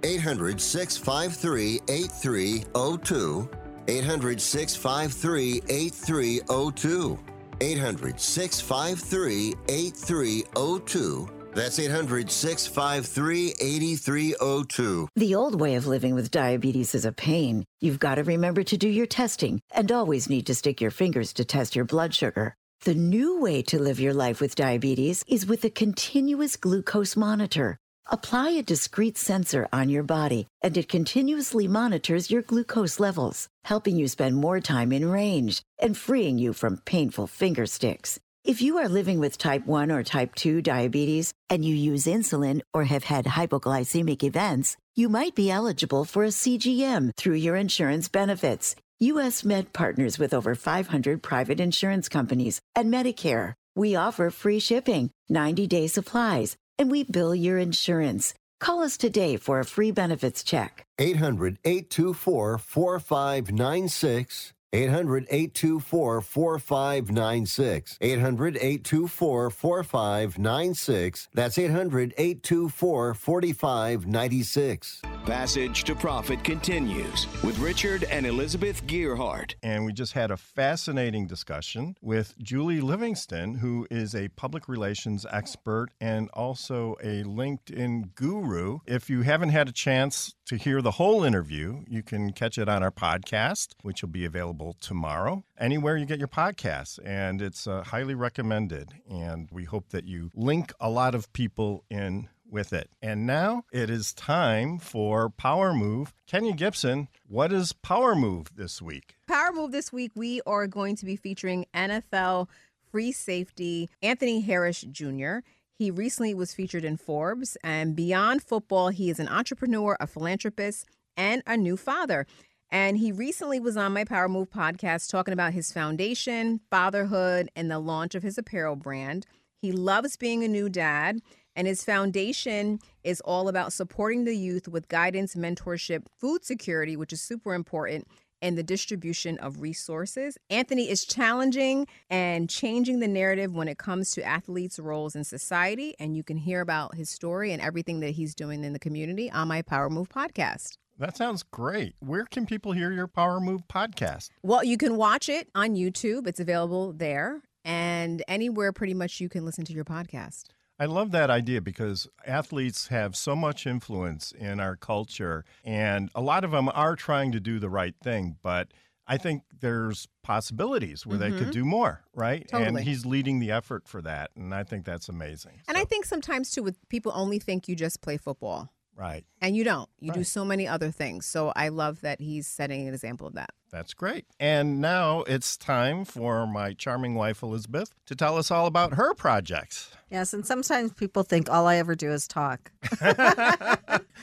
800 0.05 0.61
653 0.61 1.81
8302. 1.89 3.49
800 3.89 4.41
653 4.41 5.63
8302. 5.69 7.19
800 7.61 8.21
653 8.21 9.55
8302. 9.69 11.42
That's 11.55 11.79
800 11.79 12.31
653 12.31 13.55
8302. 13.61 15.09
The 15.15 15.35
old 15.35 15.61
way 15.61 15.75
of 15.75 15.87
living 15.87 16.15
with 16.15 16.31
diabetes 16.31 16.95
is 16.95 17.05
a 17.05 17.13
pain. 17.13 17.65
You've 17.81 17.99
got 17.99 18.15
to 18.15 18.25
remember 18.25 18.63
to 18.63 18.77
do 18.79 18.89
your 18.89 19.07
testing 19.07 19.61
and 19.71 19.93
always 19.93 20.31
need 20.31 20.47
to 20.47 20.55
stick 20.55 20.81
your 20.81 20.91
fingers 20.91 21.33
to 21.35 21.45
test 21.45 21.77
your 21.77 21.85
blood 21.85 22.15
sugar. 22.15 22.55
The 22.85 22.95
new 22.95 23.39
way 23.39 23.63
to 23.63 23.79
live 23.79 24.01
your 24.01 24.15
life 24.15 24.41
with 24.41 24.55
diabetes 24.55 25.25
is 25.29 25.47
with 25.47 25.63
a 25.65 25.71
continuous 25.71 26.57
glucose 26.57 27.17
monitor. 27.17 27.77
Apply 28.11 28.51
a 28.51 28.63
discrete 28.63 29.17
sensor 29.17 29.69
on 29.73 29.89
your 29.89 30.03
body, 30.03 30.49
and 30.63 30.77
it 30.77 30.89
continuously 30.89 31.69
monitors 31.69 32.31
your 32.31 32.43
glucose 32.43 32.99
levels, 32.99 33.49
helping 33.65 33.97
you 33.97 34.09
spend 34.09 34.37
more 34.37 34.59
time 34.59 34.91
in 34.91 35.09
range 35.09 35.63
and 35.79 35.97
freeing 35.97 36.39
you 36.39 36.53
from 36.53 36.79
painful 36.79 37.29
finger 37.29 37.67
sticks. 37.67 38.19
If 38.45 38.61
you 38.61 38.79
are 38.79 38.89
living 38.89 39.21
with 39.21 39.39
type 39.39 39.69
1 39.69 39.93
or 39.93 40.03
type 40.03 40.35
2 40.35 40.63
diabetes 40.63 41.33
and 41.49 41.65
you 41.65 41.77
use 41.77 42.07
insulin 42.07 42.61
or 42.75 42.83
have 42.83 43.05
had 43.05 43.25
hypoglycemic 43.25 44.25
events, 44.25 44.77
you 44.97 45.09
might 45.09 45.37
be 45.37 45.49
eligible 45.49 46.05
for 46.05 46.25
a 46.25 46.33
CGM 46.33 47.13
through 47.17 47.37
your 47.37 47.55
insurance 47.55 48.09
benefits. 48.09 48.75
U.S. 48.99 49.45
Med 49.45 49.73
partners 49.73 50.19
with 50.19 50.35
over 50.35 50.57
500 50.57 51.23
private 51.23 51.61
insurance 51.61 52.09
companies 52.09 52.61
and 52.75 52.93
Medicare. 52.93 53.55
We 53.77 53.95
offer 53.95 54.29
free 54.31 54.59
shipping, 54.59 55.11
90 55.29 55.69
day 55.69 55.87
supplies, 55.87 56.57
and 56.81 56.91
we 56.91 57.05
bill 57.05 57.37
your 57.37 57.59
insurance. 57.59 58.35
Call 58.59 58.83
us 58.83 58.97
today 58.97 59.37
for 59.37 59.61
a 59.61 59.65
free 59.65 59.93
benefits 59.93 60.43
check. 60.43 60.85
800 60.99 61.59
824 61.65 62.59
4596. 62.59 64.53
800 64.75 65.27
824 65.29 66.21
4596. 66.23 67.99
800 68.01 68.57
824 68.57 69.51
4596. 69.51 71.29
That's 71.35 71.59
800 71.59 72.15
824 72.17 73.15
4596. 73.15 75.03
Passage 75.27 75.85
to 75.85 75.95
Profit 75.95 76.43
continues 76.43 77.27
with 77.45 77.59
Richard 77.59 78.05
and 78.05 78.27
Elizabeth 78.27 78.85
Gearhart. 78.87 79.55
And 79.63 79.85
we 79.85 79.93
just 79.93 80.15
had 80.15 80.31
a 80.31 80.37
fascinating 80.37 81.27
discussion 81.27 81.97
with 82.01 82.35
Julie 82.39 82.81
Livingston, 82.81 83.55
who 83.55 83.87
is 83.91 84.15
a 84.15 84.29
public 84.29 84.69
relations 84.69 85.27
expert 85.31 85.91
and 86.01 86.29
also 86.31 86.97
a 87.03 87.23
LinkedIn 87.25 88.15
guru. 88.15 88.79
If 88.87 89.11
you 89.11 89.23
haven't 89.23 89.51
had 89.51 89.69
a 89.69 89.73
chance 89.73 90.35
to 90.47 90.57
hear 90.57 90.83
the 90.83 90.93
whole 90.93 91.25
interview, 91.25 91.85
you 91.89 92.03
can 92.03 92.33
catch 92.33 92.59
it 92.59 92.69
on 92.69 92.83
our 92.83 92.91
podcast, 92.91 93.75
which 93.83 94.03
will 94.03 94.09
be 94.09 94.25
available 94.25 94.77
tomorrow, 94.81 95.45
anywhere 95.59 95.97
you 95.97 96.07
get 96.07 96.19
your 96.19 96.29
podcasts. 96.29 96.99
And 97.05 97.41
it's 97.41 97.67
uh, 97.67 97.83
highly 97.85 98.15
recommended. 98.15 98.93
And 99.09 99.49
we 99.53 99.65
hope 99.65 99.91
that 99.91 100.05
you 100.05 100.31
link 100.35 100.73
a 100.81 100.91
lot 100.91 101.15
of 101.15 101.33
people 101.33 101.85
in 101.91 102.29
with 102.51 102.73
it. 102.73 102.91
And 103.01 103.27
now 103.27 103.65
it 103.73 103.89
is 103.89 104.13
time 104.13 104.79
for 104.79 105.31
Power 105.31 105.73
Move. 105.73 106.13
Kenya 106.27 106.53
Gibson, 106.53 107.09
what 107.27 107.53
is 107.53 107.73
Power 107.73 108.15
Move 108.15 108.55
this 108.57 108.83
week? 108.83 109.17
Power 109.27 109.53
Move 109.53 109.73
this 109.73 109.93
week, 109.93 110.13
we 110.15 110.43
are 110.47 110.67
going 110.67 110.97
to 110.97 111.07
be 111.07 111.17
featuring 111.17 111.65
NFL 111.75 112.49
free 112.91 113.11
safety 113.11 113.89
Anthony 114.03 114.43
Harris 114.43 114.83
Jr. 114.83 115.39
He 115.83 115.91
recently 115.91 116.33
was 116.33 116.55
featured 116.55 116.85
in 116.85 116.97
Forbes, 116.97 117.57
and 117.65 117.97
beyond 117.97 118.45
football, 118.45 118.91
he 118.91 119.11
is 119.11 119.19
an 119.19 119.27
entrepreneur, 119.27 119.97
a 119.99 120.07
philanthropist, 120.07 120.87
and 121.17 121.43
a 121.45 121.57
new 121.57 121.77
father. 121.77 122.25
And 122.71 122.99
he 122.99 123.11
recently 123.11 123.59
was 123.59 123.77
on 123.77 123.93
my 123.93 124.05
Power 124.05 124.29
Move 124.29 124.49
podcast 124.49 125.11
talking 125.11 125.35
about 125.35 125.55
his 125.55 125.73
foundation, 125.73 126.61
fatherhood, 126.71 127.51
and 127.57 127.69
the 127.69 127.81
launch 127.81 128.15
of 128.15 128.23
his 128.23 128.39
apparel 128.39 128.77
brand. 128.77 129.27
He 129.61 129.73
loves 129.73 130.17
being 130.17 130.45
a 130.45 130.49
new 130.49 130.69
dad, 130.69 131.19
and 131.57 131.67
his 131.67 131.83
foundation 131.83 132.79
is 133.03 133.21
all 133.23 133.49
about 133.49 133.73
supporting 133.73 134.25
the 134.25 134.37
youth 134.37 134.69
with 134.69 134.87
guidance, 134.87 135.35
mentorship, 135.35 136.05
food 136.17 136.45
security, 136.45 136.97
which 136.97 137.13
is 137.13 137.21
super 137.21 137.55
important, 137.55 138.07
and 138.43 138.59
the 138.59 138.63
distribution 138.63 139.39
of 139.39 139.63
resources. 139.63 140.37
Anthony 140.51 140.91
is 140.91 141.07
challenging 141.07 141.87
and 142.11 142.51
changing 142.51 142.99
the 142.99 143.09
narrative 143.09 143.55
when 143.55 143.69
it 143.69 143.79
comes 143.79 144.11
to 144.11 144.23
athletes' 144.23 144.79
roles 144.79 145.17
in 145.17 145.25
society. 145.25 145.95
And 145.99 146.17
you 146.17 146.23
can 146.23 146.37
hear 146.37 146.61
about 146.61 146.97
his 146.97 147.09
story 147.09 147.53
and 147.53 147.63
everything 147.63 148.01
that 148.01 148.11
he's 148.11 148.35
doing 148.35 148.65
in 148.65 148.73
the 148.73 148.79
community 148.79 149.31
on 149.31 149.49
my 149.49 149.63
Power 149.63 149.89
Move 149.89 150.09
podcast. 150.09 150.77
That 150.99 151.17
sounds 151.17 151.43
great. 151.43 151.95
Where 152.01 152.27
can 152.27 152.45
people 152.45 152.73
hear 152.73 152.93
your 152.93 153.07
Power 153.09 153.41
Move 153.41 153.63
podcast? 153.69 154.29
Well, 154.43 154.63
you 154.63 154.77
can 154.77 154.97
watch 154.97 155.29
it 155.29 155.49
on 155.55 155.75
YouTube, 155.75 156.27
it's 156.27 156.41
available 156.41 156.93
there. 156.93 157.41
And 157.65 158.23
anywhere 158.27 158.73
pretty 158.73 158.95
much 158.95 159.21
you 159.21 159.29
can 159.29 159.45
listen 159.45 159.65
to 159.67 159.73
your 159.73 159.85
podcast. 159.85 160.47
I 160.79 160.87
love 160.87 161.13
that 161.13 161.31
idea 161.31 161.61
because 161.61 162.09
athletes 162.27 162.89
have 162.89 163.15
so 163.15 163.37
much 163.37 163.67
influence 163.67 164.33
in 164.33 164.59
our 164.59 164.77
culture, 164.77 165.45
and 165.65 166.11
a 166.15 166.21
lot 166.21 166.45
of 166.45 166.51
them 166.51 166.69
are 166.73 166.97
trying 166.97 167.31
to 167.33 167.41
do 167.41 167.59
the 167.59 167.71
right 167.71 167.95
thing, 168.03 168.37
but 168.43 168.73
I 169.07 169.19
think 169.19 169.43
there's 169.61 170.09
possibilities 170.23 171.05
where 171.07 171.19
they 171.19 171.31
could 171.31 171.49
Mhm. 171.49 171.53
do 171.53 171.65
more, 171.65 172.05
right? 172.15 172.49
And 172.53 172.79
he's 172.81 173.05
leading 173.05 173.39
the 173.39 173.51
effort 173.51 173.87
for 173.87 174.01
that, 174.03 174.31
and 174.35 174.55
I 174.55 174.65
think 174.65 174.85
that's 174.85 175.09
amazing. 175.09 175.61
And 175.69 175.77
I 175.77 175.85
think 175.85 176.05
sometimes 176.05 176.51
too, 176.51 176.63
with 176.63 176.77
people 176.89 177.13
only 177.15 177.39
think 177.39 177.69
you 177.69 177.77
just 177.77 178.01
play 178.01 178.17
football. 178.17 178.73
Right. 179.03 179.25
And 179.41 179.57
you 179.57 179.65
don't. 179.65 179.89
You 179.99 180.13
do 180.13 180.23
so 180.23 180.45
many 180.45 180.69
other 180.69 180.93
things. 180.93 181.27
So 181.27 181.53
I 181.57 181.71
love 181.71 182.03
that 182.03 182.21
he's 182.21 182.47
setting 182.47 182.87
an 182.87 182.95
example 182.95 183.27
of 183.27 183.35
that. 183.35 183.51
That's 183.73 183.95
great. 183.95 184.27
And 184.39 184.81
now 184.81 185.23
it's 185.23 185.57
time 185.57 186.05
for 186.05 186.47
my 186.47 186.75
charming 186.75 187.17
wife, 187.17 187.43
Elizabeth, 187.43 187.93
to 188.07 188.15
tell 188.15 188.39
us 188.39 188.53
all 188.53 188.67
about 188.67 188.95
her 188.95 189.13
projects. 189.15 189.91
Yes, 190.09 190.33
and 190.33 190.47
sometimes 190.47 190.93
people 190.93 191.25
think 191.25 191.51
all 191.51 191.67
I 191.67 191.77
ever 191.77 191.97
do 191.97 192.13
is 192.13 192.29
talk, 192.29 192.71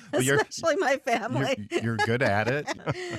Well, 0.14 0.24
you're- 0.24 0.39
especially 0.39 0.76
my 0.78 0.97
family. 0.97 1.68
You're, 1.72 1.82
you're 1.84 1.97
good 1.97 2.24
at 2.24 2.47
it. 2.47 2.68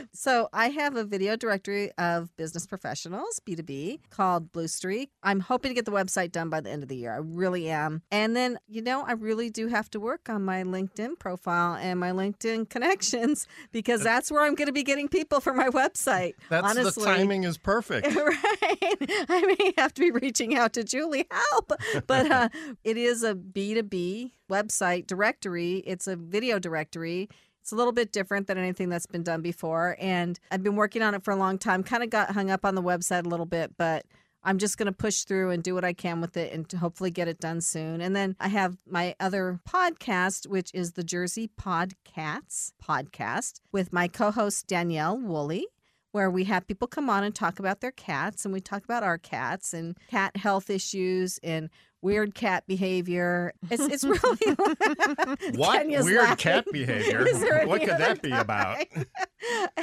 so 0.12 0.49
I 0.53 0.70
have 0.70 0.97
a 0.97 1.05
video 1.05 1.36
directory 1.36 1.93
of 1.99 2.34
business 2.36 2.66
professionals, 2.66 3.41
B2B, 3.47 4.01
called 4.11 4.51
Blue 4.53 4.66
Streak. 4.66 5.11
I'm 5.22 5.41
hoping 5.41 5.70
to 5.70 5.74
get 5.74 5.84
the 5.84 5.93
website 5.93 6.32
done 6.32 6.51
by 6.51 6.61
the 6.61 6.70
end 6.70 6.82
of 6.82 6.88
the 6.88 6.97
year. 6.97 7.12
I 7.12 7.18
really 7.18 7.68
am. 7.70 8.03
And 8.11 8.34
then, 8.34 8.59
you 8.66 8.82
know, 8.82 9.05
I 9.07 9.12
really 9.12 9.51
do 9.51 9.68
have 9.68 9.88
to 9.91 10.01
work 10.01 10.28
on 10.28 10.43
my 10.45 10.64
LinkedIn 10.64 11.18
profile 11.18 11.76
and 11.76 12.01
my 12.01 12.11
LinkedIn 12.11 12.68
connections 12.70 13.47
because 13.72 14.03
that's 14.03 14.30
where 14.30 14.43
I'm 14.43 14.55
going 14.55 14.66
to 14.66 14.72
be 14.72 14.82
getting 14.82 15.09
people 15.09 15.41
for 15.41 15.55
my 15.55 15.68
website. 15.68 16.34
That's 16.49 16.66
honestly. 16.66 17.05
the 17.05 17.14
timing 17.14 17.45
is 17.45 17.57
perfect. 17.57 18.07
right. 18.14 19.26
I 19.28 19.57
may 19.59 19.74
have 19.78 19.95
to 19.95 20.01
be 20.01 20.11
reaching 20.11 20.57
out 20.57 20.72
to 20.74 20.84
Julie. 20.84 21.26
Help. 21.30 21.72
But 22.07 22.30
uh, 22.30 22.49
it 22.84 22.97
is 22.97 23.22
a 23.22 23.34
B2B 23.34 24.32
website 24.51 25.07
directory, 25.07 25.78
it's 25.86 26.07
a 26.07 26.16
video 26.16 26.59
directory. 26.59 27.28
It's 27.61 27.72
a 27.72 27.76
little 27.76 27.92
bit 27.92 28.12
different 28.12 28.46
than 28.46 28.59
anything 28.59 28.88
that's 28.88 29.07
been 29.07 29.22
done 29.22 29.42
before. 29.42 29.96
And 30.01 30.38
I've 30.51 30.62
been 30.62 30.76
working 30.76 31.03
on 31.03 31.14
it 31.14 31.22
for 31.24 31.30
a 31.30 31.36
long 31.36 31.59
time, 31.59 31.82
kind 31.82 32.03
of 32.03 32.11
got 32.11 32.32
hung 32.32 32.51
up 32.51 32.64
on 32.64 32.74
the 32.74 32.82
website 32.82 33.26
a 33.26 33.28
little 33.28 33.46
bit, 33.46 33.76
but 33.76 34.07
I'm 34.42 34.59
just 34.59 34.78
going 34.78 34.86
to 34.86 34.92
push 34.92 35.24
through 35.24 35.51
and 35.51 35.62
do 35.62 35.74
what 35.74 35.84
I 35.84 35.92
can 35.92 36.20
with 36.20 36.36
it 36.36 36.53
and 36.53 36.70
hopefully 36.72 37.11
get 37.11 37.28
it 37.28 37.38
done 37.38 37.61
soon. 37.61 38.01
And 38.01 38.16
then 38.16 38.36
I 38.40 38.48
have 38.48 38.78
my 38.88 39.14
other 39.20 39.61
podcast, 39.68 40.46
which 40.46 40.70
is 40.72 40.92
the 40.92 41.05
Jersey 41.05 41.51
Podcats 41.61 42.72
podcast 42.82 43.61
with 43.70 43.92
my 43.92 44.09
co 44.09 44.30
host, 44.30 44.66
Danielle 44.66 45.18
Woolley 45.18 45.66
where 46.12 46.30
we 46.30 46.44
have 46.44 46.66
people 46.66 46.88
come 46.88 47.09
on 47.09 47.24
and 47.24 47.34
talk 47.34 47.59
about 47.59 47.80
their 47.80 47.92
cats 47.92 48.44
and 48.44 48.53
we 48.53 48.61
talk 48.61 48.84
about 48.84 49.03
our 49.03 49.18
cats 49.18 49.72
and 49.72 49.96
cat 50.09 50.36
health 50.36 50.70
issues 50.70 51.38
and 51.42 51.70
weird 52.03 52.34
cat 52.34 52.64
behavior. 52.66 53.53
It's 53.70 53.82
it's 53.82 54.05
really 54.22 54.57
What 55.57 55.78
Kenya's 55.78 56.05
weird 56.05 56.22
laughing. 56.22 56.36
cat 56.36 56.64
behavior? 56.72 57.26
What 57.66 57.80
could 57.80 57.90
that 57.98 58.22
be 58.22 58.32
about? 58.32 58.78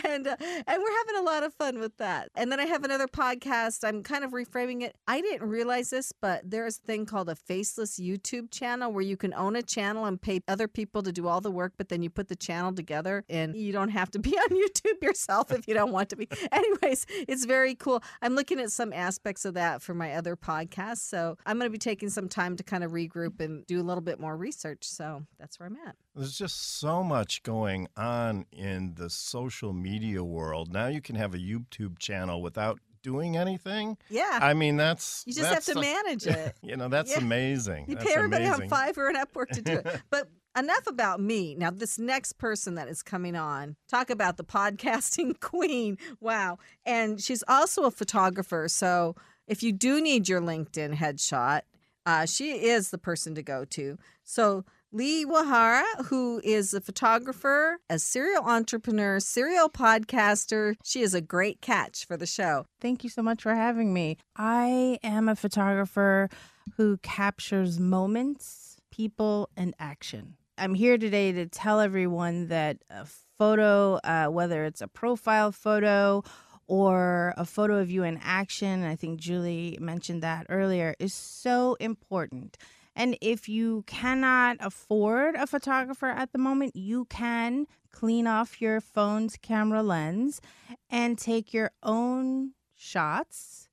and 0.05 0.27
uh, 0.27 0.35
and 0.39 0.81
we're 0.83 0.97
having 0.97 1.15
a 1.17 1.21
lot 1.21 1.43
of 1.43 1.53
fun 1.53 1.79
with 1.79 1.97
that. 1.97 2.29
And 2.35 2.51
then 2.51 2.59
I 2.59 2.65
have 2.65 2.83
another 2.83 3.07
podcast. 3.07 3.83
I'm 3.87 4.03
kind 4.03 4.23
of 4.23 4.31
reframing 4.31 4.81
it. 4.83 4.95
I 5.07 5.21
didn't 5.21 5.47
realize 5.47 5.89
this, 5.89 6.11
but 6.11 6.41
there's 6.49 6.77
a 6.77 6.81
thing 6.81 7.05
called 7.05 7.29
a 7.29 7.35
faceless 7.35 7.99
YouTube 7.99 8.51
channel 8.51 8.91
where 8.91 9.03
you 9.03 9.17
can 9.17 9.33
own 9.33 9.55
a 9.55 9.61
channel 9.63 10.05
and 10.05 10.21
pay 10.21 10.41
other 10.47 10.67
people 10.67 11.03
to 11.03 11.11
do 11.11 11.27
all 11.27 11.41
the 11.41 11.51
work, 11.51 11.73
but 11.77 11.89
then 11.89 12.01
you 12.01 12.09
put 12.09 12.27
the 12.27 12.35
channel 12.35 12.73
together 12.73 13.23
and 13.29 13.55
you 13.55 13.71
don't 13.71 13.89
have 13.89 14.11
to 14.11 14.19
be 14.19 14.31
on 14.37 14.49
YouTube 14.49 15.01
yourself 15.01 15.51
if 15.51 15.67
you 15.67 15.73
don't 15.73 15.91
want 15.91 16.09
to 16.09 16.15
be. 16.15 16.27
Anyways, 16.51 17.05
it's 17.27 17.45
very 17.45 17.75
cool. 17.75 18.01
I'm 18.21 18.35
looking 18.35 18.59
at 18.59 18.71
some 18.71 18.93
aspects 18.93 19.45
of 19.45 19.53
that 19.55 19.81
for 19.81 19.93
my 19.93 20.13
other 20.13 20.35
podcast, 20.35 20.97
So 20.99 21.37
I'm 21.45 21.57
going 21.57 21.67
to 21.69 21.71
be 21.71 21.77
taking 21.77 22.06
some 22.09 22.29
time 22.29 22.55
to 22.57 22.63
kind 22.63 22.83
of 22.83 22.91
regroup 22.91 23.39
and 23.39 23.65
do 23.67 23.79
a 23.81 23.83
little 23.83 24.01
bit 24.01 24.19
more 24.19 24.35
research. 24.37 24.83
So 24.83 25.23
that's 25.39 25.59
where 25.59 25.67
I'm 25.67 25.77
at. 25.87 25.95
There's 26.15 26.37
just 26.37 26.79
so 26.79 27.03
much 27.03 27.43
going 27.43 27.87
on 27.97 28.45
in 28.51 28.95
the 28.95 29.09
social 29.09 29.73
media 29.73 30.23
world. 30.23 30.71
Now 30.71 30.87
you 30.87 31.01
can 31.01 31.15
have 31.15 31.33
a 31.33 31.37
YouTube 31.39 31.99
channel 31.99 32.41
without 32.41 32.79
doing 33.03 33.37
anything. 33.37 33.97
Yeah. 34.09 34.39
I 34.41 34.53
mean, 34.53 34.75
that's 34.75 35.23
You 35.25 35.33
just 35.33 35.53
have 35.53 35.63
to 35.65 35.77
a- 35.77 35.81
manage 35.81 36.25
it. 36.27 36.55
You 36.61 36.75
know, 36.75 36.89
that's 36.89 37.11
Yeah. 37.11 37.19
amazing. 37.19 37.85
You 37.87 37.95
That's 37.95 38.07
pay 38.07 38.15
everybody 38.15 38.45
amazing. 38.45 38.71
on 38.73 38.93
Fiverr 38.93 39.09
and 39.09 39.17
Upwork 39.17 39.49
to 39.49 39.61
do 39.61 39.73
it. 39.73 40.01
But 40.09 40.29
enough 40.57 40.87
about 40.87 41.19
me. 41.21 41.53
Now, 41.55 41.69
this 41.69 41.99
next 41.99 42.33
person 42.39 42.75
that 42.75 42.87
is 42.89 43.03
coming 43.03 43.35
on, 43.35 43.75
talk 43.87 44.09
about 44.09 44.37
the 44.37 44.43
podcasting 44.43 45.39
queen. 45.39 45.97
Wow. 46.19 46.57
And 46.85 47.21
she's 47.21 47.43
also 47.47 47.83
a 47.83 47.91
photographer. 47.91 48.67
So 48.67 49.15
if 49.47 49.61
you 49.63 49.71
do 49.71 50.01
need 50.01 50.27
your 50.27 50.41
LinkedIn 50.41 50.95
headshot, 50.95 51.61
uh, 52.07 52.25
she 52.25 52.53
is 52.53 52.89
the 52.89 52.97
person 52.97 53.35
to 53.35 53.43
go 53.43 53.65
to. 53.65 53.97
So 54.23 54.63
Lee 54.93 55.25
Uehara, 55.25 55.83
who 56.05 56.39
is 56.41 56.73
a 56.73 56.79
photographer, 56.79 57.79
a 57.89 57.99
serial 57.99 58.45
entrepreneur, 58.45 59.19
serial 59.19 59.69
podcaster. 59.69 60.75
She 60.85 61.01
is 61.01 61.13
a 61.13 61.19
great 61.19 61.61
catch 61.61 62.05
for 62.05 62.15
the 62.15 62.25
show. 62.25 62.65
Thank 62.79 63.03
you 63.03 63.09
so 63.09 63.21
much 63.21 63.43
for 63.43 63.53
having 63.53 63.93
me. 63.93 64.17
I 64.37 64.99
am 65.03 65.27
a 65.27 65.35
photographer 65.35 66.29
who 66.77 66.97
captures 66.99 67.77
moments, 67.77 68.77
people, 68.89 69.49
and 69.57 69.75
action. 69.77 70.37
I'm 70.57 70.75
here 70.75 70.97
today 70.97 71.33
to 71.33 71.45
tell 71.45 71.81
everyone 71.81 72.47
that 72.47 72.77
a 72.89 73.05
photo, 73.37 73.95
uh, 74.03 74.27
whether 74.27 74.63
it's 74.63 74.81
a 74.81 74.87
profile 74.87 75.51
photo 75.51 76.23
or 76.67 77.33
a 77.37 77.45
photo 77.45 77.79
of 77.79 77.89
you 77.89 78.03
in 78.03 78.19
action, 78.23 78.83
I 78.83 78.95
think 78.95 79.19
Julie 79.19 79.77
mentioned 79.79 80.21
that 80.23 80.45
earlier, 80.49 80.95
is 80.99 81.13
so 81.13 81.75
important. 81.79 82.57
And 82.95 83.17
if 83.21 83.47
you 83.47 83.83
cannot 83.85 84.57
afford 84.59 85.35
a 85.35 85.45
photographer 85.45 86.07
at 86.07 86.31
the 86.31 86.39
moment, 86.39 86.75
you 86.75 87.05
can 87.05 87.67
clean 87.91 88.27
off 88.27 88.59
your 88.61 88.81
phone's 88.81 89.37
camera 89.37 89.83
lens 89.83 90.41
and 90.89 91.17
take 91.17 91.53
your 91.53 91.71
own 91.83 92.53
shots 92.75 93.69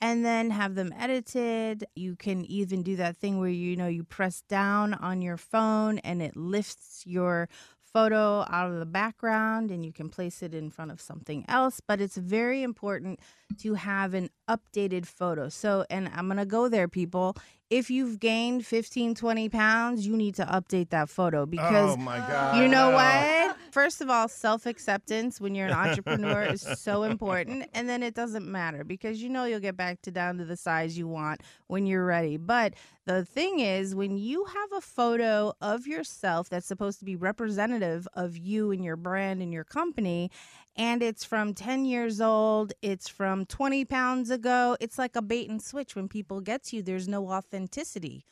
and 0.00 0.24
then 0.24 0.50
have 0.50 0.74
them 0.76 0.94
edited. 0.98 1.84
You 1.94 2.16
can 2.16 2.44
even 2.46 2.82
do 2.82 2.96
that 2.96 3.16
thing 3.16 3.38
where 3.38 3.50
you 3.50 3.76
know 3.76 3.86
you 3.86 4.04
press 4.04 4.42
down 4.48 4.94
on 4.94 5.20
your 5.20 5.36
phone 5.36 5.98
and 5.98 6.22
it 6.22 6.36
lifts 6.36 7.02
your 7.06 7.48
photo 7.92 8.44
out 8.48 8.70
of 8.70 8.78
the 8.78 8.86
background 8.86 9.70
and 9.70 9.84
you 9.84 9.92
can 9.92 10.08
place 10.08 10.42
it 10.42 10.54
in 10.54 10.70
front 10.70 10.90
of 10.90 11.00
something 11.00 11.44
else, 11.48 11.80
but 11.86 12.00
it's 12.00 12.16
very 12.16 12.62
important 12.62 13.20
to 13.58 13.74
have 13.74 14.14
an 14.14 14.30
updated 14.48 15.06
photo. 15.06 15.48
So, 15.48 15.84
and 15.90 16.10
I'm 16.14 16.26
going 16.26 16.38
to 16.38 16.46
go 16.46 16.68
there 16.68 16.88
people. 16.88 17.36
If 17.68 17.88
you've 17.88 18.18
gained 18.18 18.66
15, 18.66 19.14
20 19.14 19.48
pounds, 19.48 20.04
you 20.06 20.16
need 20.16 20.34
to 20.36 20.44
update 20.44 20.90
that 20.90 21.08
photo 21.08 21.46
because 21.46 21.94
Oh 21.94 21.96
my 21.96 22.18
God. 22.18 22.56
you 22.60 22.66
know 22.68 22.90
what? 22.90 23.56
First 23.70 24.00
of 24.00 24.10
all, 24.10 24.26
self 24.26 24.66
acceptance 24.66 25.40
when 25.40 25.54
you're 25.54 25.68
an 25.68 25.72
entrepreneur 25.72 26.42
is 26.42 26.62
so 26.80 27.04
important. 27.04 27.68
And 27.72 27.88
then 27.88 28.02
it 28.02 28.14
doesn't 28.14 28.50
matter 28.50 28.82
because 28.82 29.22
you 29.22 29.28
know 29.28 29.44
you'll 29.44 29.60
get 29.60 29.76
back 29.76 30.02
to 30.02 30.10
down 30.10 30.38
to 30.38 30.44
the 30.44 30.56
size 30.56 30.98
you 30.98 31.06
want 31.06 31.42
when 31.68 31.86
you're 31.86 32.04
ready. 32.04 32.36
But 32.36 32.74
the 33.10 33.24
thing 33.24 33.58
is, 33.58 33.92
when 33.92 34.16
you 34.16 34.44
have 34.44 34.72
a 34.72 34.80
photo 34.80 35.52
of 35.60 35.84
yourself 35.84 36.48
that's 36.48 36.66
supposed 36.66 37.00
to 37.00 37.04
be 37.04 37.16
representative 37.16 38.06
of 38.14 38.36
you 38.36 38.70
and 38.70 38.84
your 38.84 38.96
brand 38.96 39.42
and 39.42 39.52
your 39.52 39.64
company, 39.64 40.30
and 40.76 41.02
it's 41.02 41.24
from 41.24 41.52
10 41.52 41.84
years 41.84 42.20
old, 42.20 42.72
it's 42.82 43.08
from 43.08 43.46
20 43.46 43.84
pounds 43.84 44.30
ago, 44.30 44.76
it's 44.80 44.96
like 44.96 45.16
a 45.16 45.22
bait 45.22 45.50
and 45.50 45.60
switch. 45.60 45.96
When 45.96 46.08
people 46.08 46.40
get 46.40 46.62
to 46.64 46.76
you, 46.76 46.82
there's 46.82 47.08
no 47.08 47.30
authenticity. 47.30 48.24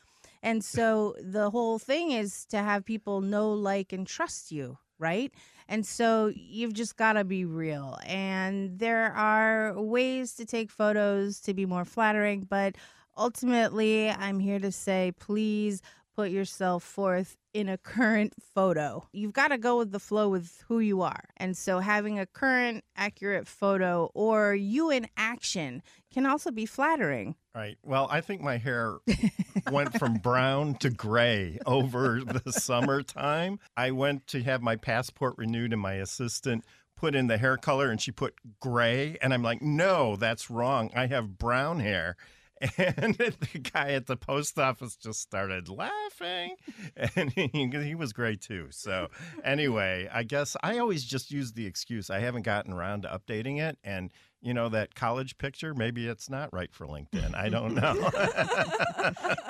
And 0.45 0.65
so 0.65 1.17
the 1.21 1.51
whole 1.51 1.81
thing 1.81 2.13
is 2.13 2.45
to 2.51 2.59
have 2.59 2.85
people 2.85 3.21
know, 3.21 3.51
like, 3.53 3.93
and 3.93 4.07
trust 4.07 4.53
you, 4.53 4.79
right? 5.01 5.35
And 5.69 5.85
so 5.85 6.33
you've 6.33 6.73
just 6.73 6.97
got 6.97 7.15
to 7.15 7.25
be 7.25 7.45
real. 7.45 7.99
And 8.07 8.79
there 8.79 9.13
are 9.13 9.75
ways 9.75 10.35
to 10.35 10.47
take 10.47 10.71
photos 10.71 11.41
to 11.41 11.53
be 11.53 11.67
more 11.67 11.85
flattering, 11.85 12.47
but 12.49 12.77
ultimately, 13.19 14.09
I'm 14.09 14.39
here 14.39 14.59
to 14.61 14.73
say 14.73 15.13
please 15.19 15.83
put 16.19 16.31
yourself 16.31 16.83
forth 16.83 17.37
in 17.55 17.69
a 17.69 17.79
current 17.79 18.35
photo. 18.55 19.07
You've 19.13 19.33
got 19.33 19.49
to 19.49 19.59
go 19.59 19.79
with 19.79 19.93
the 19.93 20.01
flow 20.01 20.29
with 20.29 20.65
who 20.67 20.81
you 20.81 21.03
are. 21.03 21.25
And 21.37 21.57
so 21.57 21.79
having 21.79 22.19
a 22.19 22.27
current, 22.27 22.83
accurate 22.97 23.47
photo 23.47 24.11
or 24.15 24.53
you 24.55 24.91
in 24.91 25.07
action 25.17 25.81
can 26.13 26.27
also 26.27 26.51
be 26.51 26.67
flattering. 26.67 27.37
Right. 27.55 27.79
Well, 27.85 28.09
I 28.11 28.21
think 28.21 28.41
my 28.41 28.57
hair 28.57 28.97
went 29.71 29.97
from 29.97 30.15
brown 30.15 30.75
to 30.77 30.91
gray 30.91 31.59
over 31.67 32.21
the 32.25 32.53
summertime. 32.53 33.61
I 33.77 33.93
went 33.93 34.27
to 34.29 34.43
have 34.43 34.61
my 34.61 34.75
passport 34.75 35.35
renewed, 35.39 35.73
and 35.73 35.83
my 35.83 35.95
assistant 35.95 36.65
put 36.97 37.15
in 37.15 37.29
the 37.29 37.39
hair 37.39 37.57
color 37.57 37.91
and 37.91 38.01
she 38.01 38.11
put 38.11 38.35
gray. 38.61 39.17
And 39.23 39.33
I'm 39.33 39.43
like, 39.43 39.63
no, 39.63 40.17
that's 40.17 40.51
wrong. 40.51 40.91
I 40.97 41.07
have 41.07 41.39
brown 41.39 41.79
hair. 41.79 42.17
And 42.77 43.15
the 43.17 43.71
guy 43.73 43.93
at 43.93 44.07
the 44.07 44.17
post 44.17 44.59
office 44.59 44.97
just 44.97 45.21
started 45.21 45.69
laughing, 45.69 46.57
and 47.17 47.33
he, 47.33 47.49
he 47.73 47.95
was 47.95 48.13
great 48.13 48.41
too. 48.41 48.69
So, 48.71 49.09
anyway, 49.45 50.09
I 50.13 50.23
guess 50.23 50.57
I 50.63 50.79
always 50.79 51.05
just 51.05 51.31
use 51.31 51.53
the 51.53 51.67
excuse 51.67 52.11
I 52.11 52.21
haven't 52.21 52.43
gotten 52.43 52.73
around 52.73 53.03
to 53.03 53.09
updating 53.09 53.61
it. 53.61 53.79
And, 53.85 54.13
you 54.41 54.55
know, 54.55 54.69
that 54.69 54.95
college 54.95 55.37
picture, 55.39 55.75
maybe 55.75 56.07
it's 56.07 56.31
not 56.31 56.53
right 56.53 56.73
for 56.73 56.87
LinkedIn. 56.87 57.35
I 57.35 57.49
don't 57.49 57.75
know. 57.75 57.95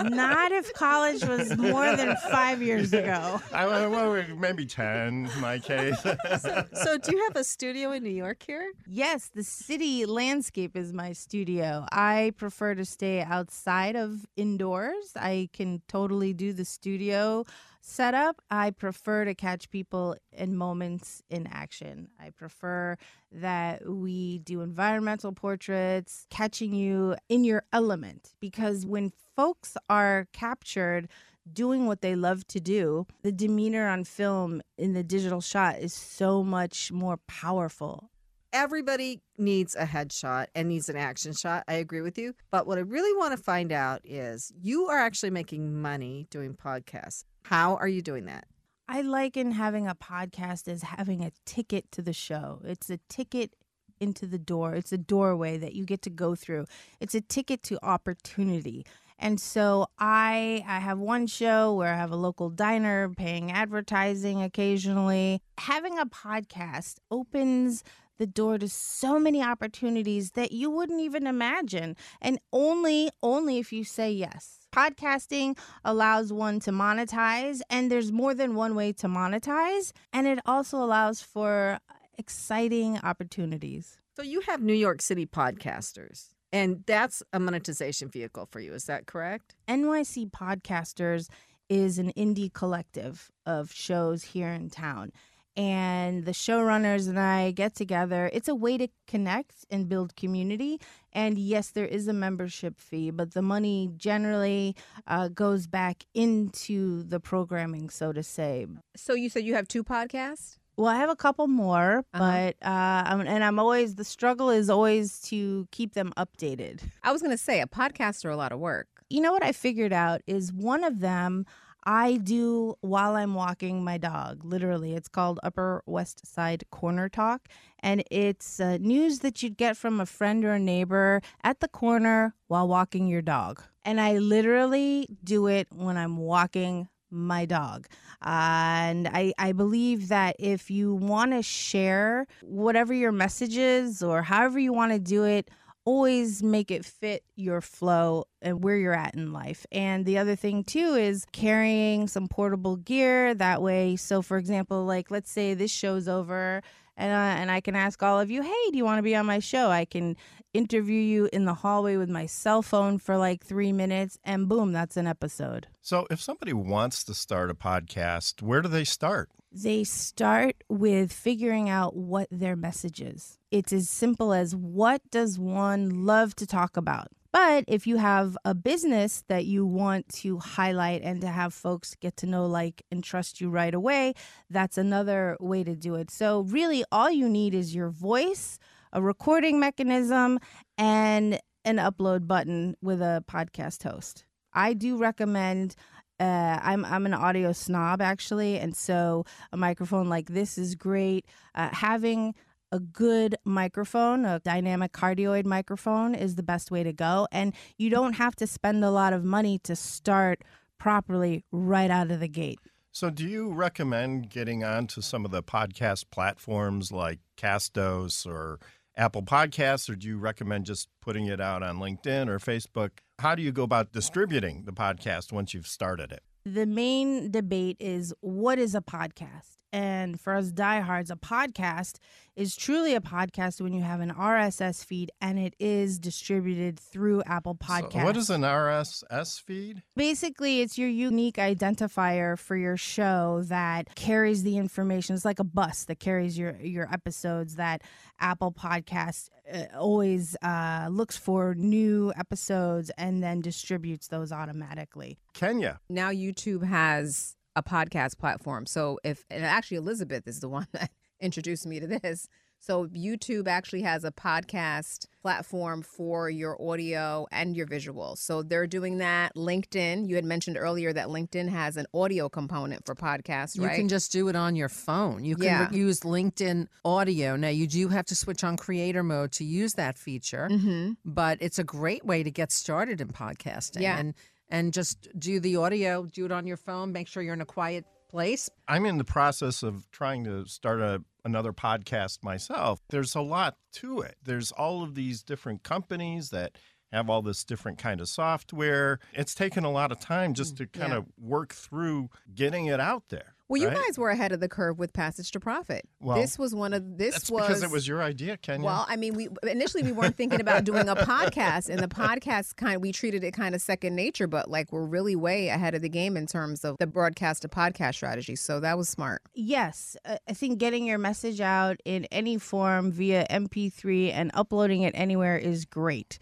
Not 0.09 0.53
if 0.53 0.73
college 0.73 1.25
was 1.25 1.57
more 1.57 1.95
than 1.95 2.17
five 2.31 2.63
years 2.63 2.93
ago. 2.93 3.41
I, 3.53 3.67
well, 3.67 4.25
maybe 4.37 4.65
10 4.65 5.31
in 5.35 5.41
my 5.41 5.59
case. 5.59 6.01
so, 6.41 6.65
so, 6.73 6.99
do 6.99 7.15
you 7.15 7.23
have 7.25 7.37
a 7.37 7.45
studio 7.45 7.93
in 7.93 8.03
New 8.03 8.11
York 8.11 8.43
here? 8.47 8.71
Yes, 8.87 9.31
the 9.35 9.45
city 9.45 10.07
landscape 10.07 10.77
is 10.77 10.93
my 10.93 11.13
studio. 11.13 11.87
I 11.93 12.33
prefer 12.37 12.75
to 12.75 12.85
stay 12.85 13.21
outside 13.21 13.97
of 13.97 14.27
indoors. 14.37 15.13
I 15.17 15.51
can 15.53 15.83
totally 15.89 16.33
do 16.33 16.53
the 16.53 16.65
studio 16.65 17.45
setup. 17.89 18.41
I 18.51 18.71
prefer 18.71 19.25
to 19.25 19.35
catch 19.35 19.71
people 19.71 20.17
in 20.33 20.57
moments 20.57 21.23
in 21.31 21.47
action. 21.47 22.09
I 22.21 22.31
prefer 22.31 22.97
that 23.33 23.89
we 23.89 24.39
do 24.41 24.61
environmental 24.61 25.33
portraits, 25.33 26.27
catching 26.31 26.75
you 26.75 27.17
in 27.29 27.45
your 27.45 27.65
element, 27.73 28.35
because 28.41 28.87
when 28.87 29.13
folks 29.37 29.77
are 29.89 30.29
captured, 30.33 31.09
doing 31.51 31.87
what 31.87 32.03
they 32.03 32.15
love 32.15 32.47
to 32.49 32.61
do, 32.61 33.07
the 33.23 33.33
demeanor 33.33 33.89
on 33.89 34.05
film 34.05 34.61
in 34.77 34.93
the 34.93 35.03
digital 35.03 35.41
shot 35.41 35.79
is 35.79 35.95
so 35.95 36.45
much 36.45 36.93
more 36.93 37.19
powerful 37.27 38.11
everybody 38.53 39.21
needs 39.37 39.77
a 39.77 39.85
headshot 39.85 40.47
and 40.55 40.69
needs 40.69 40.89
an 40.89 40.97
action 40.97 41.33
shot. 41.33 41.65
I 41.69 41.75
agree 41.75 42.01
with 42.01 42.19
you. 42.19 42.35
But 42.51 42.67
what 42.67 42.79
I 42.79 42.83
really 42.83 43.17
want 43.17 43.37
to 43.37 43.43
find 43.43 43.73
out 43.73 44.01
is 44.05 44.53
you 44.61 44.87
are 44.87 44.99
actually 44.99 45.31
making 45.31 45.81
money 45.81 46.27
doing 46.31 46.55
podcasts. 46.55 47.25
How 47.49 47.77
are 47.77 47.89
you 47.89 48.03
doing 48.03 48.27
that? 48.27 48.45
I 48.91 49.01
liken 49.01 49.53
having 49.53 49.87
a 49.87 49.95
podcast 49.95 50.69
as 50.69 50.83
having 50.83 51.25
a 51.25 51.33
ticket 51.47 51.91
to 51.93 52.03
the 52.03 52.13
show. 52.13 52.61
It's 52.63 52.91
a 52.91 52.99
ticket 53.09 53.55
into 53.99 54.27
the 54.27 54.39
door, 54.39 54.75
it's 54.75 54.93
a 54.93 54.99
doorway 54.99 55.57
that 55.57 55.73
you 55.73 55.87
get 55.87 56.03
to 56.03 56.11
go 56.11 56.35
through, 56.35 56.67
it's 57.01 57.15
a 57.15 57.23
ticket 57.23 57.63
to 57.63 57.83
opportunity. 57.83 58.85
And 59.19 59.41
so 59.41 59.87
I 59.99 60.63
I 60.69 60.81
have 60.81 60.99
one 60.99 61.27
show 61.27 61.73
where 61.73 61.95
I 61.95 61.97
have 61.97 62.13
a 62.13 62.17
local 62.17 62.51
diner 62.51 63.09
paying 63.09 63.51
advertising 63.51 64.43
occasionally. 64.43 65.41
Having 65.57 65.99
a 65.99 66.05
podcast 66.05 66.97
opens 67.11 67.83
the 68.19 68.27
door 68.27 68.59
to 68.59 68.69
so 68.69 69.19
many 69.19 69.43
opportunities 69.43 70.33
that 70.33 70.53
you 70.53 70.71
wouldn't 70.71 71.01
even 71.01 71.27
imagine 71.27 71.97
and 72.21 72.39
only 72.53 73.11
only 73.23 73.59
if 73.59 73.73
you 73.73 73.85
say 73.85 74.11
yes. 74.11 74.61
Podcasting 74.75 75.57
allows 75.85 76.33
one 76.33 76.61
to 76.61 76.71
monetize 76.71 77.61
and 77.71 77.91
there's 77.91 78.13
more 78.13 78.35
than 78.35 78.55
one 78.55 78.75
way 78.75 78.93
to 78.93 79.07
monetize 79.07 79.93
and 80.13 80.27
it 80.27 80.39
also 80.45 80.79
allows 80.79 81.23
for 81.23 81.79
exciting 82.19 82.99
opportunities. 83.03 83.99
So 84.17 84.23
you 84.23 84.41
have 84.43 84.61
new 84.61 84.75
york 84.75 85.01
city 85.01 85.27
podcasters 85.27 86.29
and 86.53 86.83
that's 86.87 87.23
a 87.33 87.39
monetization 87.39 88.09
vehicle 88.09 88.47
for 88.47 88.61
you 88.61 88.75
is 88.75 88.85
that 88.85 89.07
correct? 89.07 89.55
Nyc 89.69 90.31
podcasters 90.31 91.29
is 91.69 91.99
an 91.99 92.13
indie 92.17 92.53
collective 92.53 93.31
of 93.47 93.71
shows 93.71 94.25
here 94.25 94.49
in 94.49 94.71
town 94.71 95.13
and 95.59 96.25
the 96.25 96.31
showrunners 96.31 97.09
and 97.09 97.19
I 97.19 97.51
get 97.51 97.75
together. 97.75 98.31
It's 98.33 98.47
a 98.47 98.55
way 98.55 98.79
to 98.79 98.87
connect 99.09 99.67
and 99.71 99.89
build 99.89 100.15
community. 100.15 100.81
And 101.13 101.37
yes, 101.37 101.71
there 101.71 101.85
is 101.85 102.07
a 102.07 102.13
membership 102.13 102.79
fee, 102.79 103.11
but 103.11 103.35
the 103.35 103.43
money 103.43 103.91
generally 103.97 104.77
uh, 105.09 105.29
goes 105.29 105.67
back 105.67 106.07
into 106.15 107.03
the 107.03 107.19
programming, 107.19 107.91
so 107.91 108.13
to 108.13 108.23
say. 108.23 108.67
So 108.95 109.15
you 109.15 109.29
said 109.29 109.43
you 109.43 109.57
have 109.57 109.67
two 109.67 109.83
podcasts? 109.83 110.59
Well, 110.77 110.87
I 110.87 110.95
have 110.95 111.11
a 111.11 111.17
couple 111.17 111.49
more, 111.49 112.05
uh-huh. 112.15 112.19
but 112.21 112.57
uh, 112.65 113.03
I'm, 113.07 113.23
and 113.23 113.43
I'm 113.43 113.59
always 113.59 113.97
the 113.97 114.05
struggle 114.05 114.51
is 114.51 114.71
always 114.71 115.21
to 115.23 115.67
keep 115.73 115.95
them 115.95 116.13
updated. 116.17 116.83
I 117.03 117.11
was 117.11 117.21
going 117.21 117.37
to 117.37 117.43
say 117.43 117.61
a 117.61 117.67
podcast 117.67 118.25
are 118.25 118.31
a 118.31 118.37
lot 118.37 118.53
of 118.53 118.61
work. 118.61 118.87
You 119.11 119.21
know 119.21 119.33
what 119.33 119.43
I 119.43 119.51
figured 119.51 119.93
out 119.93 120.21
is 120.29 120.53
one 120.53 120.85
of 120.85 121.01
them 121.01 121.47
I 121.89 122.19
do 122.19 122.77
while 122.83 123.17
I'm 123.17 123.33
walking 123.33 123.83
my 123.83 123.97
dog. 123.97 124.45
Literally, 124.45 124.93
it's 124.93 125.09
called 125.09 125.41
Upper 125.43 125.83
West 125.87 126.27
Side 126.27 126.65
Corner 126.71 127.09
Talk. 127.09 127.49
And 127.79 128.05
it's 128.11 128.61
uh, 128.61 128.77
news 128.79 129.21
that 129.21 129.43
you'd 129.43 129.57
get 129.57 129.75
from 129.75 129.99
a 129.99 130.05
friend 130.05 130.45
or 130.45 130.53
a 130.53 130.59
neighbor 130.59 131.23
at 131.43 131.61
the 131.61 131.69
corner 131.69 132.35
while 132.47 132.69
walking 132.69 133.09
your 133.09 133.23
dog. 133.23 133.63
And 133.87 134.03
I 134.03 134.19
literally 134.19 135.09
do 135.25 135.47
it 135.47 135.67
when 135.75 135.97
I'm 135.97 136.19
walking 136.19 136.89
my 137.11 137.47
dog. 137.47 137.89
Uh, 138.21 138.29
and 138.29 139.09
I, 139.09 139.33
I 139.39 139.53
believe 139.53 140.09
that 140.09 140.37
if 140.39 140.71
you 140.71 140.93
want 140.93 141.33
to 141.33 141.43
share 141.43 142.27
whatever 142.43 142.93
your 142.93 143.13
message 143.13 143.57
is 143.57 144.03
or 144.03 144.21
however 144.21 144.59
you 144.59 144.75
want 144.75 144.93
to 144.93 144.99
do 144.99 145.25
it, 145.25 145.51
always 145.89 146.43
make 146.43 146.71
it 146.71 146.85
fit 146.85 147.25
your 147.35 147.63
flow 147.63 148.27
and 148.43 148.63
where 148.63 148.77
you're 148.77 148.93
at 148.93 149.15
in 149.15 149.33
life. 149.33 149.65
And 149.73 150.05
the 150.05 150.19
other 150.19 150.37
thing 150.37 150.63
too 150.63 150.95
is 150.97 151.25
carrying 151.33 152.09
some 152.09 152.29
portable 152.29 152.77
gear 152.77 153.33
that 153.33 153.63
way. 153.63 153.97
So 153.97 154.21
for 154.21 154.37
example, 154.37 154.85
like 154.85 155.11
let's 155.11 155.31
say 155.31 155.55
this 155.55 155.71
show's 155.71 156.07
over 156.07 156.63
and 156.99 157.11
and 157.11 157.51
I 157.51 157.63
can 157.63 157.75
ask 157.75 158.03
all 158.03 158.21
of 158.21 158.31
you, 158.31 158.43
"Hey, 158.43 158.71
do 158.71 158.77
you 158.77 158.85
want 158.85 158.99
to 158.99 159.03
be 159.03 159.17
on 159.17 159.25
my 159.25 159.39
show?" 159.39 159.71
I 159.71 159.87
can 159.87 160.15
interview 160.59 161.01
you 161.01 161.29
in 161.33 161.45
the 161.45 161.55
hallway 161.55 161.97
with 161.97 162.11
my 162.11 162.27
cell 162.27 162.63
phone 162.63 162.99
for 162.99 163.17
like 163.17 163.45
3 163.45 163.73
minutes 163.73 164.19
and 164.25 164.49
boom, 164.49 164.73
that's 164.73 164.97
an 164.97 165.07
episode. 165.07 165.69
So 165.81 166.07
if 166.11 166.21
somebody 166.21 166.53
wants 166.53 167.05
to 167.05 167.15
start 167.15 167.49
a 167.49 167.55
podcast, 167.55 168.43
where 168.43 168.61
do 168.61 168.69
they 168.69 168.85
start? 168.85 169.31
They 169.53 169.85
start 169.85 170.57
with 170.69 171.13
figuring 171.13 171.71
out 171.71 171.97
what 171.97 172.27
their 172.31 172.57
message 172.57 173.01
is. 173.01 173.39
It's 173.51 173.73
as 173.73 173.89
simple 173.89 174.33
as 174.33 174.55
what 174.55 175.01
does 175.11 175.39
one 175.39 176.05
love 176.05 176.35
to 176.37 176.47
talk 176.47 176.77
about? 176.77 177.09
But 177.31 177.65
if 177.69 177.87
you 177.87 177.99
have 177.99 178.37
a 178.45 178.55
business 178.55 179.23
that 179.29 179.45
you 179.45 179.65
want 179.65 180.09
to 180.21 180.39
highlight 180.39 181.03
and 181.03 181.21
to 181.21 181.29
have 181.29 181.55
folks 181.55 181.95
get 182.01 182.17
to 182.19 182.27
know, 182.27 182.47
like, 182.47 182.83
and 182.91 183.05
trust 183.05 183.41
you 183.41 183.49
right 183.51 183.75
away, 183.75 184.15
that's 184.51 184.79
another 184.79 185.37
way 185.39 185.63
to 185.63 185.77
do 185.77 185.95
it. 185.95 186.11
So, 186.11 186.41
really, 186.41 186.85
all 186.91 187.11
you 187.11 187.29
need 187.29 187.55
is 187.55 187.75
your 187.75 187.91
voice, 187.91 188.59
a 188.93 189.03
recording 189.03 189.61
mechanism, 189.61 190.39
and 190.77 191.39
an 191.65 191.77
upload 191.77 192.27
button 192.27 192.77
with 192.83 193.03
a 193.03 193.25
podcast 193.29 193.83
host. 193.83 194.25
I 194.53 194.73
do 194.73 194.97
recommend 194.97 195.75
uh, 196.21 196.59
I'm 196.63 196.85
I'm 196.85 197.07
an 197.07 197.15
audio 197.15 197.53
snob 197.53 198.03
actually, 198.03 198.59
and 198.59 198.75
so 198.75 199.25
a 199.53 199.57
microphone 199.57 200.09
like 200.09 200.29
this 200.29 200.59
is 200.59 200.75
great. 200.75 201.27
Uh, 201.55 201.69
having 201.73 202.35
a 202.73 202.81
good 202.81 203.37
microphone, 203.45 204.25
a 204.25 204.41
dynamic 204.41 204.93
cardioid 204.93 205.47
microphone, 205.47 206.15
is 206.15 206.35
the 206.35 206.43
best 206.43 206.71
way 206.71 206.83
to 206.83 206.93
go, 206.93 207.29
and 207.31 207.55
you 207.77 207.89
don't 207.89 208.15
have 208.15 208.35
to 208.37 208.47
spend 208.47 208.85
a 208.85 208.91
lot 208.91 209.13
of 209.13 209.25
money 209.25 209.59
to 209.61 209.77
start 209.77 210.43
properly 210.79 211.45
right 211.53 211.91
out 211.91 212.11
of 212.11 212.21
the 212.21 212.29
gate. 212.29 212.59
So, 212.91 213.11
do 213.11 213.25
you 213.25 213.53
recommend 213.53 214.29
getting 214.29 214.65
onto 214.65 215.01
some 215.01 215.25
of 215.25 215.31
the 215.31 215.43
podcast 215.43 216.07
platforms 216.11 216.91
like 216.91 217.21
Castos 217.37 218.27
or 218.27 218.59
Apple 218.99 219.23
Podcasts, 219.23 219.89
or 219.89 219.95
do 219.95 220.09
you 220.09 220.19
recommend 220.19 220.67
just 220.67 220.89
putting 221.01 221.27
it 221.27 221.41
out 221.41 221.63
on 221.63 221.79
LinkedIn 221.79 222.27
or 222.29 222.41
Facebook? 222.41 222.91
How 223.21 223.37
do 223.37 223.43
you 223.43 223.53
go 223.53 223.63
about 223.63 223.93
distributing 223.93 224.65
the 224.65 224.73
podcast 224.73 225.31
once 225.33 225.55
you've 225.55 225.69
started 225.69 226.11
it? 226.11 226.25
The 226.45 226.67
main 226.67 227.31
debate 227.31 227.77
is 227.79 228.13
what 228.21 228.59
is 228.59 228.75
a 228.75 228.81
podcast? 228.81 229.58
And 229.73 230.21
for 230.21 230.35
us 230.35 230.51
diehards, 230.51 231.11
a 231.11 231.17
podcast 231.17 231.99
is 232.37 232.55
truly 232.55 232.95
a 232.95 233.01
podcast 233.01 233.61
when 233.61 233.73
you 233.73 233.83
have 233.83 234.01
an 234.01 234.11
RSS 234.11 234.85
feed 234.85 235.11
and 235.21 235.39
it 235.39 235.55
is 235.59 235.99
distributed 235.99 236.79
through 236.79 237.23
Apple 237.25 237.57
Podcasts. 237.57 237.93
So 237.93 238.05
what 238.05 238.17
is 238.17 238.31
an 238.31 238.43
RSS 238.43 239.43
feed? 239.43 239.83
Basically, 239.97 240.61
it's 240.61 240.79
your 240.79 240.89
unique 240.89 241.37
identifier 241.37 242.39
for 242.39 242.57
your 242.57 242.77
show 242.77 243.43
that 243.47 243.95
carries 243.97 244.45
the 244.45 244.57
information. 244.57 245.17
It's 245.17 245.25
like 245.25 245.41
a 245.41 245.45
bus 245.45 245.85
that 245.87 245.99
carries 245.99 246.39
your 246.39 246.57
your 246.61 246.93
episodes 246.93 247.57
that 247.57 247.83
Apple 248.21 248.53
Podcasts 248.53 249.29
uh, 249.53 249.65
always 249.77 250.37
uh, 250.43 250.89
looks 250.91 251.17
for 251.17 251.55
new 251.55 252.13
episodes 252.17 252.91
and 252.97 253.23
then 253.23 253.41
distributes 253.41 254.09
those 254.09 254.31
automatically. 254.31 255.19
Kenya. 255.35 255.81
Now 255.89 256.11
YouTube 256.11 256.65
has 256.65 257.35
a 257.59 257.63
podcast 257.63 258.19
platform. 258.19 258.67
So 258.67 258.99
if 259.05 259.25
and 259.31 259.45
actually 259.45 259.79
Elizabeth 259.79 260.27
is 260.27 260.41
the 260.41 260.49
one 260.59 260.67
that 260.73 260.91
introduced 261.21 261.67
me 261.67 261.81
to 261.81 261.87
this. 261.87 262.29
So 262.61 262.87
YouTube 262.89 263.47
actually 263.47 263.83
has 263.83 264.03
a 264.03 264.11
podcast 264.11 265.07
platform 265.23 265.81
for 265.83 266.29
your 266.29 266.61
audio 266.61 267.27
and 267.31 267.57
your 267.57 267.67
visual. 267.67 268.17
So 268.17 268.43
they're 268.43 268.67
doing 268.67 268.99
that. 268.99 269.33
LinkedIn, 269.37 270.09
you 270.09 270.17
had 270.17 270.25
mentioned 270.25 270.57
earlier 270.59 270.93
that 270.93 271.07
LinkedIn 271.07 271.49
has 271.51 271.77
an 271.77 271.87
audio 271.95 272.29
component 272.29 272.85
for 272.85 272.97
podcasts, 272.97 273.55
You 273.55 273.69
can 273.69 273.89
just 273.89 274.11
do 274.11 274.27
it 274.29 274.35
on 274.35 274.57
your 274.57 274.69
phone. 274.69 275.25
You 275.25 275.37
can 275.37 275.45
Yeah. 275.45 275.71
use 275.71 276.01
LinkedIn 276.01 276.67
audio. 276.85 277.37
Now, 277.37 277.47
you 277.49 277.69
do 277.69 277.89
have 277.89 278.07
to 278.07 278.17
switch 278.17 278.43
on 278.43 278.57
creator 278.57 279.05
mode 279.05 279.31
to 279.33 279.45
use 279.45 279.75
that 279.75 279.97
feature, 279.97 280.49
Mhm. 280.51 280.97
but 281.05 281.39
it's 281.41 281.61
a 281.61 281.65
great 281.65 282.05
way 282.05 282.25
to 282.25 282.31
get 282.31 282.51
started 282.51 283.01
in 283.01 283.09
podcasting. 283.09 283.83
Yeah. 283.83 283.99
And, 283.99 284.15
and 284.51 284.73
just 284.73 285.09
do 285.19 285.41
the 285.41 285.57
audio, 285.57 286.05
do 286.05 286.25
it 286.25 286.33
on 286.33 286.47
your 286.47 286.57
phone, 286.57 286.93
make 286.93 287.09
sure 287.09 287.23
you're 287.23 287.35
in 287.35 287.41
a 287.41 287.47
quiet 287.47 287.85
place. 288.09 288.49
I'm 288.67 288.87
in 288.87 288.99
the 288.99 289.05
process 289.05 289.63
of 289.63 289.91
trying 289.91 290.25
to 290.25 290.47
start 290.47 290.81
a, 290.81 291.03
another 291.25 291.53
podcast 291.53 292.23
myself. 292.25 292.81
There's 292.89 293.15
a 293.15 293.21
lot 293.21 293.57
to 293.75 294.01
it. 294.01 294.17
There's 294.25 294.51
all 294.51 294.83
of 294.83 294.95
these 294.95 295.23
different 295.23 295.63
companies 295.63 296.31
that 296.31 296.57
have 296.93 297.11
all 297.11 297.23
this 297.23 297.45
different 297.45 297.79
kind 297.79 298.01
of 298.01 298.09
software. 298.09 298.99
It's 299.13 299.35
taken 299.35 299.65
a 299.65 299.71
lot 299.71 299.93
of 299.93 300.01
time 300.01 300.35
just 300.35 300.55
mm, 300.55 300.59
to 300.59 300.67
kind 300.67 300.93
yeah. 300.93 300.99
of 300.99 301.07
work 301.19 301.53
through 301.53 302.09
getting 302.35 302.67
it 302.67 302.81
out 302.81 303.05
there. 303.11 303.35
Well, 303.49 303.61
you 303.61 303.69
right? 303.69 303.77
guys 303.87 303.99
were 303.99 304.11
ahead 304.11 304.33
of 304.33 304.41
the 304.41 304.49
curve 304.49 304.79
with 304.79 304.93
Passage 304.93 305.31
to 305.33 305.41
Profit. 305.41 305.89
Well, 306.01 306.21
this 306.21 306.39
was 306.39 306.55
one 306.55 306.75
of 306.75 306.99
this 306.99 307.15
That's 307.15 307.31
was 307.31 307.47
because 307.47 307.63
it 307.63 307.71
was 307.71 307.89
your 307.89 308.03
idea, 308.03 308.37
Kenya. 308.37 308.65
Well, 308.65 308.85
I 308.89 308.97
mean, 308.97 309.15
we 309.15 309.29
initially 309.43 309.83
we 309.83 309.93
weren't 309.93 310.17
thinking 310.17 310.41
about 310.41 310.65
doing 310.65 310.89
a 310.89 310.97
podcast, 310.97 311.71
and 311.71 311.79
the 311.79 311.89
podcast 311.89 312.57
kind 312.57 312.83
we 312.83 312.93
treated 312.93 313.25
it 313.25 313.33
kind 313.33 313.55
of 313.55 313.63
second 313.63 313.95
nature, 313.97 314.27
but 314.27 314.51
like 314.51 314.71
we're 314.71 314.85
really 314.85 315.17
way 315.17 315.49
ahead 315.49 315.75
of 315.75 315.81
the 315.81 315.89
game 315.89 316.17
in 316.17 316.27
terms 316.27 316.65
of 316.65 316.77
the 316.79 316.87
broadcast 316.87 317.43
to 317.43 317.49
podcast 317.49 317.95
strategy. 317.95 318.37
So 318.37 318.61
that 318.61 318.77
was 318.77 318.89
smart. 318.89 319.23
Yes, 319.35 319.97
uh, 320.05 320.17
I 320.29 320.35
think 320.35 320.59
getting 320.59 320.85
your 320.85 320.99
message 320.99 321.41
out 321.41 321.79
in 321.85 322.05
any 322.07 322.37
form 322.37 322.93
via 322.93 323.27
MP3 323.31 324.13
and 324.13 324.31
uploading 324.35 324.83
it 324.83 324.93
anywhere 324.95 325.39
is 325.39 325.65
great. 325.65 326.19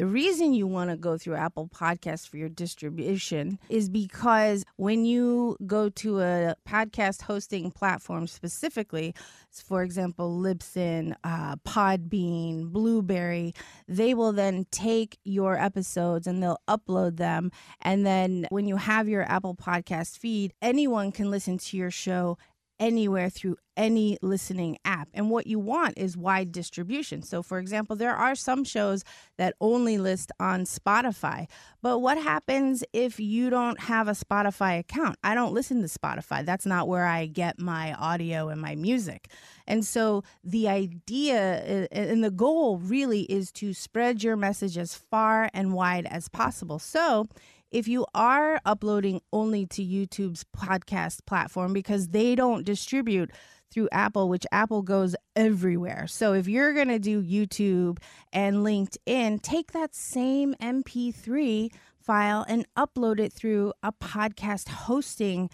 The 0.00 0.06
reason 0.06 0.54
you 0.54 0.66
want 0.66 0.88
to 0.88 0.96
go 0.96 1.18
through 1.18 1.34
Apple 1.34 1.68
Podcasts 1.68 2.26
for 2.26 2.38
your 2.38 2.48
distribution 2.48 3.58
is 3.68 3.90
because 3.90 4.64
when 4.76 5.04
you 5.04 5.58
go 5.66 5.90
to 5.90 6.20
a 6.20 6.54
podcast 6.66 7.20
hosting 7.20 7.70
platform 7.70 8.26
specifically, 8.26 9.14
for 9.50 9.82
example, 9.82 10.40
Libsyn, 10.40 11.14
uh, 11.22 11.56
Podbean, 11.56 12.72
Blubrry, 12.72 13.52
they 13.88 14.14
will 14.14 14.32
then 14.32 14.64
take 14.70 15.18
your 15.24 15.58
episodes 15.58 16.26
and 16.26 16.42
they'll 16.42 16.62
upload 16.66 17.18
them. 17.18 17.52
And 17.82 18.06
then 18.06 18.46
when 18.48 18.66
you 18.66 18.76
have 18.76 19.06
your 19.06 19.30
Apple 19.30 19.54
Podcast 19.54 20.16
feed, 20.16 20.54
anyone 20.62 21.12
can 21.12 21.30
listen 21.30 21.58
to 21.58 21.76
your 21.76 21.90
show 21.90 22.38
anywhere 22.80 23.28
through 23.28 23.56
any 23.76 24.18
listening 24.20 24.76
app. 24.84 25.08
And 25.14 25.30
what 25.30 25.46
you 25.46 25.58
want 25.58 25.94
is 25.96 26.16
wide 26.16 26.52
distribution. 26.52 27.22
So, 27.22 27.42
for 27.42 27.58
example, 27.58 27.94
there 27.96 28.14
are 28.14 28.34
some 28.34 28.64
shows 28.64 29.04
that 29.38 29.54
only 29.60 29.96
list 29.96 30.32
on 30.40 30.64
Spotify. 30.64 31.46
But 31.80 32.00
what 32.00 32.18
happens 32.18 32.82
if 32.92 33.20
you 33.20 33.48
don't 33.48 33.80
have 33.80 34.08
a 34.08 34.12
Spotify 34.12 34.78
account? 34.78 35.16
I 35.22 35.34
don't 35.34 35.54
listen 35.54 35.80
to 35.82 35.88
Spotify. 35.88 36.44
That's 36.44 36.66
not 36.66 36.88
where 36.88 37.06
I 37.06 37.26
get 37.26 37.58
my 37.58 37.94
audio 37.94 38.48
and 38.48 38.60
my 38.60 38.74
music. 38.74 39.28
And 39.66 39.84
so, 39.84 40.24
the 40.42 40.68
idea 40.68 41.86
uh, 41.92 41.94
and 41.94 42.24
the 42.24 42.30
goal 42.30 42.78
really 42.78 43.22
is 43.22 43.52
to 43.52 43.72
spread 43.72 44.22
your 44.22 44.36
message 44.36 44.76
as 44.76 44.94
far 44.94 45.48
and 45.54 45.72
wide 45.72 46.06
as 46.06 46.28
possible. 46.28 46.78
So, 46.78 47.28
if 47.70 47.88
you 47.88 48.06
are 48.14 48.60
uploading 48.64 49.20
only 49.32 49.66
to 49.66 49.84
YouTube's 49.84 50.44
podcast 50.56 51.26
platform 51.26 51.72
because 51.72 52.08
they 52.08 52.34
don't 52.34 52.64
distribute 52.64 53.30
through 53.70 53.88
Apple, 53.92 54.28
which 54.28 54.46
Apple 54.50 54.82
goes 54.82 55.14
everywhere. 55.36 56.06
So 56.08 56.32
if 56.32 56.48
you're 56.48 56.72
going 56.72 56.88
to 56.88 56.98
do 56.98 57.22
YouTube 57.22 57.98
and 58.32 58.56
LinkedIn, 58.56 59.42
take 59.42 59.72
that 59.72 59.94
same 59.94 60.54
MP3 60.60 61.72
file 62.00 62.44
and 62.48 62.66
upload 62.76 63.20
it 63.20 63.32
through 63.32 63.72
a 63.82 63.92
podcast 63.92 64.68
hosting 64.68 65.50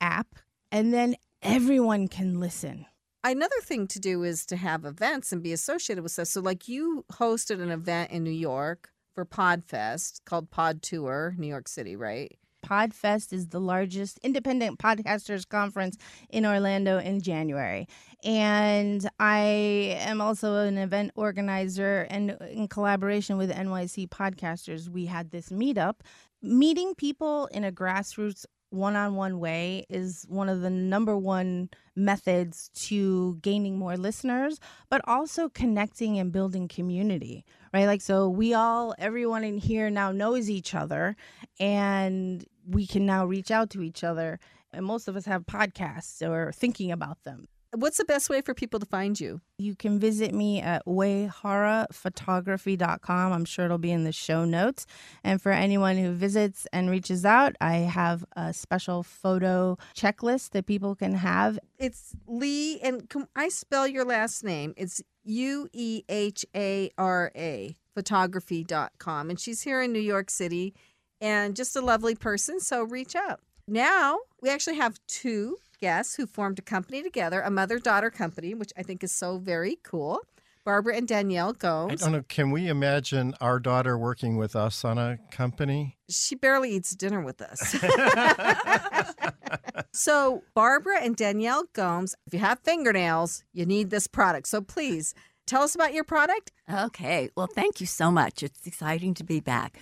app, 0.00 0.34
and 0.70 0.92
then 0.92 1.16
everyone 1.42 2.08
can 2.08 2.40
listen. 2.40 2.86
Another 3.22 3.56
thing 3.62 3.86
to 3.86 3.98
do 3.98 4.22
is 4.22 4.44
to 4.46 4.56
have 4.56 4.84
events 4.84 5.32
and 5.32 5.42
be 5.42 5.54
associated 5.54 6.02
with 6.02 6.12
stuff. 6.12 6.28
So, 6.28 6.42
like 6.42 6.68
you 6.68 7.06
hosted 7.12 7.62
an 7.62 7.70
event 7.70 8.10
in 8.10 8.22
New 8.22 8.30
York 8.30 8.90
for 9.14 9.24
Podfest 9.24 10.24
called 10.24 10.50
Pod 10.50 10.82
Tour, 10.82 11.34
New 11.38 11.46
York 11.46 11.68
City, 11.68 11.96
right? 11.96 12.36
Podfest 12.64 13.32
is 13.32 13.48
the 13.48 13.60
largest 13.60 14.18
independent 14.22 14.78
podcasters 14.82 15.48
conference 15.48 15.96
in 16.30 16.46
Orlando 16.46 16.98
in 16.98 17.20
January. 17.20 17.86
And 18.24 19.08
I 19.20 19.96
am 20.00 20.20
also 20.20 20.56
an 20.56 20.78
event 20.78 21.12
organizer 21.14 22.06
and 22.10 22.36
in 22.50 22.68
collaboration 22.68 23.36
with 23.36 23.52
NYC 23.52 24.08
Podcasters, 24.08 24.88
we 24.88 25.06
had 25.06 25.30
this 25.30 25.50
meetup. 25.50 25.96
Meeting 26.42 26.94
people 26.94 27.46
in 27.46 27.64
a 27.64 27.72
grassroots 27.72 28.44
one 28.70 28.96
on 28.96 29.14
one 29.14 29.38
way 29.38 29.86
is 29.88 30.26
one 30.28 30.48
of 30.48 30.60
the 30.60 30.70
number 30.70 31.16
one 31.16 31.70
methods 31.94 32.70
to 32.74 33.36
gaining 33.36 33.78
more 33.78 33.96
listeners, 33.96 34.58
but 34.90 35.00
also 35.04 35.48
connecting 35.48 36.18
and 36.18 36.32
building 36.32 36.66
community, 36.66 37.44
right? 37.74 37.86
Like, 37.86 38.00
so 38.00 38.28
we 38.28 38.54
all, 38.54 38.94
everyone 38.98 39.42
in 39.42 39.58
here 39.58 39.90
now 39.90 40.12
knows 40.12 40.48
each 40.48 40.76
other 40.76 41.16
and 41.58 42.46
we 42.66 42.86
can 42.86 43.04
now 43.04 43.26
reach 43.26 43.50
out 43.50 43.68
to 43.70 43.82
each 43.82 44.04
other. 44.04 44.38
And 44.72 44.86
most 44.86 45.08
of 45.08 45.16
us 45.16 45.24
have 45.24 45.44
podcasts 45.44 46.26
or 46.26 46.52
thinking 46.52 46.92
about 46.92 47.24
them. 47.24 47.48
What's 47.76 47.98
the 47.98 48.04
best 48.04 48.30
way 48.30 48.40
for 48.40 48.54
people 48.54 48.78
to 48.78 48.86
find 48.86 49.18
you? 49.18 49.40
You 49.58 49.74
can 49.74 49.98
visit 49.98 50.32
me 50.32 50.60
at 50.60 50.86
ueharaphotography.com. 50.86 53.32
I'm 53.32 53.44
sure 53.44 53.64
it'll 53.64 53.78
be 53.78 53.90
in 53.90 54.04
the 54.04 54.12
show 54.12 54.44
notes. 54.44 54.86
And 55.24 55.42
for 55.42 55.50
anyone 55.50 55.96
who 55.96 56.12
visits 56.12 56.68
and 56.72 56.88
reaches 56.88 57.24
out, 57.24 57.56
I 57.60 57.78
have 57.78 58.24
a 58.36 58.52
special 58.52 59.02
photo 59.02 59.76
checklist 59.96 60.50
that 60.50 60.66
people 60.66 60.94
can 60.94 61.14
have. 61.14 61.58
It's 61.78 62.14
Lee, 62.28 62.78
and 62.80 63.10
can 63.10 63.26
I 63.34 63.48
spell 63.48 63.88
your 63.88 64.04
last 64.04 64.44
name? 64.44 64.72
It's 64.76 65.02
U 65.24 65.68
E 65.72 66.04
H 66.08 66.46
A 66.54 66.92
R 66.96 67.32
A 67.34 67.74
photography.com. 67.94 69.30
And 69.30 69.40
she's 69.40 69.62
here 69.62 69.82
in 69.82 69.92
New 69.92 70.00
York 70.00 70.30
City 70.30 70.74
and 71.20 71.56
just 71.56 71.76
a 71.76 71.80
lovely 71.80 72.14
person. 72.14 72.60
So 72.60 72.82
reach 72.82 73.16
out. 73.16 73.40
Now 73.66 74.18
we 74.42 74.50
actually 74.50 74.76
have 74.76 75.00
two 75.08 75.56
guests 75.84 76.14
who 76.14 76.26
formed 76.26 76.58
a 76.58 76.62
company 76.62 77.02
together, 77.02 77.42
a 77.42 77.50
mother 77.50 77.78
daughter 77.78 78.08
company, 78.08 78.54
which 78.54 78.72
I 78.74 78.82
think 78.82 79.04
is 79.04 79.12
so 79.12 79.36
very 79.36 79.76
cool. 79.82 80.20
Barbara 80.64 80.96
and 80.96 81.06
Danielle 81.06 81.52
Gomes. 81.52 82.02
I 82.02 82.06
don't 82.06 82.12
know. 82.12 82.24
Can 82.26 82.50
we 82.50 82.68
imagine 82.68 83.34
our 83.38 83.60
daughter 83.60 83.98
working 83.98 84.38
with 84.38 84.56
us 84.56 84.82
on 84.82 84.96
a 84.96 85.18
company? 85.30 85.98
She 86.08 86.36
barely 86.36 86.70
eats 86.70 86.96
dinner 86.96 87.20
with 87.20 87.42
us. 87.42 87.76
so, 89.92 90.42
Barbara 90.54 91.02
and 91.02 91.16
Danielle 91.16 91.64
Gomes, 91.74 92.14
if 92.26 92.32
you 92.32 92.38
have 92.38 92.60
fingernails, 92.60 93.44
you 93.52 93.66
need 93.66 93.90
this 93.90 94.06
product. 94.06 94.48
So, 94.48 94.62
please 94.62 95.12
tell 95.46 95.64
us 95.64 95.74
about 95.74 95.92
your 95.92 96.04
product. 96.04 96.50
Okay. 96.72 97.28
Well, 97.36 97.48
thank 97.54 97.82
you 97.82 97.86
so 97.86 98.10
much. 98.10 98.42
It's 98.42 98.66
exciting 98.66 99.12
to 99.14 99.24
be 99.24 99.40
back. 99.40 99.78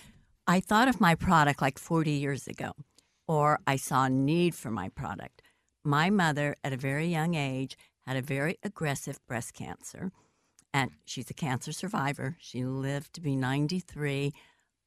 I 0.47 0.59
thought 0.59 0.89
of 0.89 0.99
my 0.99 1.15
product 1.15 1.61
like 1.61 1.79
40 1.79 2.11
years 2.11 2.45
ago, 2.45 2.73
or 3.25 3.61
I 3.65 3.77
saw 3.77 4.03
a 4.03 4.09
need 4.09 4.53
for 4.53 4.69
my 4.69 4.89
product. 4.89 5.42
My 5.83 6.09
mother, 6.09 6.55
at 6.63 6.73
a 6.73 6.77
very 6.77 7.07
young 7.07 7.35
age, 7.35 7.77
had 8.05 8.15
a 8.15 8.21
very 8.21 8.57
aggressive 8.63 9.19
breast 9.27 9.53
cancer, 9.53 10.11
and 10.73 10.91
mm. 10.91 10.93
she's 11.03 11.29
a 11.29 11.33
cancer 11.33 11.71
survivor. 11.71 12.37
She 12.39 12.63
lived 12.63 13.13
to 13.13 13.21
be 13.21 13.35
93, 13.35 14.33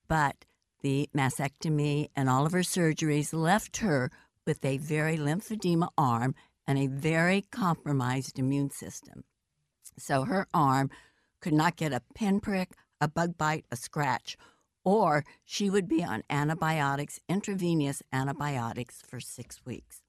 but 0.09 0.44
the 0.82 1.09
mastectomy 1.14 2.09
and 2.16 2.30
all 2.30 2.47
of 2.47 2.53
her 2.53 2.61
surgeries 2.61 3.34
left 3.34 3.78
her 3.78 4.11
with 4.47 4.64
a 4.64 4.78
very 4.78 5.16
lymphedema 5.16 5.88
arm 5.99 6.34
and 6.66 6.78
a 6.78 6.86
very 6.86 7.42
compromised 7.51 8.38
immune 8.38 8.70
system. 8.70 9.24
So 9.99 10.24
her 10.24 10.47
arm 10.55 10.90
could 11.40 11.53
not 11.53 11.76
get 11.76 11.92
a 11.92 12.03
pinprick, 12.14 12.70
a 13.01 13.09
bug 13.09 13.36
bite, 13.36 13.66
a 13.70 13.76
scratch, 13.76 14.36
or 14.84 15.24
she 15.44 15.68
would 15.68 15.88
be 15.88 16.03
on 16.03 16.22
antibiotics, 16.30 17.20
intravenous 17.28 18.03
antibiotics, 18.12 19.03
for 19.03 19.20
six 19.20 19.64
weeks. 19.64 20.05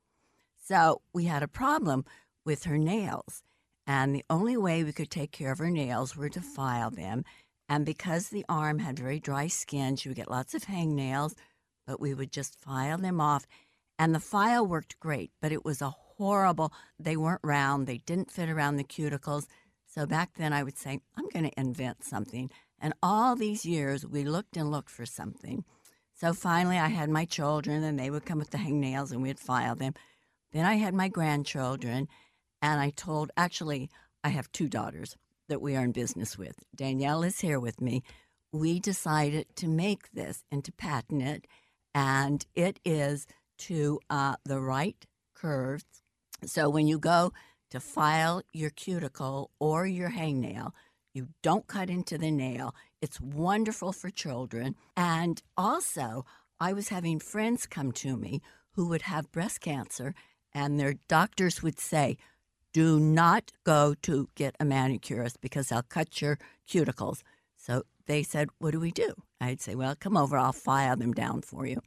So 0.67 1.01
we 1.13 1.25
had 1.25 1.43
a 1.43 1.47
problem 1.47 2.03
with 2.45 2.65
her 2.65 2.77
nails. 2.77 3.41
And 3.85 4.13
the 4.13 4.25
only 4.29 4.57
way 4.57 4.83
we 4.83 4.91
could 4.91 5.09
take 5.09 5.31
care 5.31 5.53
of 5.53 5.59
her 5.59 5.71
nails 5.71 6.17
were 6.17 6.27
to 6.29 6.41
file 6.41 6.91
them. 6.91 7.23
And 7.69 7.85
because 7.85 8.27
the 8.27 8.45
arm 8.49 8.79
had 8.79 8.99
very 8.99 9.19
dry 9.19 9.47
skin, 9.47 9.95
she 9.95 10.09
would 10.09 10.17
get 10.17 10.29
lots 10.29 10.53
of 10.53 10.63
hangnails, 10.63 11.35
but 11.85 12.01
we 12.01 12.13
would 12.13 12.33
just 12.33 12.59
file 12.59 12.97
them 12.97 13.21
off. 13.21 13.47
And 13.97 14.13
the 14.13 14.19
file 14.19 14.67
worked 14.67 14.99
great, 14.99 15.31
but 15.41 15.53
it 15.53 15.63
was 15.63 15.81
a 15.81 15.89
horrible, 16.17 16.73
they 16.99 17.15
weren't 17.15 17.41
round, 17.43 17.87
they 17.87 17.99
didn't 17.99 18.31
fit 18.31 18.49
around 18.49 18.75
the 18.75 18.83
cuticles. 18.83 19.47
So 19.85 20.05
back 20.05 20.31
then 20.37 20.51
I 20.51 20.63
would 20.63 20.77
say, 20.77 20.99
I'm 21.15 21.29
going 21.29 21.49
to 21.49 21.59
invent 21.59 22.03
something. 22.03 22.51
And 22.77 22.93
all 23.01 23.35
these 23.35 23.65
years 23.65 24.05
we 24.05 24.25
looked 24.25 24.57
and 24.57 24.69
looked 24.69 24.89
for 24.89 25.05
something. 25.05 25.63
So 26.13 26.33
finally 26.33 26.77
I 26.77 26.87
had 26.87 27.09
my 27.09 27.23
children 27.23 27.83
and 27.83 27.97
they 27.97 28.09
would 28.09 28.25
come 28.25 28.39
with 28.39 28.49
the 28.49 28.57
hangnails 28.57 29.11
and 29.11 29.21
we'd 29.21 29.39
file 29.39 29.75
them. 29.75 29.93
Then 30.57 30.65
I 30.65 30.77
had 30.77 30.95
my 30.95 31.07
grandchildren 31.07 32.07
and 32.63 32.81
I 32.81 32.89
told, 32.89 33.29
actually, 33.37 33.91
I 34.23 34.29
have 34.29 34.51
two 34.51 34.67
daughters 34.67 35.15
that 35.49 35.61
we 35.61 35.75
are 35.75 35.83
in 35.83 35.91
business 35.91 36.35
with. 36.35 36.63
Danielle 36.75 37.21
is 37.21 37.41
here 37.41 37.59
with 37.59 37.79
me. 37.79 38.01
We 38.51 38.79
decided 38.79 39.45
to 39.57 39.67
make 39.67 40.11
this 40.13 40.43
and 40.51 40.65
to 40.65 40.71
patent 40.71 41.21
it, 41.21 41.45
and 41.93 42.43
it 42.55 42.79
is 42.83 43.27
to 43.59 43.99
uh, 44.09 44.37
the 44.45 44.59
right 44.59 45.05
curves. 45.35 45.85
So 46.43 46.71
when 46.71 46.87
you 46.87 46.97
go 46.97 47.33
to 47.69 47.79
file 47.79 48.41
your 48.51 48.71
cuticle 48.71 49.51
or 49.59 49.85
your 49.85 50.09
hangnail, 50.09 50.71
you 51.13 51.27
don't 51.43 51.67
cut 51.67 51.91
into 51.91 52.17
the 52.17 52.31
nail. 52.31 52.73
It's 52.99 53.21
wonderful 53.21 53.93
for 53.93 54.09
children. 54.09 54.73
And 54.95 55.39
also, 55.55 56.25
I 56.59 56.73
was 56.73 56.89
having 56.89 57.19
friends 57.19 57.67
come 57.67 57.91
to 57.91 58.17
me 58.17 58.41
who 58.71 58.87
would 58.87 59.03
have 59.03 59.31
breast 59.31 59.61
cancer, 59.61 60.15
and 60.57 60.79
their 60.79 60.95
doctors 61.07 61.61
would 61.61 61.79
say, 61.79 62.17
do 62.73 62.99
not 62.99 63.51
go 63.63 63.93
to 64.01 64.27
get 64.33 64.55
a 64.59 64.65
manicurist 64.65 65.39
because 65.39 65.69
they'll 65.69 65.83
cut 65.83 66.19
your 66.19 66.39
cuticles. 66.67 67.21
So 67.57 67.83
they 68.07 68.23
said, 68.23 68.49
What 68.57 68.71
do 68.71 68.79
we 68.79 68.91
do? 68.91 69.13
I'd 69.39 69.61
say, 69.61 69.75
Well, 69.75 69.95
come 69.95 70.17
over, 70.17 70.35
I'll 70.35 70.53
file 70.53 70.95
them 70.95 71.13
down 71.13 71.41
for 71.41 71.67
you. 71.67 71.79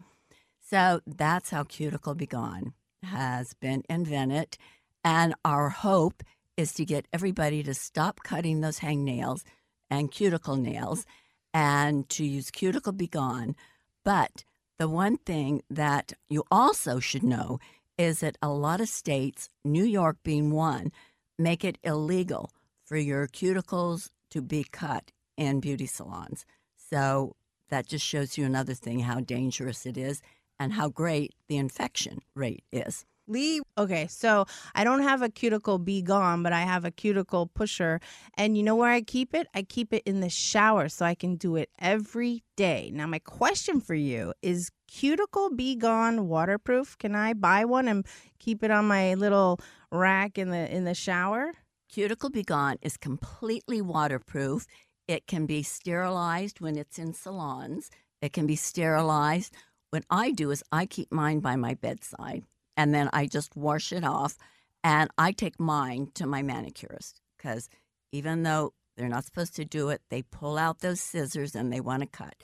So 0.61 1.01
that's 1.05 1.51
how 1.51 1.65
Cuticle 1.65 2.15
Be 2.15 2.27
Gone 2.27 2.75
has 3.03 3.55
been 3.55 3.83
invented. 3.89 4.57
And 5.03 5.35
our 5.45 5.71
hope 5.71 6.23
is 6.57 6.73
to 6.75 6.85
get 6.85 7.09
everybody 7.13 7.65
to 7.65 7.75
stop 7.75 8.21
cutting 8.23 8.61
those 8.61 8.79
hangnails 8.79 9.43
and 9.91 10.13
cuticle 10.13 10.57
nails 10.57 11.07
and 11.53 12.09
to 12.11 12.25
use 12.25 12.53
Cuticle 12.53 12.93
Be 12.93 13.09
Gone. 13.09 13.57
But 14.05 14.45
the 14.79 14.89
one 14.89 15.17
thing 15.17 15.63
that 15.69 16.13
you 16.29 16.45
also 16.51 17.01
should 17.01 17.25
know 17.25 17.59
is 18.01 18.21
that 18.21 18.39
a 18.41 18.49
lot 18.49 18.81
of 18.81 18.89
states, 18.89 19.51
New 19.63 19.85
York 19.85 20.17
being 20.23 20.51
one, 20.53 20.91
make 21.39 21.63
it 21.63 21.77
illegal 21.85 22.51
for 22.83 22.97
your 22.97 23.29
cuticles 23.29 24.09
to 24.31 24.41
be 24.41 24.65
cut 24.65 25.13
in 25.37 25.61
beauty 25.61 25.85
salons. 25.85 26.47
So 26.75 27.37
that 27.69 27.87
just 27.87 28.07
shows 28.07 28.39
you 28.39 28.47
another 28.47 28.73
thing 28.73 29.01
how 29.01 29.21
dangerous 29.21 29.85
it 29.85 29.99
is 29.99 30.23
and 30.59 30.73
how 30.73 30.89
great 30.89 31.35
the 31.49 31.59
infection 31.59 32.21
rate 32.35 32.65
is. 32.73 33.05
Lee. 33.29 33.61
Okay, 33.77 34.07
so 34.09 34.47
I 34.75 34.83
don't 34.83 35.03
have 35.03 35.21
a 35.21 35.29
cuticle 35.29 35.79
be 35.79 36.01
gone, 36.01 36.43
but 36.43 36.55
I 36.55 36.63
have 36.63 36.87
a 36.87 36.91
cuticle 36.91 37.47
pusher. 37.49 38.01
And 38.35 38.57
you 38.57 38.63
know 38.63 38.77
where 38.77 38.91
I 38.91 39.03
keep 39.03 39.35
it? 39.35 39.47
I 39.55 39.63
keep 39.63 39.93
it 39.93 40.03
in 40.07 40.21
the 40.21 40.31
shower 40.31 40.89
so 40.89 41.05
I 41.05 41.15
can 41.15 41.37
do 41.37 41.57
it 41.57 41.69
every 41.79 42.43
day. 42.57 42.91
Now, 42.93 43.07
my 43.07 43.21
question 43.21 43.81
for 43.81 43.95
you 43.95 44.33
is 44.43 44.71
cuticle 44.91 45.51
be 45.51 45.77
gone 45.77 46.29
waterproof? 46.29 46.99
Can 46.99 47.15
I 47.15 47.33
buy 47.33 47.65
one 47.65 47.89
and 47.89 48.05
keep 48.39 48.63
it 48.63 48.71
on 48.71 48.87
my 48.87 49.15
little 49.15 49.61
rack 49.91 50.37
in 50.37 50.51
the 50.51 50.75
in 50.75 50.85
the 50.85 50.95
shower? 50.95 51.53
Cuticle 51.89 52.31
Be 52.31 52.45
Gone 52.45 52.77
is 52.83 52.97
completely 52.97 53.81
waterproof. 53.81 54.67
It 55.09 55.27
can 55.27 55.47
be 55.47 55.65
sterilized 55.65 56.61
when 56.61 56.77
it's 56.77 57.01
in 57.01 57.15
salons. 57.15 57.91
It 58.23 58.33
can 58.33 58.47
be 58.47 58.55
sterilized. 58.55 59.57
What 59.91 60.05
I 60.09 60.31
do 60.31 60.53
is 60.53 60.63
I 60.71 60.87
keep 60.87 61.11
mine 61.11 61.41
by 61.41 61.57
my 61.57 61.75
bedside 61.75 62.45
and 62.77 62.95
then 62.95 63.11
I 63.13 63.27
just 63.27 63.57
wash 63.57 63.93
it 63.93 64.05
off 64.05 64.37
and 64.85 65.11
I 65.19 65.33
take 65.33 65.59
mine 65.59 66.13
to 66.15 66.27
my 66.27 66.43
manicurist 66.43 67.21
because 67.37 67.69
even 68.13 68.45
though 68.45 68.73
they're 68.97 69.09
not 69.09 69.25
supposed 69.25 69.57
to 69.57 69.65
do 69.65 69.89
it, 69.89 70.01
they 70.11 70.23
pull 70.23 70.59
out 70.59 70.79
those 70.79 71.01
scissors 71.01 71.57
and 71.57 71.73
they 71.73 71.81
want 71.81 72.03
to 72.03 72.09
cut. 72.09 72.37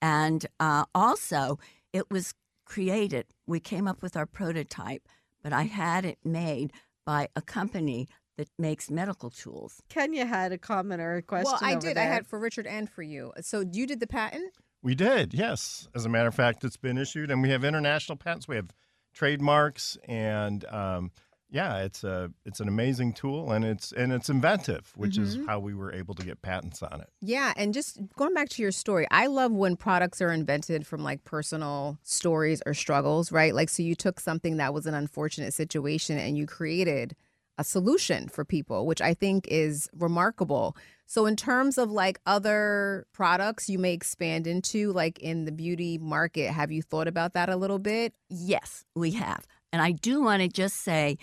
And 0.00 0.46
uh, 0.58 0.84
also, 0.94 1.58
it 1.92 2.10
was 2.10 2.34
created, 2.64 3.26
we 3.46 3.60
came 3.60 3.86
up 3.86 4.02
with 4.02 4.16
our 4.16 4.26
prototype, 4.26 5.08
but 5.42 5.52
I 5.52 5.62
had 5.62 6.04
it 6.04 6.18
made 6.24 6.72
by 7.04 7.28
a 7.36 7.42
company 7.42 8.08
that 8.36 8.48
makes 8.58 8.90
medical 8.90 9.30
tools. 9.30 9.80
Kenya 9.88 10.26
had 10.26 10.52
a 10.52 10.58
comment 10.58 11.00
or 11.00 11.16
a 11.16 11.22
question. 11.22 11.52
Well, 11.52 11.58
I 11.62 11.72
over 11.72 11.86
did. 11.86 11.96
There. 11.96 12.04
I 12.04 12.06
had 12.06 12.26
for 12.26 12.38
Richard 12.38 12.66
and 12.66 12.90
for 12.90 13.02
you. 13.02 13.32
So 13.40 13.60
you 13.60 13.86
did 13.86 14.00
the 14.00 14.06
patent? 14.06 14.52
We 14.82 14.94
did, 14.94 15.32
yes. 15.32 15.88
As 15.94 16.04
a 16.04 16.08
matter 16.08 16.28
of 16.28 16.34
fact, 16.34 16.62
it's 16.62 16.76
been 16.76 16.98
issued, 16.98 17.30
and 17.30 17.42
we 17.42 17.50
have 17.50 17.64
international 17.64 18.16
patents. 18.16 18.46
We 18.46 18.56
have 18.56 18.68
trademarks, 19.14 19.96
and 20.06 20.64
um, 20.66 21.12
yeah, 21.50 21.78
it's 21.78 22.02
a 22.04 22.32
it's 22.44 22.60
an 22.60 22.68
amazing 22.68 23.12
tool, 23.12 23.52
and 23.52 23.64
it's 23.64 23.92
and 23.92 24.12
it's 24.12 24.28
inventive, 24.28 24.92
which 24.96 25.16
is 25.16 25.36
Mhm. 25.38 25.46
how 25.46 25.58
we 25.60 25.74
were 25.74 25.92
able 25.92 26.14
to 26.14 26.24
get 26.24 26.42
patents 26.42 26.82
on 26.82 27.00
it. 27.00 27.08
Yeah, 27.20 27.52
and 27.56 27.72
just 27.72 27.98
going 28.16 28.34
back 28.34 28.48
to 28.50 28.62
your 28.62 28.72
story, 28.72 29.06
I 29.10 29.26
love 29.26 29.52
when 29.52 29.76
products 29.76 30.20
are 30.20 30.32
invented 30.32 30.86
from 30.86 31.02
like 31.02 31.24
personal 31.24 31.98
stories 32.02 32.62
or 32.66 32.74
struggles, 32.74 33.30
right? 33.30 33.54
Like, 33.54 33.68
so 33.68 33.82
you 33.82 33.94
took 33.94 34.18
something 34.20 34.56
that 34.56 34.74
was 34.74 34.86
an 34.86 34.94
unfortunate 34.94 35.54
situation 35.54 36.18
and 36.18 36.36
you 36.36 36.46
created 36.46 37.14
a 37.58 37.64
solution 37.64 38.28
for 38.28 38.44
people, 38.44 38.84
which 38.84 39.00
I 39.00 39.14
think 39.14 39.46
is 39.48 39.88
remarkable. 39.96 40.76
So, 41.06 41.24
in 41.26 41.36
terms 41.36 41.78
of 41.78 41.90
like 41.90 42.20
other 42.26 43.06
products 43.12 43.70
you 43.70 43.78
may 43.78 43.92
expand 43.94 44.46
into, 44.46 44.92
like 44.92 45.18
in 45.20 45.44
the 45.44 45.52
beauty 45.52 45.96
market, 45.96 46.50
have 46.50 46.70
you 46.72 46.82
thought 46.82 47.06
about 47.08 47.32
that 47.34 47.48
a 47.48 47.56
little 47.56 47.78
bit? 47.78 48.12
Yes, 48.28 48.84
we 48.96 49.12
have. 49.12 49.46
And 49.72 49.80
I 49.82 49.92
do 49.92 50.22
want 50.22 50.42
to 50.42 50.48
just 50.48 50.78
say 50.78 51.18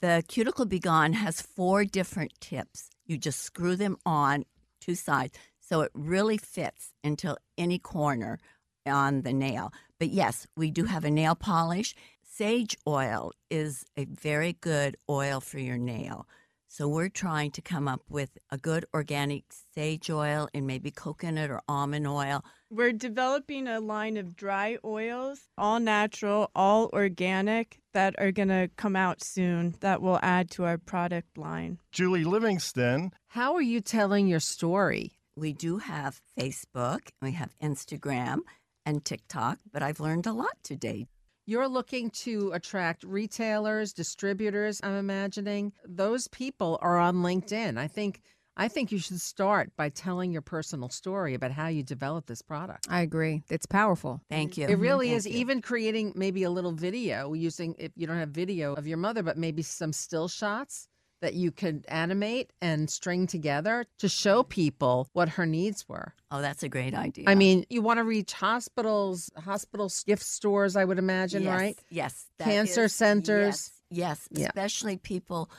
the 0.00 0.22
Cuticle 0.28 0.66
Be 0.66 0.78
Gone 0.78 1.14
has 1.14 1.40
four 1.42 1.84
different 1.84 2.32
tips. 2.40 2.90
You 3.06 3.18
just 3.18 3.40
screw 3.40 3.76
them 3.76 3.96
on 4.06 4.44
two 4.80 4.94
sides. 4.94 5.36
So 5.60 5.82
it 5.82 5.90
really 5.94 6.38
fits 6.38 6.92
into 7.02 7.36
any 7.56 7.78
corner 7.78 8.38
on 8.86 9.22
the 9.22 9.32
nail. 9.32 9.72
But 9.98 10.08
yes, 10.10 10.46
we 10.56 10.70
do 10.70 10.84
have 10.84 11.04
a 11.04 11.10
nail 11.10 11.34
polish. 11.34 11.94
Sage 12.22 12.76
oil 12.86 13.32
is 13.50 13.84
a 13.96 14.04
very 14.04 14.52
good 14.52 14.96
oil 15.10 15.40
for 15.40 15.58
your 15.58 15.78
nail. 15.78 16.26
So 16.68 16.86
we're 16.86 17.08
trying 17.08 17.50
to 17.52 17.62
come 17.62 17.88
up 17.88 18.02
with 18.08 18.38
a 18.50 18.58
good 18.58 18.84
organic 18.94 19.44
sage 19.74 20.10
oil 20.10 20.48
and 20.54 20.66
maybe 20.66 20.90
coconut 20.90 21.50
or 21.50 21.62
almond 21.66 22.06
oil. 22.06 22.44
We're 22.70 22.92
developing 22.92 23.66
a 23.66 23.80
line 23.80 24.18
of 24.18 24.36
dry 24.36 24.76
oils, 24.84 25.40
all 25.56 25.80
natural, 25.80 26.50
all 26.54 26.90
organic, 26.92 27.80
that 27.94 28.14
are 28.18 28.30
going 28.30 28.48
to 28.48 28.68
come 28.76 28.94
out 28.94 29.24
soon 29.24 29.74
that 29.80 30.02
will 30.02 30.18
add 30.22 30.50
to 30.50 30.66
our 30.66 30.76
product 30.76 31.38
line. 31.38 31.78
Julie 31.92 32.24
Livingston. 32.24 33.12
How 33.28 33.54
are 33.54 33.62
you 33.62 33.80
telling 33.80 34.28
your 34.28 34.40
story? 34.40 35.12
We 35.34 35.54
do 35.54 35.78
have 35.78 36.20
Facebook, 36.38 37.08
we 37.22 37.32
have 37.32 37.56
Instagram 37.62 38.40
and 38.84 39.02
TikTok, 39.02 39.60
but 39.72 39.82
I've 39.82 40.00
learned 40.00 40.26
a 40.26 40.32
lot 40.34 40.58
today. 40.62 41.06
You're 41.46 41.68
looking 41.68 42.10
to 42.10 42.52
attract 42.52 43.02
retailers, 43.02 43.94
distributors, 43.94 44.80
I'm 44.82 44.96
imagining. 44.96 45.72
Those 45.86 46.28
people 46.28 46.78
are 46.82 46.98
on 46.98 47.22
LinkedIn. 47.22 47.78
I 47.78 47.86
think 47.86 48.20
I 48.58 48.68
think 48.68 48.90
you 48.90 48.98
should 48.98 49.20
start 49.20 49.70
by 49.76 49.88
telling 49.88 50.32
your 50.32 50.42
personal 50.42 50.88
story 50.88 51.34
about 51.34 51.52
how 51.52 51.68
you 51.68 51.84
developed 51.84 52.26
this 52.26 52.42
product. 52.42 52.88
I 52.90 53.02
agree. 53.02 53.42
It's 53.48 53.66
powerful. 53.66 54.20
Thank 54.28 54.52
mm-hmm. 54.52 54.60
you. 54.60 54.66
It 54.66 54.70
mm-hmm. 54.72 54.82
really 54.82 55.08
Thank 55.08 55.18
is. 55.18 55.26
you. 55.26 55.38
Even 55.38 55.62
creating 55.62 56.12
maybe 56.16 56.42
a 56.42 56.50
little 56.50 56.72
video 56.72 57.32
using, 57.34 57.76
if 57.78 57.92
you 57.94 58.06
don't 58.08 58.18
have 58.18 58.30
video 58.30 58.74
of 58.74 58.86
your 58.86 58.98
mother, 58.98 59.22
but 59.22 59.38
maybe 59.38 59.62
some 59.62 59.92
still 59.92 60.26
shots 60.26 60.88
that 61.20 61.34
you 61.34 61.50
could 61.50 61.84
animate 61.88 62.52
and 62.60 62.88
string 62.90 63.26
together 63.26 63.86
to 63.98 64.08
show 64.08 64.42
people 64.42 65.08
what 65.12 65.30
her 65.30 65.46
needs 65.46 65.88
were. 65.88 66.14
Oh, 66.30 66.40
that's 66.40 66.62
a 66.62 66.68
great 66.68 66.94
idea. 66.94 67.24
I 67.26 67.34
mean, 67.34 67.64
you 67.70 67.82
want 67.82 67.98
to 67.98 68.04
reach 68.04 68.32
hospitals, 68.32 69.30
hospital 69.36 69.90
gift 70.06 70.22
stores, 70.22 70.76
I 70.76 70.84
would 70.84 70.98
imagine, 70.98 71.42
yes, 71.42 71.60
right? 71.60 71.78
Yes. 71.90 72.26
Cancer 72.40 72.84
is- 72.84 72.94
centers. 72.94 73.72
Yes, 73.90 74.28
yes 74.30 74.42
Yeah. 74.42 74.46
especially 74.48 74.96
people 74.96 75.50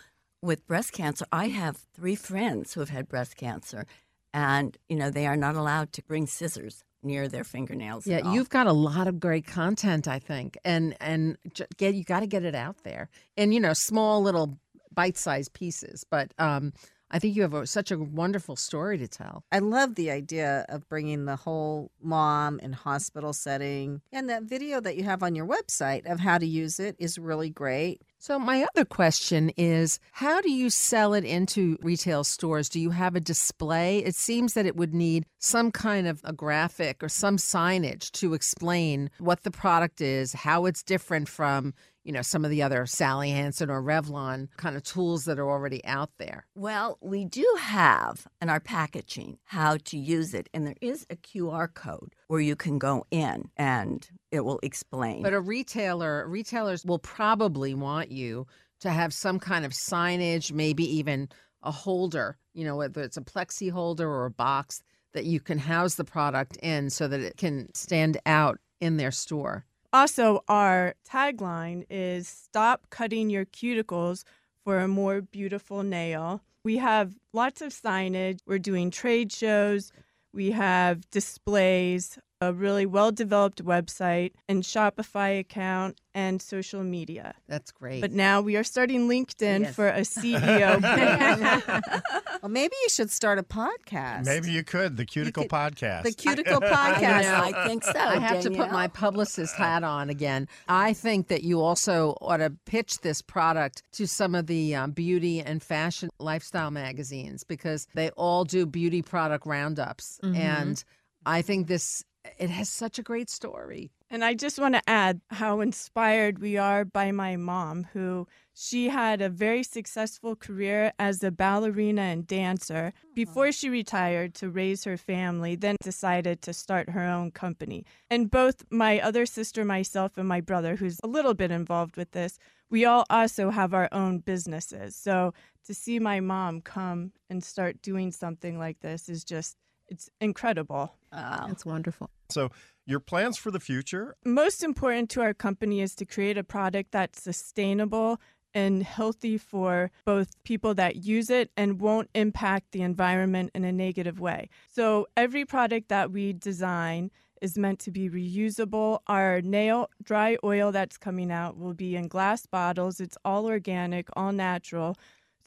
with 0.42 0.66
breast 0.68 0.92
cancer. 0.94 1.26
I 1.32 1.48
have 1.50 1.78
three 1.94 2.16
friends 2.16 2.74
who 2.74 2.80
have 2.80 2.90
had 2.90 3.08
breast 3.08 3.36
cancer, 3.38 3.86
and 4.34 4.78
you 4.88 4.96
know 4.96 5.10
they 5.10 5.28
are 5.28 5.38
not 5.38 5.56
allowed 5.56 5.94
to 5.94 6.04
bring 6.04 6.28
scissors 6.28 6.84
near 7.02 7.28
their 7.28 7.44
fingernails. 7.44 8.06
at 8.08 8.12
Yeah, 8.12 8.28
all. 8.28 8.34
you've 8.36 8.50
got 8.50 8.68
a 8.68 8.74
lot 8.74 9.08
of 9.08 9.20
great 9.20 9.48
content, 9.48 10.08
I 10.08 10.20
think, 10.20 10.58
and 10.66 10.96
and 11.00 11.38
get 11.78 11.96
you 11.96 12.04
got 12.04 12.22
to 12.22 12.28
get 12.28 12.44
it 12.44 12.56
out 12.56 12.84
there, 12.84 13.10
and 13.38 13.54
you 13.54 13.60
know, 13.60 13.74
small 13.74 14.22
little 14.22 14.58
bite-sized 14.94 15.54
pieces. 15.54 16.06
But 16.10 16.34
um, 16.40 16.74
I 17.12 17.20
think 17.20 17.36
you 17.36 17.42
have 17.44 17.54
a, 17.54 17.66
such 17.66 17.92
a 17.92 17.98
wonderful 17.98 18.56
story 18.56 18.98
to 18.98 19.08
tell. 19.08 19.44
I 19.52 19.60
love 19.60 19.96
the 19.96 20.12
idea 20.12 20.66
of 20.70 20.88
bringing 20.90 21.26
the 21.26 21.36
whole 21.38 21.92
mom 22.02 22.60
and 22.62 22.76
hospital 22.76 23.34
setting. 23.34 24.02
And 24.12 24.30
that 24.30 24.44
video 24.44 24.82
that 24.82 24.96
you 24.96 25.04
have 25.04 25.24
on 25.24 25.36
your 25.36 25.48
website 25.48 26.06
of 26.12 26.20
how 26.20 26.38
to 26.38 26.46
use 26.46 26.80
it 26.80 26.96
is 27.00 27.18
really 27.18 27.50
great. 27.50 28.02
So 28.22 28.38
my 28.38 28.64
other 28.64 28.84
question 28.84 29.50
is, 29.56 29.98
how 30.12 30.42
do 30.42 30.52
you 30.52 30.70
sell 30.70 31.14
it 31.14 31.24
into 31.24 31.78
retail 31.82 32.26
stores? 32.26 32.68
Do 32.68 32.78
you 32.78 32.90
have 32.90 33.16
a 33.16 33.22
display? 33.22 34.00
It 34.00 34.14
seems 34.14 34.56
that 34.56 34.66
it 34.66 34.76
would 34.76 34.94
need 34.94 35.26
some 35.38 35.72
kind 35.72 36.06
of 36.06 36.20
a 36.26 36.34
graphic 36.34 37.02
or 37.02 37.08
some 37.08 37.38
signage 37.38 38.12
to 38.12 38.34
explain 38.34 39.10
what 39.20 39.44
the 39.44 39.52
product 39.52 40.02
is, 40.02 40.34
how 40.34 40.66
it's 40.66 40.84
different 40.84 41.30
from, 41.30 41.74
you 42.04 42.12
know, 42.12 42.22
some 42.22 42.44
of 42.44 42.52
the 42.52 42.62
other 42.62 42.86
Sally 42.86 43.30
Hansen 43.30 43.70
or 43.70 43.82
Revlon 43.82 44.50
kind 44.58 44.76
of 44.76 44.84
tools 44.84 45.24
that 45.24 45.40
are 45.40 45.50
already 45.50 45.84
out 45.86 46.10
there. 46.18 46.46
Well, 46.56 46.98
we 47.00 47.24
do 47.24 47.48
have 47.58 48.28
in 48.42 48.50
our 48.50 48.60
packaging 48.60 49.38
how 49.46 49.78
to 49.86 49.98
use 49.98 50.34
it, 50.34 50.50
and 50.54 50.68
there 50.68 50.76
is 50.82 51.06
a 51.10 51.16
QR 51.16 51.74
code 51.74 52.16
where 52.28 52.42
you 52.42 52.58
can 52.58 52.80
go 52.80 53.06
in 53.12 53.50
and 53.56 54.10
it 54.32 54.42
will 54.42 54.60
explain. 54.64 55.24
But 55.24 55.34
a 55.34 55.40
retailer, 55.40 56.28
retailers 56.28 56.86
will 56.86 57.00
probably 57.00 57.74
want 57.74 58.12
you 58.12 58.48
to 58.82 58.90
have 58.90 59.14
some 59.14 59.40
kind 59.40 59.66
of 59.66 59.72
signage, 59.72 60.52
maybe 60.52 60.84
even 60.98 61.30
a 61.64 61.72
holder, 61.72 62.38
you 62.54 62.64
know, 62.64 62.78
whether 62.78 63.02
it's 63.02 63.18
a 63.18 63.22
plexi 63.22 63.72
holder 63.72 64.10
or 64.10 64.26
a 64.26 64.32
box 64.32 64.82
that 65.14 65.26
you 65.26 65.40
can 65.40 65.58
house 65.58 65.96
the 65.96 66.04
product 66.04 66.58
in 66.58 66.90
so 66.90 67.08
that 67.08 67.20
it 67.20 67.38
can 67.38 67.74
stand 67.74 68.18
out 68.26 68.60
in 68.80 68.98
their 68.98 69.12
store. 69.12 69.66
Also, 69.92 70.44
our 70.48 70.94
tagline 71.08 71.84
is 71.90 72.28
Stop 72.28 72.90
Cutting 72.92 73.30
Your 73.30 73.46
Cuticles 73.46 74.24
for 74.64 74.80
a 74.80 74.88
More 74.88 75.22
Beautiful 75.22 75.82
Nail. 75.84 76.42
We 76.64 76.78
have 76.78 77.16
lots 77.34 77.62
of 77.62 77.74
signage. 77.74 78.40
We're 78.46 78.60
doing 78.60 78.92
trade 78.92 79.32
shows. 79.32 79.92
We 80.32 80.52
have 80.52 81.10
displays, 81.10 82.20
a 82.42 82.54
really 82.54 82.86
well 82.86 83.12
developed 83.12 83.64
website, 83.64 84.32
and 84.48 84.64
Shopify 84.64 85.40
account 85.40 86.00
and 86.16 86.42
social 86.42 86.84
media. 86.84 87.36
That's 87.48 87.72
great. 87.72 88.00
But 88.00 88.14
now 88.14 88.40
we 88.42 88.56
are 88.56 88.64
starting 88.64 89.10
LinkedIn 89.10 89.62
Yes. 89.64 89.76
for 89.76 89.90
a 89.90 90.02
CEO 90.02 90.82
well, 92.42 92.50
maybe 92.50 92.74
you 92.84 92.90
should 92.90 93.12
start 93.12 93.40
a 93.40 93.44
podcast. 93.44 94.26
Maybe 94.26 94.52
you 94.52 94.64
could. 94.64 94.96
The 94.96 95.06
Cuticle 95.06 95.44
could- 95.44 95.52
Podcast. 95.52 96.04
The 96.04 96.14
Cuticle 96.14 96.62
Podcast. 96.62 97.24
know. 97.24 97.42
I 97.60 97.68
think 97.68 97.84
so. 97.84 98.00
I 98.00 98.18
have 98.20 98.42
to 98.42 98.52
put 98.52 98.72
my 98.72 98.88
publicist 98.88 99.56
hat 99.56 99.84
on 99.84 100.10
again. 100.10 100.48
I 100.70 100.94
think 100.94 101.28
that 101.28 101.44
you 101.44 101.60
also 101.62 102.16
ought 102.22 102.38
to 102.38 102.52
pitch 102.66 103.00
this 103.02 103.22
product 103.22 103.84
to 103.94 104.08
some 104.08 104.34
of 104.34 104.48
the 104.48 104.76
um, 104.76 104.92
beauty 104.92 105.42
and 105.42 105.62
fashion 105.62 106.10
lifestyle 106.20 106.72
magazines 106.72 107.44
because 107.44 107.86
they 107.96 108.12
all 108.12 108.46
do 108.46 108.66
beauty 108.66 109.02
product 109.02 109.46
roundups. 109.46 110.20
Mhm. 110.24 110.38
And 110.38 110.84
I 111.26 111.42
think 111.42 111.68
this, 111.68 112.04
it 112.38 112.50
has 112.50 112.70
such 112.70 113.00
a 113.00 113.04
great 113.04 113.30
story. 113.30 113.92
And 114.10 114.26
I 114.26 114.34
just 114.34 114.58
want 114.58 114.74
to 114.74 114.90
add 114.90 115.22
how 115.30 115.62
inspired 115.62 116.40
we 116.40 116.58
are 116.58 116.84
by 116.84 117.12
my 117.12 117.36
mom, 117.36 117.88
who 117.94 118.28
she 118.54 118.90
had 118.90 119.22
a 119.22 119.30
very 119.30 119.62
successful 119.62 120.36
career 120.36 120.92
as 120.98 121.24
a 121.24 121.32
ballerina 121.32 122.02
and 122.02 122.26
dancer 122.26 122.92
oh, 122.96 123.08
before 123.14 123.52
she 123.52 123.70
retired 123.70 124.34
to 124.36 124.50
raise 124.50 124.84
her 124.84 124.98
family, 124.98 125.56
then 125.56 125.76
decided 125.84 126.42
to 126.42 126.54
start 126.54 126.90
her 126.90 127.06
own 127.06 127.32
company. 127.32 127.86
And 128.10 128.32
both 128.32 128.64
my 128.72 129.00
other 129.00 129.26
sister, 129.26 129.64
myself, 129.64 130.18
and 130.18 130.28
my 130.28 130.42
brother, 130.42 130.76
who's 130.76 131.00
a 131.04 131.08
little 131.08 131.36
bit 131.36 131.52
involved 131.52 131.96
with 131.96 132.12
this, 132.12 132.40
we 132.72 132.86
all 132.86 133.06
also 133.10 133.52
have 133.52 133.74
our 133.74 133.90
own 133.92 134.20
businesses. 134.20 134.96
So 134.96 135.34
to 135.66 135.74
see 135.74 136.00
my 136.00 136.20
mom 136.20 136.62
come 136.62 137.12
and 137.30 137.44
start 137.44 137.82
doing 137.82 138.12
something 138.12 138.58
like 138.58 138.80
this 138.80 139.08
is 139.08 139.24
just, 139.24 139.56
it's 139.90 140.10
incredible. 140.22 140.94
That's 141.12 141.66
wonderful. 141.66 142.10
So, 142.30 142.50
your 142.86 143.00
plans 143.00 143.38
for 143.38 143.52
the 143.52 143.60
future? 143.60 144.16
most 144.26 144.64
important 144.64 145.10
to 145.12 145.22
our 145.22 145.34
company 145.34 145.82
is 145.82 145.94
to 145.96 146.06
create 146.06 146.38
a 146.38 146.44
product 146.44 146.92
that's 146.92 147.22
sustainable 147.22 148.20
and 148.54 148.82
healthy 148.82 149.38
for 149.38 149.92
both 150.06 150.44
people 150.44 150.74
that 150.74 150.96
use 150.98 151.30
it 151.30 151.52
and 151.56 151.80
won't 151.80 152.10
impact 152.16 152.72
the 152.72 152.82
environment 152.82 153.52
in 153.54 153.64
a 153.64 153.72
negative 153.72 154.20
way. 154.20 154.50
So 154.70 155.08
every 155.16 155.46
product 155.46 155.90
that 155.90 156.12
we 156.12 156.34
design 156.34 157.12
is 157.42 157.58
meant 157.58 157.80
to 157.80 157.92
be 157.92 158.10
reusable. 158.10 159.00
Our 159.08 159.42
nail 159.42 159.90
dry 160.04 160.38
oil 160.44 160.72
that's 160.72 160.98
coming 160.98 161.32
out 161.32 161.58
will 161.58 161.74
be 161.74 161.96
in 161.96 162.08
glass 162.08 162.46
bottles. 162.46 163.00
It's 163.00 163.18
all 163.24 163.46
organic, 163.46 164.08
all 164.14 164.32
natural. 164.32 164.98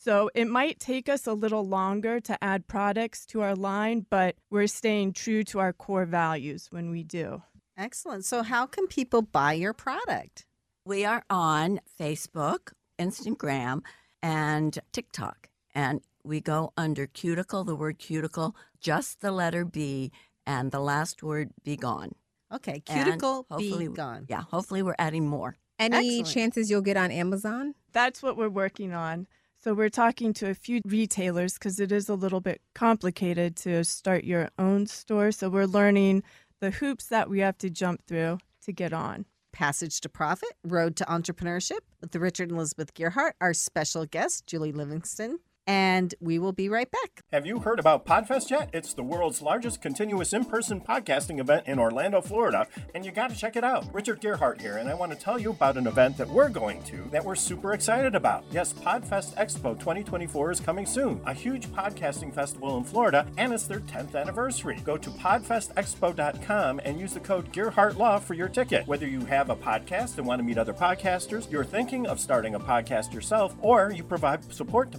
So 0.05 0.31
it 0.35 0.49
might 0.49 0.81
take 0.81 1.09
us 1.09 1.29
a 1.29 1.33
little 1.33 1.65
longer 1.65 2.19
to 2.23 2.37
add 2.43 2.67
products 2.67 3.25
to 3.27 3.41
our 3.41 3.55
line, 3.55 4.05
but 4.11 4.35
we're 4.51 4.67
staying 4.67 5.13
true 5.13 5.45
to 5.45 5.61
our 5.61 5.73
core 5.73 6.07
values 6.07 6.67
when 6.73 6.91
we 6.91 7.05
do. 7.05 7.43
Excellent. 7.77 8.25
So, 8.25 8.43
how 8.43 8.67
can 8.67 8.89
people 8.89 9.23
buy 9.23 9.53
your 9.53 9.73
product? 9.73 10.45
We 10.85 11.05
are 11.05 11.23
on 11.31 11.79
Facebook, 12.01 12.73
Instagram, 12.99 13.83
and 14.21 14.77
TikTok. 14.91 15.51
And 15.73 16.01
we 16.25 16.41
go 16.41 16.73
under 16.77 17.07
cuticle, 17.07 17.63
the 17.63 17.77
word 17.77 18.01
cuticle, 18.01 18.57
just 18.81 19.21
the 19.21 19.31
letter 19.31 19.65
B, 19.65 20.11
and 20.45 20.73
the 20.73 20.81
last 20.81 21.23
word 21.23 21.51
be 21.63 21.77
gone. 21.77 22.17
Okay, 22.53 22.83
And 22.89 23.05
cuticle 23.05 23.47
be 23.57 23.87
gone. 23.87 24.27
Yeah, 24.29 24.43
hopefully 24.43 24.83
we're 24.83 24.97
adding 24.99 25.29
more. 25.29 25.59
Any 25.79 26.19
Excellent. 26.19 26.27
chances 26.35 26.71
you'll 26.73 26.83
get 26.83 26.97
on 26.97 27.13
Amazon? 27.13 27.77
That's 27.93 28.21
what 28.21 28.37
we're 28.37 28.49
working 28.49 28.93
on. 28.93 29.29
So 29.63 29.75
we're 29.75 29.91
talking 29.91 30.33
to 30.35 30.51
a 30.51 30.55
few 30.55 30.81
retailers 30.85 31.55
because 31.55 31.79
it 31.79 31.93
is 31.93 32.09
a 32.09 32.17
little 32.17 32.41
bit 32.41 32.61
complicated 32.75 33.55
to 33.59 33.85
start 33.85 34.25
your 34.25 34.49
own 34.59 34.89
store. 34.89 35.31
So 35.31 35.49
we're 35.49 35.67
learning 35.67 36.25
the 36.59 36.73
hoops 36.73 37.07
that 37.07 37.31
we 37.31 37.39
have 37.39 37.57
to 37.59 37.71
jump 37.71 38.03
through 38.09 38.39
to 38.65 38.73
get 38.73 38.93
on. 38.93 39.25
Passage 39.53 40.01
to 40.01 40.09
Profit, 40.09 40.51
Road 40.65 40.97
to 40.97 41.05
Entrepreneurship 41.05 41.79
with 42.01 42.17
Richard 42.17 42.49
and 42.49 42.59
Elizabeth 42.59 42.93
Gearhart, 42.95 43.35
our 43.41 43.55
special 43.55 44.05
guest, 44.05 44.49
Julie 44.49 44.73
Livingston. 44.73 45.39
And 45.67 46.15
we 46.21 46.39
will 46.39 46.53
be 46.53 46.69
right 46.69 46.91
back. 46.91 47.23
Have 47.33 47.47
you 47.47 47.61
heard 47.61 47.79
about 47.79 48.05
Podfest 48.05 48.51
yet? 48.51 48.69
It's 48.73 48.95
the 48.95 49.03
world's 49.03 49.41
largest 49.41 49.81
continuous 49.81 50.33
in 50.33 50.45
person 50.45 50.81
podcasting 50.81 51.39
event 51.39 51.67
in 51.69 51.79
Orlando, 51.79 52.21
Florida, 52.21 52.67
and 52.95 53.05
you 53.05 53.13
got 53.13 53.31
to 53.31 53.37
check 53.37 53.55
it 53.55 53.63
out. 53.63 53.87
Richard 53.95 54.21
Gearhart 54.21 54.61
here, 54.61 54.77
and 54.77 54.89
I 54.89 54.95
want 54.95 55.13
to 55.13 55.19
tell 55.19 55.39
you 55.39 55.51
about 55.51 55.77
an 55.77 55.87
event 55.87 56.17
that 56.19 56.29
we're 56.29 56.49
going 56.49 56.83
to 56.85 56.97
that 57.13 57.25
we're 57.25 57.37
super 57.37 57.73
excited 57.75 58.15
about. 58.15 58.45
Yes, 58.51 58.73
Podfest 58.73 59.35
Expo 59.37 59.79
2024 59.79 60.51
is 60.51 60.61
coming 60.61 60.85
soon, 60.85 61.21
a 61.27 61.33
huge 61.33 61.69
podcasting 61.69 62.35
festival 62.35 62.77
in 62.77 62.85
Florida, 62.85 63.27
and 63.39 63.53
it's 63.53 63.67
their 63.67 63.81
10th 63.81 64.17
anniversary. 64.17 64.79
Go 64.85 64.97
to 64.97 65.11
podfestexpo.com 65.11 66.81
and 66.85 66.99
use 66.99 67.15
the 67.15 67.21
code 67.21 67.53
Gearhart 67.53 67.97
Law 67.97 68.19
for 68.19 68.35
your 68.35 68.49
ticket. 68.49 68.87
Whether 68.87 69.07
you 69.07 69.25
have 69.27 69.51
a 69.51 69.57
podcast 69.57 70.19
and 70.19 70.27
want 70.27 70.41
to 70.41 70.45
meet 70.45 70.59
other 70.59 70.75
podcasters, 70.75 71.51
you're 71.51 71.65
thinking 71.65 72.07
of 72.07 72.19
starting 72.19 72.55
a 72.55 72.61
podcast 72.61 73.13
yourself, 73.15 73.55
or 73.61 73.93
you 73.93 74.03
provide 74.03 74.53
support 74.53 74.91
to 74.93 74.99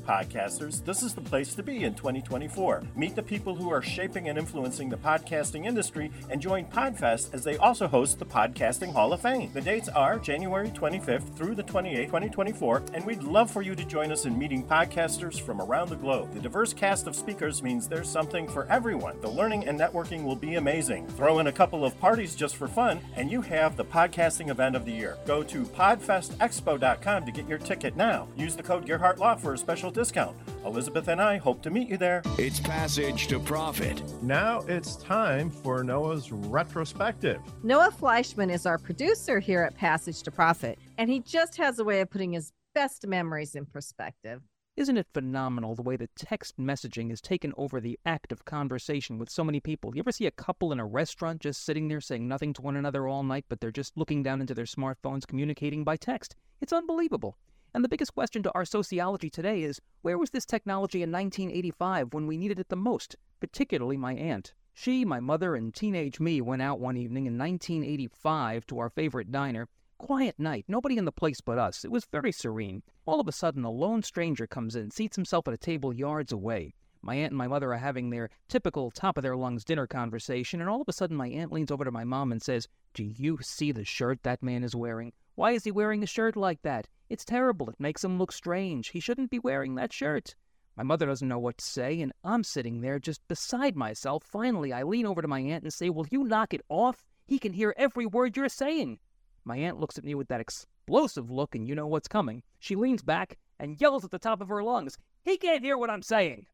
podcasters, 0.54 0.84
this 0.86 1.04
is 1.04 1.14
the 1.14 1.22
place 1.22 1.54
to 1.56 1.64
be 1.64 1.84
in 1.84 1.94
2024. 1.96 2.84
Meet 2.96 3.16
the 3.16 3.24
people 3.24 3.56
who 3.56 3.72
are 3.72 3.82
shaping 3.82 4.30
and 4.30 4.38
influencing 4.38 4.90
the 4.90 4.98
podcasting 4.98 5.66
industry 5.66 6.12
and 6.30 6.42
join 6.42 6.66
Podfest 6.66 7.34
as 7.34 7.44
they 7.44 7.58
also 7.58 7.88
host 7.88 8.20
the 8.20 8.26
Podcasting 8.26 8.94
Hall 8.94 9.14
of 9.14 9.22
Fame. 9.22 9.52
The 9.54 9.62
dates 9.62 9.90
are 9.90 10.20
January 10.20 10.70
25th 10.70 11.36
through 11.36 11.56
the 11.56 11.64
28th, 11.64 12.06
2024, 12.06 12.84
and 12.94 13.06
we'd 13.06 13.24
love 13.24 13.50
for 13.50 13.62
you 13.62 13.76
to 13.76 13.86
join 13.86 14.12
us 14.12 14.26
in 14.26 14.38
meeting 14.38 14.66
podcasters 14.66 15.40
from 15.40 15.62
around 15.62 15.90
the 15.90 15.96
globe. 15.96 16.34
The 16.34 16.40
diverse 16.40 16.74
cast 16.74 17.08
of 17.08 17.16
speakers 17.16 17.64
means 17.64 17.88
there's 17.88 18.10
something 18.10 18.48
for 18.48 18.66
everyone. 18.70 19.20
The 19.22 19.30
learning 19.30 19.68
and 19.68 19.80
networking 19.80 20.24
will 20.24 20.36
be 20.36 20.56
amazing. 20.56 21.08
Throw 21.08 21.40
in 21.40 21.48
a 21.48 21.52
couple 21.52 21.86
of 21.86 22.00
parties 22.00 22.36
just 22.36 22.56
for 22.56 22.68
fun, 22.68 23.00
and 23.16 23.32
you 23.32 23.42
have 23.42 23.76
the 23.76 23.86
podcasting 23.86 24.50
event 24.50 24.76
of 24.76 24.86
the 24.86 24.92
year. 24.92 25.18
Go 25.26 25.44
to 25.44 25.64
podfestexpo.com 25.64 27.26
to 27.26 27.32
get 27.32 27.48
your 27.48 27.60
ticket 27.60 27.96
now. 27.96 28.28
Use 28.36 28.56
the 28.56 28.64
code 28.64 28.86
Gearhart 28.86 29.18
Law 29.18 29.36
for 29.36 29.54
a 29.54 29.58
special 29.58 29.92
discount. 29.92 30.36
Elizabeth 30.66 31.08
and 31.08 31.22
I 31.22 31.38
hope 31.38 31.62
to 31.64 31.70
meet 31.70 31.90
you 31.90 31.98
there. 31.98 32.22
It's 32.38 32.60
Passage 32.60 33.28
to 33.28 33.40
Profit. 33.40 34.02
Now 34.22 34.60
it's 34.62 34.96
time 34.96 35.50
for 35.50 35.84
Noah's 35.84 36.32
retrospective. 36.32 37.42
Noah 37.64 37.92
Fleischman 37.92 38.52
is 38.52 38.66
our 38.66 38.78
producer 38.78 39.40
here 39.40 39.64
at 39.64 39.76
Passage 39.76 40.24
to 40.24 40.32
Profit, 40.32 40.80
and 40.98 41.10
he 41.10 41.20
just 41.20 41.58
has 41.58 41.80
a 41.80 41.84
way 41.84 42.02
of 42.02 42.10
putting 42.10 42.34
his 42.34 42.52
best 42.74 43.06
memories 43.06 43.56
in 43.56 43.66
perspective. 43.66 44.42
Isn't 44.76 44.98
it 44.98 45.06
phenomenal 45.14 45.76
the 45.76 45.84
way 45.84 45.98
that 45.98 46.16
text 46.16 46.58
messaging 46.58 47.12
has 47.12 47.22
taken 47.22 47.54
over 47.58 47.80
the 47.80 48.00
act 48.08 48.32
of 48.32 48.44
conversation 48.44 49.20
with 49.20 49.30
so 49.30 49.44
many 49.44 49.60
people? 49.60 49.96
You 49.96 50.00
ever 50.00 50.12
see 50.12 50.26
a 50.26 50.32
couple 50.32 50.72
in 50.72 50.80
a 50.80 50.86
restaurant 50.86 51.42
just 51.42 51.64
sitting 51.64 51.88
there 51.90 52.02
saying 52.02 52.28
nothing 52.28 52.54
to 52.54 52.64
one 52.64 52.76
another 52.76 53.08
all 53.08 53.22
night, 53.22 53.46
but 53.50 53.62
they're 53.62 53.70
just 53.70 53.96
looking 53.96 54.24
down 54.24 54.42
into 54.42 54.56
their 54.56 54.66
smartphones 54.66 55.28
communicating 55.28 55.84
by 55.84 55.96
text? 55.96 56.36
It's 56.60 56.74
unbelievable. 56.74 57.38
And 57.76 57.84
the 57.84 57.90
biggest 57.90 58.14
question 58.14 58.44
to 58.44 58.52
our 58.54 58.66
sociology 58.66 59.32
today 59.32 59.64
is 59.64 59.82
where 60.04 60.20
was 60.20 60.30
this 60.30 60.46
technology 60.46 61.02
in 61.02 61.12
1985 61.12 62.14
when 62.14 62.28
we 62.28 62.38
needed 62.38 62.60
it 62.60 62.70
the 62.70 62.76
most, 62.76 63.16
particularly 63.40 63.98
my 63.98 64.14
aunt? 64.14 64.54
She, 64.76 65.04
my 65.04 65.20
mother, 65.20 65.56
and 65.56 65.74
teenage 65.74 66.20
me 66.20 66.40
went 66.40 66.62
out 66.62 66.80
one 66.80 66.98
evening 66.98 67.26
in 67.26 67.36
1985 67.36 68.68
to 68.68 68.78
our 68.78 68.92
favorite 68.92 69.32
diner. 69.32 69.68
Quiet 69.98 70.38
night, 70.38 70.66
nobody 70.68 70.98
in 70.98 71.06
the 71.06 71.12
place 71.12 71.42
but 71.42 71.58
us. 71.58 71.84
It 71.84 71.90
was 71.90 72.06
very 72.06 72.32
serene. 72.32 72.84
All 73.08 73.20
of 73.20 73.28
a 73.28 73.32
sudden, 73.32 73.64
a 73.64 73.72
lone 73.72 74.04
stranger 74.04 74.46
comes 74.46 74.76
in, 74.76 74.92
seats 74.92 75.16
himself 75.16 75.48
at 75.48 75.54
a 75.56 75.58
table 75.58 75.92
yards 75.94 76.32
away. 76.32 76.76
My 77.06 77.16
aunt 77.16 77.32
and 77.32 77.38
my 77.38 77.50
mother 77.50 77.74
are 77.74 77.78
having 77.78 78.10
their 78.10 78.30
typical 78.48 78.90
top 78.90 79.18
of 79.18 79.24
their 79.24 79.36
lungs 79.36 79.66
dinner 79.66 79.86
conversation, 79.86 80.62
and 80.62 80.70
all 80.70 80.80
of 80.80 80.88
a 80.88 80.94
sudden, 80.94 81.18
my 81.18 81.28
aunt 81.28 81.52
leans 81.52 81.70
over 81.70 81.84
to 81.84 81.92
my 81.92 82.06
mom 82.06 82.32
and 82.32 82.42
says, 82.42 82.70
Do 82.94 83.04
you 83.04 83.40
see 83.42 83.74
the 83.74 83.84
shirt 83.84 84.24
that 84.24 84.42
man 84.42 84.64
is 84.64 84.74
wearing? 84.74 85.12
Why 85.36 85.52
is 85.52 85.66
he 85.66 85.72
wearing 85.72 86.02
a 86.02 86.08
shirt 86.08 86.38
like 86.38 86.62
that? 86.62 86.88
It's 87.10 87.26
terrible. 87.26 87.70
It 87.70 87.78
makes 87.78 88.06
him 88.06 88.18
look 88.18 88.32
strange. 88.32 88.88
He 88.88 89.02
shouldn't 89.02 89.32
be 89.32 89.40
wearing 89.40 89.76
that 89.76 89.92
shirt. 89.92 90.34
My 90.78 90.84
mother 90.84 91.06
doesn't 91.06 91.28
know 91.28 91.40
what 91.40 91.58
to 91.58 91.66
say, 91.66 92.00
and 92.00 92.14
I'm 92.24 92.46
sitting 92.46 92.80
there 92.80 93.00
just 93.00 93.28
beside 93.28 93.76
myself. 93.76 94.24
Finally, 94.24 94.72
I 94.72 94.84
lean 94.84 95.06
over 95.06 95.22
to 95.22 95.28
my 95.28 95.42
aunt 95.42 95.64
and 95.64 95.74
say, 95.74 95.90
Will 95.90 96.08
you 96.10 96.24
knock 96.24 96.54
it 96.54 96.62
off? 96.70 97.04
He 97.28 97.38
can 97.38 97.52
hear 97.52 97.76
every 97.76 98.06
word 98.06 98.38
you're 98.38 98.48
saying. 98.48 99.00
My 99.44 99.58
aunt 99.58 99.78
looks 99.78 99.98
at 99.98 100.06
me 100.06 100.16
with 100.16 100.30
that 100.30 100.40
explosive 100.40 101.30
look, 101.30 101.54
and 101.54 101.68
you 101.68 101.76
know 101.76 101.86
what's 101.86 102.08
coming. 102.08 102.44
She 102.60 102.78
leans 102.78 103.02
back 103.04 103.38
and 103.60 103.80
yells 103.82 104.06
at 104.06 104.12
the 104.12 104.20
top 104.20 104.40
of 104.40 104.48
her 104.48 104.64
lungs, 104.64 104.98
He 105.26 105.36
can't 105.36 105.64
hear 105.64 105.78
what 105.78 105.90
I'm 105.90 106.02
saying. 106.02 106.46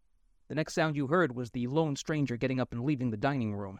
The 0.50 0.56
next 0.56 0.74
sound 0.74 0.96
you 0.96 1.06
heard 1.06 1.36
was 1.36 1.52
the 1.52 1.68
lone 1.68 1.96
stranger 1.96 2.36
getting 2.36 2.60
up 2.60 2.72
and 2.72 2.84
leaving 2.84 3.12
the 3.12 3.18
dining 3.18 3.54
room. 3.54 3.80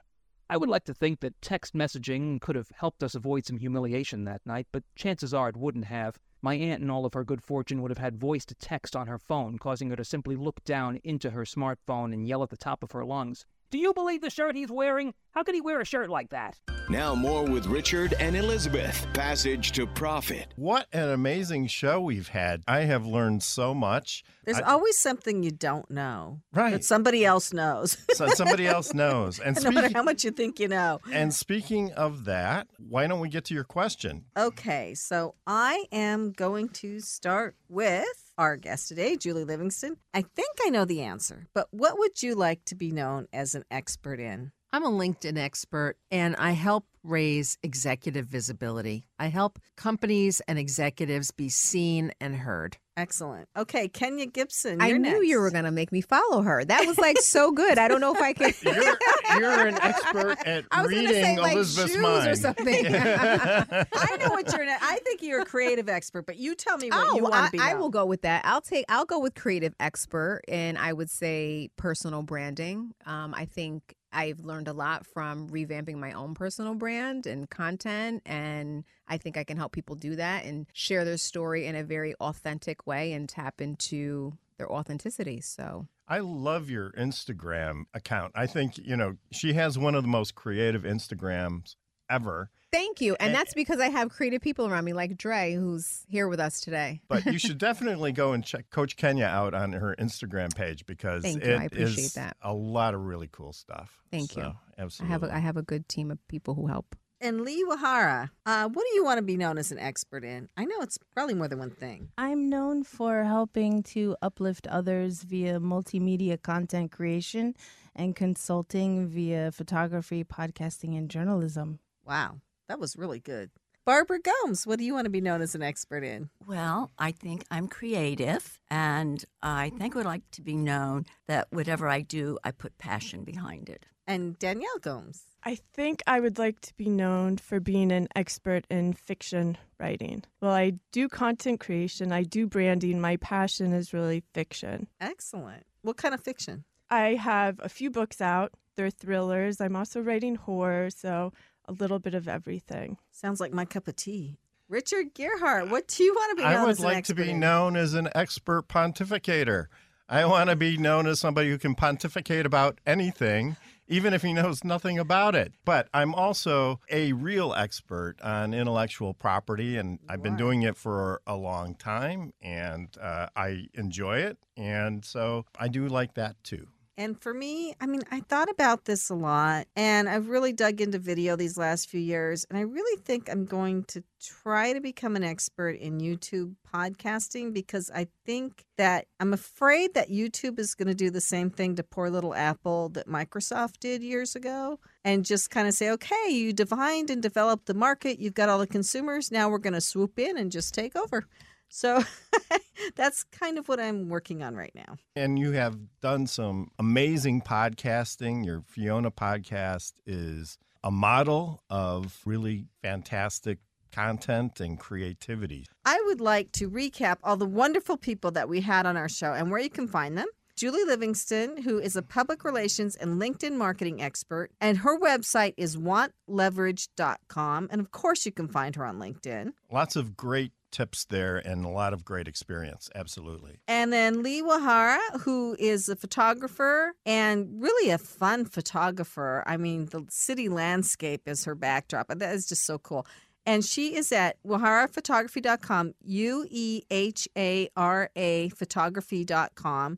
I 0.52 0.58
would 0.58 0.70
like 0.70 0.84
to 0.84 0.94
think 0.94 1.20
that 1.22 1.42
text 1.42 1.74
messaging 1.74 2.40
could 2.40 2.56
have 2.56 2.70
helped 2.76 3.02
us 3.02 3.16
avoid 3.16 3.48
some 3.48 3.58
humiliation 3.58 4.24
that 4.26 4.46
night, 4.46 4.68
but 4.72 4.84
chances 4.96 5.34
are 5.34 5.50
it 5.50 5.58
wouldn't 5.58 5.86
have. 5.86 6.20
My 6.44 6.54
aunt, 6.54 6.84
in 6.84 6.92
all 6.92 7.06
of 7.06 7.16
her 7.16 7.24
good 7.24 7.42
fortune, 7.42 7.82
would 7.82 7.90
have 7.90 7.98
had 7.98 8.20
voice 8.20 8.46
to 8.46 8.56
text 8.56 8.96
on 8.96 9.08
her 9.08 9.18
phone, 9.18 9.58
causing 9.58 9.90
her 9.90 9.96
to 9.96 10.06
simply 10.06 10.36
look 10.36 10.64
down 10.64 10.98
into 11.04 11.32
her 11.32 11.44
smartphone 11.44 12.14
and 12.14 12.28
yell 12.28 12.44
at 12.44 12.52
the 12.52 12.56
top 12.56 12.84
of 12.84 12.92
her 12.92 13.04
lungs, 13.04 13.48
Do 13.72 13.78
you 13.78 13.94
believe 13.94 14.22
the 14.22 14.32
shirt 14.32 14.56
he's 14.56 14.72
wearing? 14.72 15.14
How 15.32 15.44
could 15.44 15.54
he 15.54 15.62
wear 15.62 15.80
a 15.80 15.86
shirt 15.86 16.10
like 16.10 16.32
that? 16.32 16.58
Now, 16.90 17.14
more 17.14 17.44
with 17.44 17.68
Richard 17.68 18.16
and 18.20 18.36
Elizabeth. 18.36 19.06
Passage 19.14 19.74
to 19.74 19.86
Profit. 19.86 20.48
What 20.56 20.88
an 20.92 21.10
amazing 21.10 21.68
show 21.68 22.02
we've 22.02 22.30
had. 22.30 22.64
I 22.68 22.80
have 22.80 23.06
learned 23.06 23.44
so 23.44 23.76
much. 23.76 24.24
There's 24.46 24.58
I- 24.58 24.72
always 24.72 24.98
something 24.98 25.44
you 25.44 25.52
don't 25.52 25.90
know. 25.92 26.42
Right. 26.52 26.72
That 26.72 26.84
somebody 26.84 27.24
else 27.24 27.54
knows. 27.54 27.96
so 28.16 28.26
somebody 28.30 28.66
else 28.76 28.96
knows. 28.96 29.38
And 29.40 29.64
no 29.64 29.70
matter 29.70 29.92
how 29.94 30.02
much 30.02 30.24
you 30.24 30.32
think 30.32 30.60
you 30.60 30.68
know. 30.68 31.00
and 31.12 31.32
speaking 31.32 31.92
of 31.92 32.26
that, 32.26 32.68
why 32.80 33.06
don't 33.06 33.20
we 33.20 33.30
get 33.30 33.46
to 33.46 33.54
your 33.54 33.66
question? 33.66 34.26
Okay, 34.36 34.96
so 34.96 35.36
I 35.46 35.86
am 35.92 36.32
going 36.32 36.70
to 36.70 37.02
start 37.02 37.56
with 37.68 38.29
our 38.40 38.56
guest 38.56 38.88
today, 38.88 39.18
Julie 39.18 39.44
Livingston. 39.44 39.98
I 40.14 40.22
think 40.22 40.50
I 40.66 40.70
know 40.70 40.86
the 40.86 41.02
answer, 41.02 41.48
but 41.54 41.68
what 41.72 42.00
would 42.00 42.24
you 42.24 42.36
like 42.36 42.64
to 42.66 42.76
be 42.76 42.90
known 42.90 43.28
as 43.34 43.54
an 43.54 43.66
expert 43.70 44.20
in? 44.20 44.54
I'm 44.72 44.86
a 44.86 44.90
LinkedIn 44.90 45.38
expert 45.38 45.98
and 46.10 46.36
I 46.38 46.52
help 46.52 46.86
raise 47.04 47.58
executive 47.64 48.28
visibility. 48.28 49.06
I 49.18 49.28
help 49.28 49.60
companies 49.76 50.42
and 50.48 50.58
executives 50.58 51.32
be 51.32 51.50
seen 51.50 52.12
and 52.22 52.36
heard. 52.36 52.78
Excellent. 53.00 53.48
Okay, 53.56 53.88
Kenya 53.88 54.26
Gibson. 54.26 54.82
I 54.82 54.88
you're 54.88 54.98
knew 54.98 55.12
next. 55.14 55.28
you 55.28 55.40
were 55.40 55.52
going 55.52 55.64
to 55.64 55.72
make 55.72 55.92
me 55.92 56.02
follow 56.02 56.42
her. 56.42 56.66
That 56.66 56.86
was 56.86 56.98
like 56.98 57.18
so 57.20 57.52
good. 57.52 57.78
I 57.80 57.88
don't 57.88 58.02
know 58.02 58.14
if 58.14 58.22
I 58.22 58.34
could. 58.34 58.54
You're, 58.64 59.40
you're 59.40 59.68
an 59.68 59.82
expert 59.82 60.38
at 60.46 60.66
I 60.72 60.82
was 60.82 60.92
reading 60.92 61.10
say, 61.10 61.38
like, 61.38 61.54
Elizabeth's 61.56 61.94
shoes 61.94 62.28
or 62.28 62.36
something. 62.36 62.86
I 62.96 64.18
know 64.20 64.30
what 64.30 64.52
you're. 64.52 64.66
I 64.68 65.00
think 65.04 65.22
you're 65.22 65.42
a 65.42 65.46
creative 65.46 65.88
expert, 65.88 66.26
but 66.26 66.38
you 66.38 66.56
tell 66.56 66.78
me 66.78 66.90
what 66.90 67.08
Oh, 67.12 67.16
you 67.16 67.24
want 67.24 67.36
I, 67.36 67.46
to 67.46 67.52
be. 67.52 67.60
I 67.60 67.72
known. 67.72 67.80
will 67.82 67.90
go 67.90 68.06
with 68.06 68.24
that. 68.24 68.42
I'll 68.46 68.62
take. 68.62 68.86
I'll 68.90 69.06
go 69.06 69.20
with 69.20 69.34
creative 69.36 69.74
expert, 69.80 70.42
and 70.48 70.78
I 70.78 70.92
would 70.94 71.10
say 71.10 71.70
personal 71.78 72.22
branding. 72.24 72.92
Um, 73.06 73.34
I 73.34 73.46
think 73.46 73.96
I've 74.12 74.40
learned 74.40 74.68
a 74.68 74.74
lot 74.74 75.06
from 75.06 75.50
revamping 75.50 75.98
my 75.98 76.14
own 76.14 76.34
personal 76.34 76.76
brand 76.76 77.26
and 77.26 77.50
content, 77.50 78.24
and 78.26 78.84
I 79.08 79.18
think 79.18 79.38
I 79.38 79.44
can 79.44 79.58
help 79.58 79.72
people 79.72 79.96
do 79.96 80.16
that 80.16 80.46
and 80.46 80.66
share 80.74 81.06
their 81.06 81.18
story 81.18 81.66
in 81.66 81.76
a 81.76 81.84
very 81.84 82.16
authentic 82.16 82.88
way 82.88 83.14
and 83.14 83.28
tap 83.28 83.62
into 83.62 84.34
their 84.58 84.72
authenticity. 84.72 85.42
So. 85.42 85.88
I 86.08 86.20
love 86.20 86.72
your 86.72 86.92
Instagram 86.94 87.84
account. 87.94 88.32
I 88.34 88.48
think, 88.48 88.80
you 88.80 88.98
know, 88.98 89.18
she 89.32 89.54
has 89.54 89.78
one 89.78 89.94
of 89.94 90.04
the 90.04 90.10
most 90.10 90.34
creative 90.34 90.82
Instagrams 90.82 91.76
ever. 92.10 92.50
Thank 92.72 93.02
you. 93.02 93.16
And 93.20 93.34
that's 93.34 93.54
because 93.54 93.80
I 93.80 93.90
have 93.90 94.10
creative 94.10 94.42
people 94.42 94.68
around 94.68 94.86
me, 94.86 94.94
like 94.94 95.18
Dre, 95.18 95.54
who's 95.54 96.04
here 96.08 96.28
with 96.28 96.40
us 96.40 96.62
today. 96.62 97.02
But 97.08 97.26
you 97.26 97.38
should 97.40 97.58
definitely 97.58 98.12
go 98.12 98.34
and 98.34 98.44
check 98.44 98.70
Coach 98.70 98.96
Kenya 98.96 99.26
out 99.26 99.54
on 99.54 99.72
her 99.72 99.96
Instagram 99.98 100.56
page 100.56 100.86
because 100.86 101.24
Thank 101.24 101.44
it 101.44 101.48
you. 101.48 101.56
I 101.56 101.64
appreciate 101.64 102.06
is 102.06 102.14
that. 102.14 102.38
a 102.42 102.54
lot 102.54 102.94
of 102.94 103.02
really 103.02 103.30
cool 103.32 103.54
stuff. 103.54 104.02
Thank 104.12 104.36
you. 104.36 104.54
So, 104.88 105.04
I 105.04 105.08
have 105.08 105.24
a, 105.24 105.36
I 105.36 105.40
have 105.40 105.58
a 105.58 105.64
good 105.64 105.90
team 105.90 106.12
of 106.12 106.26
people 106.28 106.54
who 106.54 106.68
help. 106.68 106.96
And 107.22 107.42
Lee 107.42 107.66
Uehara, 107.66 108.30
uh, 108.46 108.70
what 108.70 108.86
do 108.90 108.96
you 108.96 109.04
want 109.04 109.18
to 109.18 109.22
be 109.22 109.36
known 109.36 109.58
as 109.58 109.74
an 109.74 109.80
expert 109.80 110.24
in? 110.24 110.48
I 110.56 110.64
know 110.64 110.78
it's 110.80 110.98
probably 111.14 111.34
more 111.34 111.50
than 111.50 111.60
one 111.60 111.70
thing. 111.70 112.08
I'm 112.18 112.48
known 112.50 112.84
for 112.84 113.26
helping 113.26 113.84
to 113.84 114.16
uplift 114.22 114.68
others 114.68 115.24
via 115.24 115.60
multimedia 115.60 116.42
content 116.42 116.94
creation 116.94 117.56
and 117.94 118.16
consulting 118.16 119.10
via 119.10 119.52
photography, 119.52 120.24
podcasting, 120.24 120.98
and 120.98 121.10
journalism. 121.10 121.80
Wow, 122.06 122.38
that 122.70 122.80
was 122.80 122.96
really 122.96 123.20
good. 123.20 123.50
Barbara 123.86 124.20
Gomes, 124.20 124.68
what 124.68 124.78
do 124.78 124.86
you 124.86 124.94
want 124.94 125.06
to 125.06 125.10
be 125.10 125.20
known 125.20 125.42
as 125.42 125.56
an 125.56 125.64
expert 125.64 126.04
in? 126.04 126.30
Well, 126.48 126.92
I 127.00 127.12
think 127.12 127.44
I'm 127.50 127.68
creative, 127.68 128.60
and 128.70 129.26
I 129.42 129.72
think 129.78 129.96
would 129.96 130.06
like 130.06 130.30
to 130.34 130.44
be 130.44 130.56
known 130.56 131.08
that 131.28 131.48
whatever 131.50 131.90
I 131.90 132.02
do, 132.02 132.38
I 132.44 132.52
put 132.52 132.78
passion 132.78 133.24
behind 133.24 133.68
it. 133.68 133.88
And 134.06 134.38
Danielle 134.38 134.78
Gomes. 134.80 135.24
I 135.44 135.56
think 135.74 136.04
I 136.06 136.20
would 136.20 136.38
like 136.38 136.60
to 136.62 136.74
be 136.78 136.90
known 136.90 137.38
for 137.38 137.60
being 137.60 137.92
an 137.92 138.08
expert 138.16 138.66
in 138.70 138.94
fiction 138.94 139.58
writing. 139.80 140.24
Well, 140.40 140.52
I 140.52 140.74
do 140.92 141.08
content 141.10 141.60
creation, 141.60 142.12
I 142.12 142.24
do 142.24 142.46
branding. 142.46 143.02
My 143.02 143.18
passion 143.18 143.74
is 143.74 143.94
really 143.94 144.22
fiction. 144.34 144.88
Excellent. 145.02 145.66
What 145.82 145.98
kind 145.98 146.14
of 146.14 146.22
fiction? 146.22 146.64
I 146.92 147.16
have 147.16 147.60
a 147.64 147.70
few 147.70 147.90
books 147.90 148.22
out. 148.22 148.52
They're 148.76 148.90
thrillers. 148.90 149.60
I'm 149.60 149.76
also 149.76 150.00
writing 150.00 150.36
horror, 150.36 150.90
so 150.90 151.34
a 151.70 151.72
little 151.74 152.00
bit 152.00 152.16
of 152.16 152.28
everything. 152.28 152.98
Sounds 153.12 153.40
like 153.40 153.54
my 153.54 153.64
cup 153.64 153.88
of 153.88 153.96
tea. 153.96 154.40
Richard 154.68 155.14
Gearhart, 155.14 155.70
what 155.70 155.88
do 155.88 156.04
you 156.04 156.14
want 156.14 156.32
to 156.32 156.36
be 156.36 156.44
known 156.44 156.58
I 156.58 156.62
would 156.64 156.72
as 156.72 156.80
an 156.80 156.86
like 156.86 157.06
to 157.06 157.16
be 157.16 157.30
in? 157.32 157.40
known 157.40 157.76
as 157.76 157.94
an 157.94 158.10
expert 158.16 158.68
pontificator. 158.68 159.68
I 160.08 160.26
want 160.26 160.50
to 160.50 160.56
be 160.56 160.78
known 160.78 161.06
as 161.06 161.20
somebody 161.20 161.50
who 161.50 161.60
can 161.60 161.76
pontificate 161.76 162.46
about 162.46 162.80
anything, 162.86 163.56
even 163.88 164.14
if 164.14 164.24
he 164.24 164.34
knows 164.34 164.64
nothing 164.64 164.98
about 164.98 165.36
it. 165.36 165.54
But 165.66 165.88
I'm 165.94 166.16
also 166.16 166.80
a 166.90 167.14
real 167.14 167.54
expert 167.54 168.16
on 168.24 168.54
intellectual 168.56 169.14
property, 169.14 169.78
and 169.78 170.00
I've 170.10 170.24
been 170.24 170.38
doing 170.38 170.64
it 170.64 170.78
for 170.78 171.22
a 171.28 171.36
long 171.36 171.76
time, 171.76 172.34
and 172.42 172.90
uh, 173.00 173.28
I 173.36 173.68
enjoy 173.76 174.20
it. 174.20 174.38
And 174.58 175.06
so 175.06 175.46
I 175.60 175.68
do 175.68 175.88
like 175.88 176.16
that 176.16 176.44
too. 176.44 176.68
And 177.00 177.18
for 177.18 177.34
me, 177.34 177.74
I 177.80 177.86
mean, 177.86 178.02
I 178.12 178.20
thought 178.20 178.50
about 178.50 178.84
this 178.84 179.10
a 179.10 179.16
lot 179.16 179.68
and 179.74 180.10
I've 180.10 180.28
really 180.28 180.52
dug 180.52 180.82
into 180.82 181.00
video 181.00 181.38
these 181.38 181.58
last 181.58 181.88
few 181.88 182.02
years. 182.02 182.46
And 182.50 182.60
I 182.60 182.64
really 182.64 183.02
think 183.02 183.30
I'm 183.30 183.46
going 183.46 183.86
to 183.86 184.04
try 184.22 184.74
to 184.74 184.82
become 184.82 185.16
an 185.16 185.24
expert 185.24 185.78
in 185.78 186.02
YouTube 186.02 186.56
podcasting 186.74 187.54
because 187.54 187.90
I 187.90 188.08
think 188.26 188.66
that 188.78 189.08
I'm 189.18 189.32
afraid 189.32 189.94
that 189.94 190.10
YouTube 190.10 190.60
is 190.60 190.76
going 190.76 190.90
to 190.90 190.94
do 190.94 191.10
the 191.10 191.22
same 191.22 191.50
thing 191.50 191.78
to 191.78 191.84
poor 191.84 192.10
little 192.10 192.36
Apple 192.36 192.90
that 192.90 193.08
Microsoft 193.08 193.80
did 193.80 194.04
years 194.04 194.36
ago 194.36 194.82
and 195.06 195.24
just 195.24 195.50
kind 195.50 195.70
of 195.70 195.74
say, 195.74 195.92
okay, 195.92 196.28
you 196.28 196.52
defined 196.52 197.10
and 197.10 197.22
developed 197.22 197.68
the 197.68 197.74
market, 197.74 198.20
you've 198.20 198.34
got 198.34 198.50
all 198.50 198.60
the 198.60 198.68
consumers, 198.68 199.32
now 199.32 199.48
we're 199.48 199.58
going 199.58 199.74
to 199.74 199.80
swoop 199.80 200.20
in 200.20 200.38
and 200.38 200.52
just 200.52 200.74
take 200.74 200.98
over. 200.98 201.26
So 201.70 202.04
that's 202.96 203.24
kind 203.24 203.58
of 203.58 203.68
what 203.70 203.80
I'm 203.80 204.10
working 204.10 204.44
on 204.44 204.56
right 204.56 204.74
now. 204.76 204.98
And 205.16 205.40
you 205.40 205.52
have 205.54 205.78
done 206.02 206.28
some 206.28 206.72
amazing 206.78 207.42
podcasting. 207.42 208.46
Your 208.46 208.64
Fiona 208.68 209.12
podcast 209.12 209.94
is 210.06 210.58
a 210.84 210.92
model 210.92 211.64
of 211.70 212.22
really 212.26 212.66
fantastic 212.82 213.60
content 213.92 214.60
and 214.60 214.80
creativity. 214.80 215.66
I 215.86 216.02
would 216.06 216.22
like 216.22 216.52
to 216.54 216.70
recap 216.70 217.18
all 217.24 217.38
the 217.38 217.46
wonderful 217.46 217.98
people 217.98 218.32
that 218.32 218.50
we 218.50 218.62
had 218.62 218.86
on 218.86 218.98
our 218.98 219.10
show 219.10 219.34
and 219.34 219.50
where 219.50 219.60
you 219.60 219.70
can 219.70 219.88
find 219.88 220.18
them. 220.18 220.28
Julie 220.56 220.84
Livingston, 220.84 221.62
who 221.62 221.80
is 221.80 221.96
a 221.96 222.02
public 222.02 222.44
relations 222.44 222.98
and 222.98 223.20
LinkedIn 223.20 223.54
marketing 223.54 224.02
expert, 224.02 224.52
and 224.60 224.80
her 224.80 225.00
website 225.00 225.54
is 225.56 225.78
wantleverage.com. 225.78 227.70
And 227.72 227.80
of 227.80 227.92
course, 227.92 228.26
you 228.26 228.34
can 228.34 228.50
find 228.50 228.76
her 228.76 228.86
on 228.86 229.00
LinkedIn. 229.00 229.54
Lots 229.72 229.96
of 229.96 230.18
great 230.18 230.52
tips 230.72 231.06
there 231.06 231.38
and 231.38 231.66
a 231.66 231.70
lot 231.70 231.94
of 231.94 232.06
great 232.06 232.28
experience. 232.28 232.90
Absolutely. 232.96 233.60
And 233.68 233.92
then 233.92 234.24
Lee 234.24 234.42
Uehara, 234.42 235.00
who 235.22 235.56
is 235.60 235.90
a 235.90 235.96
photographer 235.96 236.94
and 237.06 237.62
really 237.62 237.90
a 237.92 237.98
fun 237.98 238.46
photographer. 238.46 239.44
I 239.46 239.58
mean, 239.58 239.88
the 239.88 240.06
city 240.10 240.50
landscape 240.50 241.28
is 241.28 241.46
her 241.46 241.56
backdrop. 241.56 242.10
and 242.10 242.22
That 242.22 242.36
is 242.36 242.48
just 242.48 242.66
so 242.66 242.78
cool. 242.78 243.06
And 243.46 243.66
she 243.66 243.96
is 243.96 244.12
at 244.12 244.38
ueharaphotography.com, 244.46 245.94
U 246.04 246.46
E 246.50 246.82
H 246.92 247.28
A 247.38 247.70
R 247.76 248.10
A 248.16 248.50
photography.com. 248.50 249.98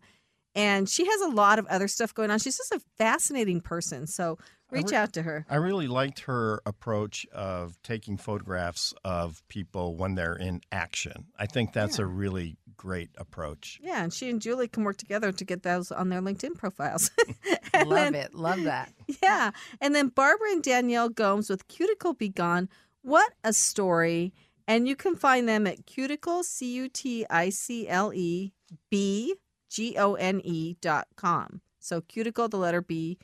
And 0.54 0.90
she 0.90 1.06
has 1.06 1.22
a 1.22 1.30
lot 1.30 1.60
of 1.60 1.66
other 1.68 1.88
stuff 1.88 2.14
going 2.14 2.30
on. 2.30 2.40
She's 2.40 2.58
just 2.58 2.74
a 2.74 2.82
fascinating 2.98 3.62
person. 3.62 4.06
So 4.06 4.38
reach 4.72 4.92
re- 4.92 4.98
out 4.98 5.14
to 5.14 5.22
her. 5.22 5.46
I 5.50 5.56
really 5.58 5.88
liked 5.88 6.22
her 6.22 6.62
approach 6.66 7.26
of 7.34 7.82
taking 7.84 8.18
photographs 8.18 8.94
of 9.04 9.48
people 9.48 9.96
when 9.96 10.16
they're 10.16 10.36
in 10.36 10.62
action. 10.72 11.26
I 11.38 11.46
think 11.46 11.74
that's 11.74 12.00
a 12.00 12.06
really 12.06 12.58
great 12.78 13.12
approach. 13.18 13.80
Yeah, 13.84 14.04
and 14.04 14.12
she 14.12 14.30
and 14.30 14.42
Julie 14.42 14.68
can 14.68 14.84
work 14.84 14.98
together 14.98 15.32
to 15.32 15.46
get 15.46 15.64
those 15.64 15.92
on 15.92 16.10
their 16.10 16.22
LinkedIn 16.22 16.56
profiles. 16.56 17.12
Love 17.86 18.16
it. 18.16 18.34
Love 18.34 18.64
that. 18.64 18.92
Yeah. 19.22 19.52
And 19.80 19.94
then 19.94 20.08
Barbara 20.08 20.52
and 20.52 20.64
Danielle 20.64 21.10
Gomes 21.10 21.50
with 21.50 21.68
Cuticle 21.68 22.14
Be 22.14 22.30
Gone. 22.30 22.70
What 23.02 23.32
a 23.44 23.54
story. 23.54 24.34
And 24.68 24.88
you 24.88 24.96
can 24.96 25.16
find 25.16 25.48
them 25.48 25.68
at 25.68 25.86
cuticle, 25.86 26.44
C 26.44 26.74
U 26.76 26.88
T 26.88 27.26
I 27.30 27.50
C 27.50 27.88
L 27.88 28.14
E 28.14 28.54
B 28.90 29.36
G 29.70 29.98
O 29.98 30.14
N 30.16 30.42
E 30.44 30.78
dot 30.82 31.08
com. 31.16 31.62
So 31.80 32.02
cuticle, 32.02 32.48
the 32.48 32.58
letter 32.58 32.82
B, 32.82 33.18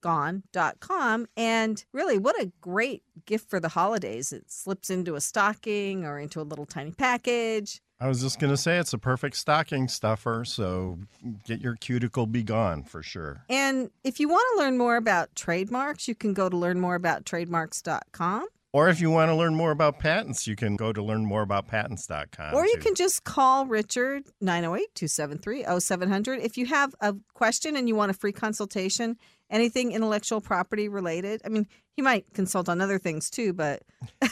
gone.com. 0.00 1.26
And 1.36 1.84
really, 1.92 2.18
what 2.18 2.40
a 2.40 2.52
great 2.60 3.02
gift 3.26 3.48
for 3.48 3.60
the 3.60 3.68
holidays. 3.68 4.32
It 4.32 4.50
slips 4.50 4.90
into 4.90 5.14
a 5.14 5.20
stocking 5.20 6.04
or 6.04 6.18
into 6.18 6.40
a 6.40 6.42
little 6.42 6.66
tiny 6.66 6.92
package. 6.92 7.80
I 8.02 8.08
was 8.08 8.22
just 8.22 8.40
going 8.40 8.50
to 8.50 8.56
say 8.56 8.78
it's 8.78 8.94
a 8.94 8.98
perfect 8.98 9.36
stocking 9.36 9.86
stuffer, 9.86 10.42
so 10.46 10.98
get 11.44 11.60
your 11.60 11.76
cuticle 11.76 12.26
be 12.26 12.42
gone 12.42 12.82
for 12.82 13.02
sure. 13.02 13.44
And 13.50 13.90
if 14.04 14.18
you 14.18 14.28
want 14.30 14.42
to 14.54 14.62
learn 14.62 14.78
more 14.78 14.96
about 14.96 15.34
trademarks, 15.34 16.08
you 16.08 16.14
can 16.14 16.32
go 16.32 16.48
to 16.48 16.56
learnmoreabouttrademarks.com. 16.56 18.48
Or 18.72 18.88
if 18.88 19.00
you 19.00 19.10
want 19.10 19.30
to 19.30 19.34
learn 19.34 19.54
more 19.54 19.72
about 19.72 19.98
patents, 19.98 20.46
you 20.46 20.54
can 20.54 20.76
go 20.76 20.92
to 20.92 21.02
learnmoreaboutpatents.com. 21.02 22.54
Or 22.54 22.64
you 22.64 22.76
too. 22.76 22.80
can 22.80 22.94
just 22.94 23.24
call 23.24 23.66
Richard 23.66 24.24
908 24.40 24.94
273 24.94 25.80
0700. 25.80 26.40
If 26.40 26.56
you 26.56 26.66
have 26.66 26.94
a 27.00 27.16
question 27.34 27.76
and 27.76 27.88
you 27.88 27.96
want 27.96 28.10
a 28.10 28.14
free 28.14 28.32
consultation, 28.32 29.18
anything 29.50 29.92
intellectual 29.92 30.40
property 30.40 30.88
related, 30.88 31.42
I 31.44 31.48
mean, 31.48 31.66
he 32.00 32.02
might 32.02 32.32
consult 32.32 32.70
on 32.70 32.80
other 32.80 32.98
things 32.98 33.28
too, 33.28 33.52
but 33.52 33.82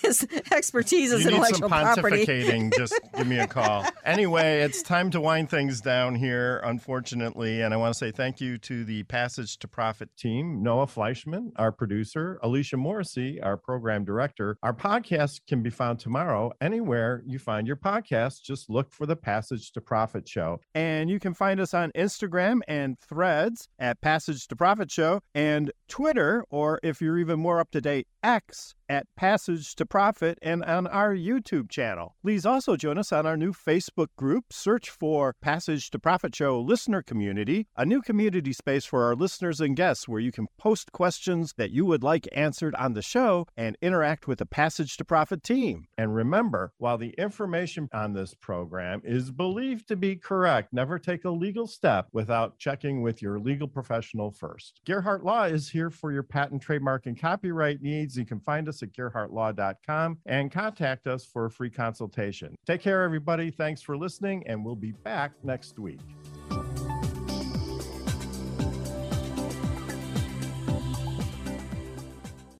his 0.00 0.24
expertise 0.52 1.10
is 1.10 1.24
you 1.24 1.30
need 1.30 1.34
intellectual 1.34 1.68
some 1.68 1.70
property. 1.70 2.24
pontificating, 2.24 2.72
just 2.76 2.98
give 3.16 3.26
me 3.26 3.38
a 3.40 3.48
call. 3.48 3.84
Anyway, 4.04 4.60
it's 4.60 4.80
time 4.80 5.10
to 5.10 5.20
wind 5.20 5.50
things 5.50 5.80
down 5.80 6.14
here, 6.14 6.58
unfortunately. 6.64 7.62
And 7.62 7.74
I 7.74 7.76
want 7.76 7.94
to 7.94 7.98
say 7.98 8.12
thank 8.12 8.40
you 8.40 8.58
to 8.58 8.84
the 8.84 9.02
Passage 9.04 9.58
to 9.58 9.66
Profit 9.66 10.10
team, 10.16 10.62
Noah 10.62 10.86
Fleischman, 10.86 11.50
our 11.56 11.72
producer, 11.72 12.38
Alicia 12.44 12.76
Morrissey, 12.76 13.40
our 13.42 13.56
program 13.56 14.04
director. 14.04 14.56
Our 14.62 14.72
podcast 14.72 15.40
can 15.48 15.64
be 15.64 15.70
found 15.70 15.98
tomorrow 15.98 16.52
anywhere 16.60 17.24
you 17.26 17.40
find 17.40 17.66
your 17.66 17.76
podcast. 17.76 18.42
Just 18.44 18.70
look 18.70 18.92
for 18.92 19.04
the 19.04 19.16
Passage 19.16 19.72
to 19.72 19.80
Profit 19.80 20.28
show. 20.28 20.60
And 20.76 21.10
you 21.10 21.18
can 21.18 21.34
find 21.34 21.58
us 21.58 21.74
on 21.74 21.90
Instagram 21.96 22.60
and 22.68 22.96
threads 23.00 23.68
at 23.80 24.00
Passage 24.00 24.46
to 24.46 24.54
Profit 24.54 24.92
Show 24.92 25.20
and 25.34 25.72
Twitter, 25.88 26.44
or 26.50 26.67
if 26.82 27.00
you're 27.00 27.18
even 27.18 27.40
more 27.40 27.60
up 27.60 27.70
to 27.70 27.80
date, 27.80 28.06
X 28.22 28.74
at 28.88 29.06
Passage 29.16 29.74
to 29.74 29.86
Profit 29.86 30.38
and 30.42 30.64
on 30.64 30.86
our 30.86 31.14
YouTube 31.14 31.70
channel. 31.70 32.16
Please 32.22 32.46
also 32.46 32.76
join 32.76 32.98
us 32.98 33.12
on 33.12 33.26
our 33.26 33.36
new 33.36 33.52
Facebook 33.52 34.08
group. 34.16 34.52
Search 34.52 34.90
for 34.90 35.34
Passage 35.40 35.90
to 35.90 35.98
Profit 35.98 36.34
Show 36.34 36.60
Listener 36.60 37.02
Community, 37.02 37.66
a 37.76 37.84
new 37.84 38.00
community 38.00 38.52
space 38.52 38.84
for 38.84 39.04
our 39.04 39.14
listeners 39.14 39.60
and 39.60 39.76
guests 39.76 40.08
where 40.08 40.20
you 40.20 40.32
can 40.32 40.46
post 40.58 40.92
questions 40.92 41.54
that 41.56 41.70
you 41.70 41.84
would 41.84 42.02
like 42.02 42.26
answered 42.32 42.74
on 42.76 42.94
the 42.94 43.02
show 43.02 43.46
and 43.56 43.76
interact 43.82 44.26
with 44.26 44.38
the 44.38 44.46
Passage 44.46 44.96
to 44.96 45.04
Profit 45.04 45.42
team. 45.42 45.86
And 45.96 46.14
remember, 46.14 46.72
while 46.78 46.98
the 46.98 47.14
information 47.18 47.88
on 47.92 48.12
this 48.12 48.34
program 48.34 49.02
is 49.04 49.30
believed 49.30 49.88
to 49.88 49.96
be 49.96 50.16
correct, 50.16 50.72
never 50.72 50.98
take 50.98 51.24
a 51.24 51.30
legal 51.30 51.66
step 51.66 52.08
without 52.12 52.58
checking 52.58 53.02
with 53.02 53.20
your 53.20 53.38
legal 53.38 53.68
professional 53.68 54.30
first. 54.30 54.80
Gearhart 54.86 55.24
Law 55.24 55.44
is 55.44 55.68
here 55.68 55.90
for 55.90 56.12
your 56.12 56.22
patent, 56.22 56.62
trademark, 56.62 57.06
and 57.06 57.20
copyright 57.20 57.82
needs. 57.82 58.16
You 58.16 58.24
can 58.24 58.40
find 58.40 58.68
us 58.68 58.77
at 58.82 58.92
gearhartlaw.com 58.92 60.18
and 60.26 60.50
contact 60.50 61.06
us 61.06 61.24
for 61.24 61.46
a 61.46 61.50
free 61.50 61.70
consultation. 61.70 62.54
Take 62.66 62.80
care, 62.80 63.02
everybody. 63.02 63.50
Thanks 63.50 63.82
for 63.82 63.96
listening, 63.96 64.46
and 64.46 64.64
we'll 64.64 64.76
be 64.76 64.92
back 64.92 65.32
next 65.42 65.78
week. 65.78 66.00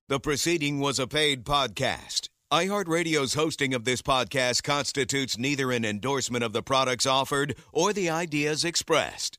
The 0.08 0.18
proceeding 0.18 0.78
was 0.78 0.98
a 0.98 1.06
paid 1.06 1.44
podcast. 1.44 2.28
iHeartRadio's 2.50 3.34
hosting 3.34 3.74
of 3.74 3.84
this 3.84 4.00
podcast 4.00 4.62
constitutes 4.62 5.36
neither 5.36 5.70
an 5.70 5.84
endorsement 5.84 6.42
of 6.42 6.54
the 6.54 6.62
products 6.62 7.04
offered 7.04 7.54
or 7.74 7.92
the 7.92 8.08
ideas 8.08 8.64
expressed. 8.64 9.38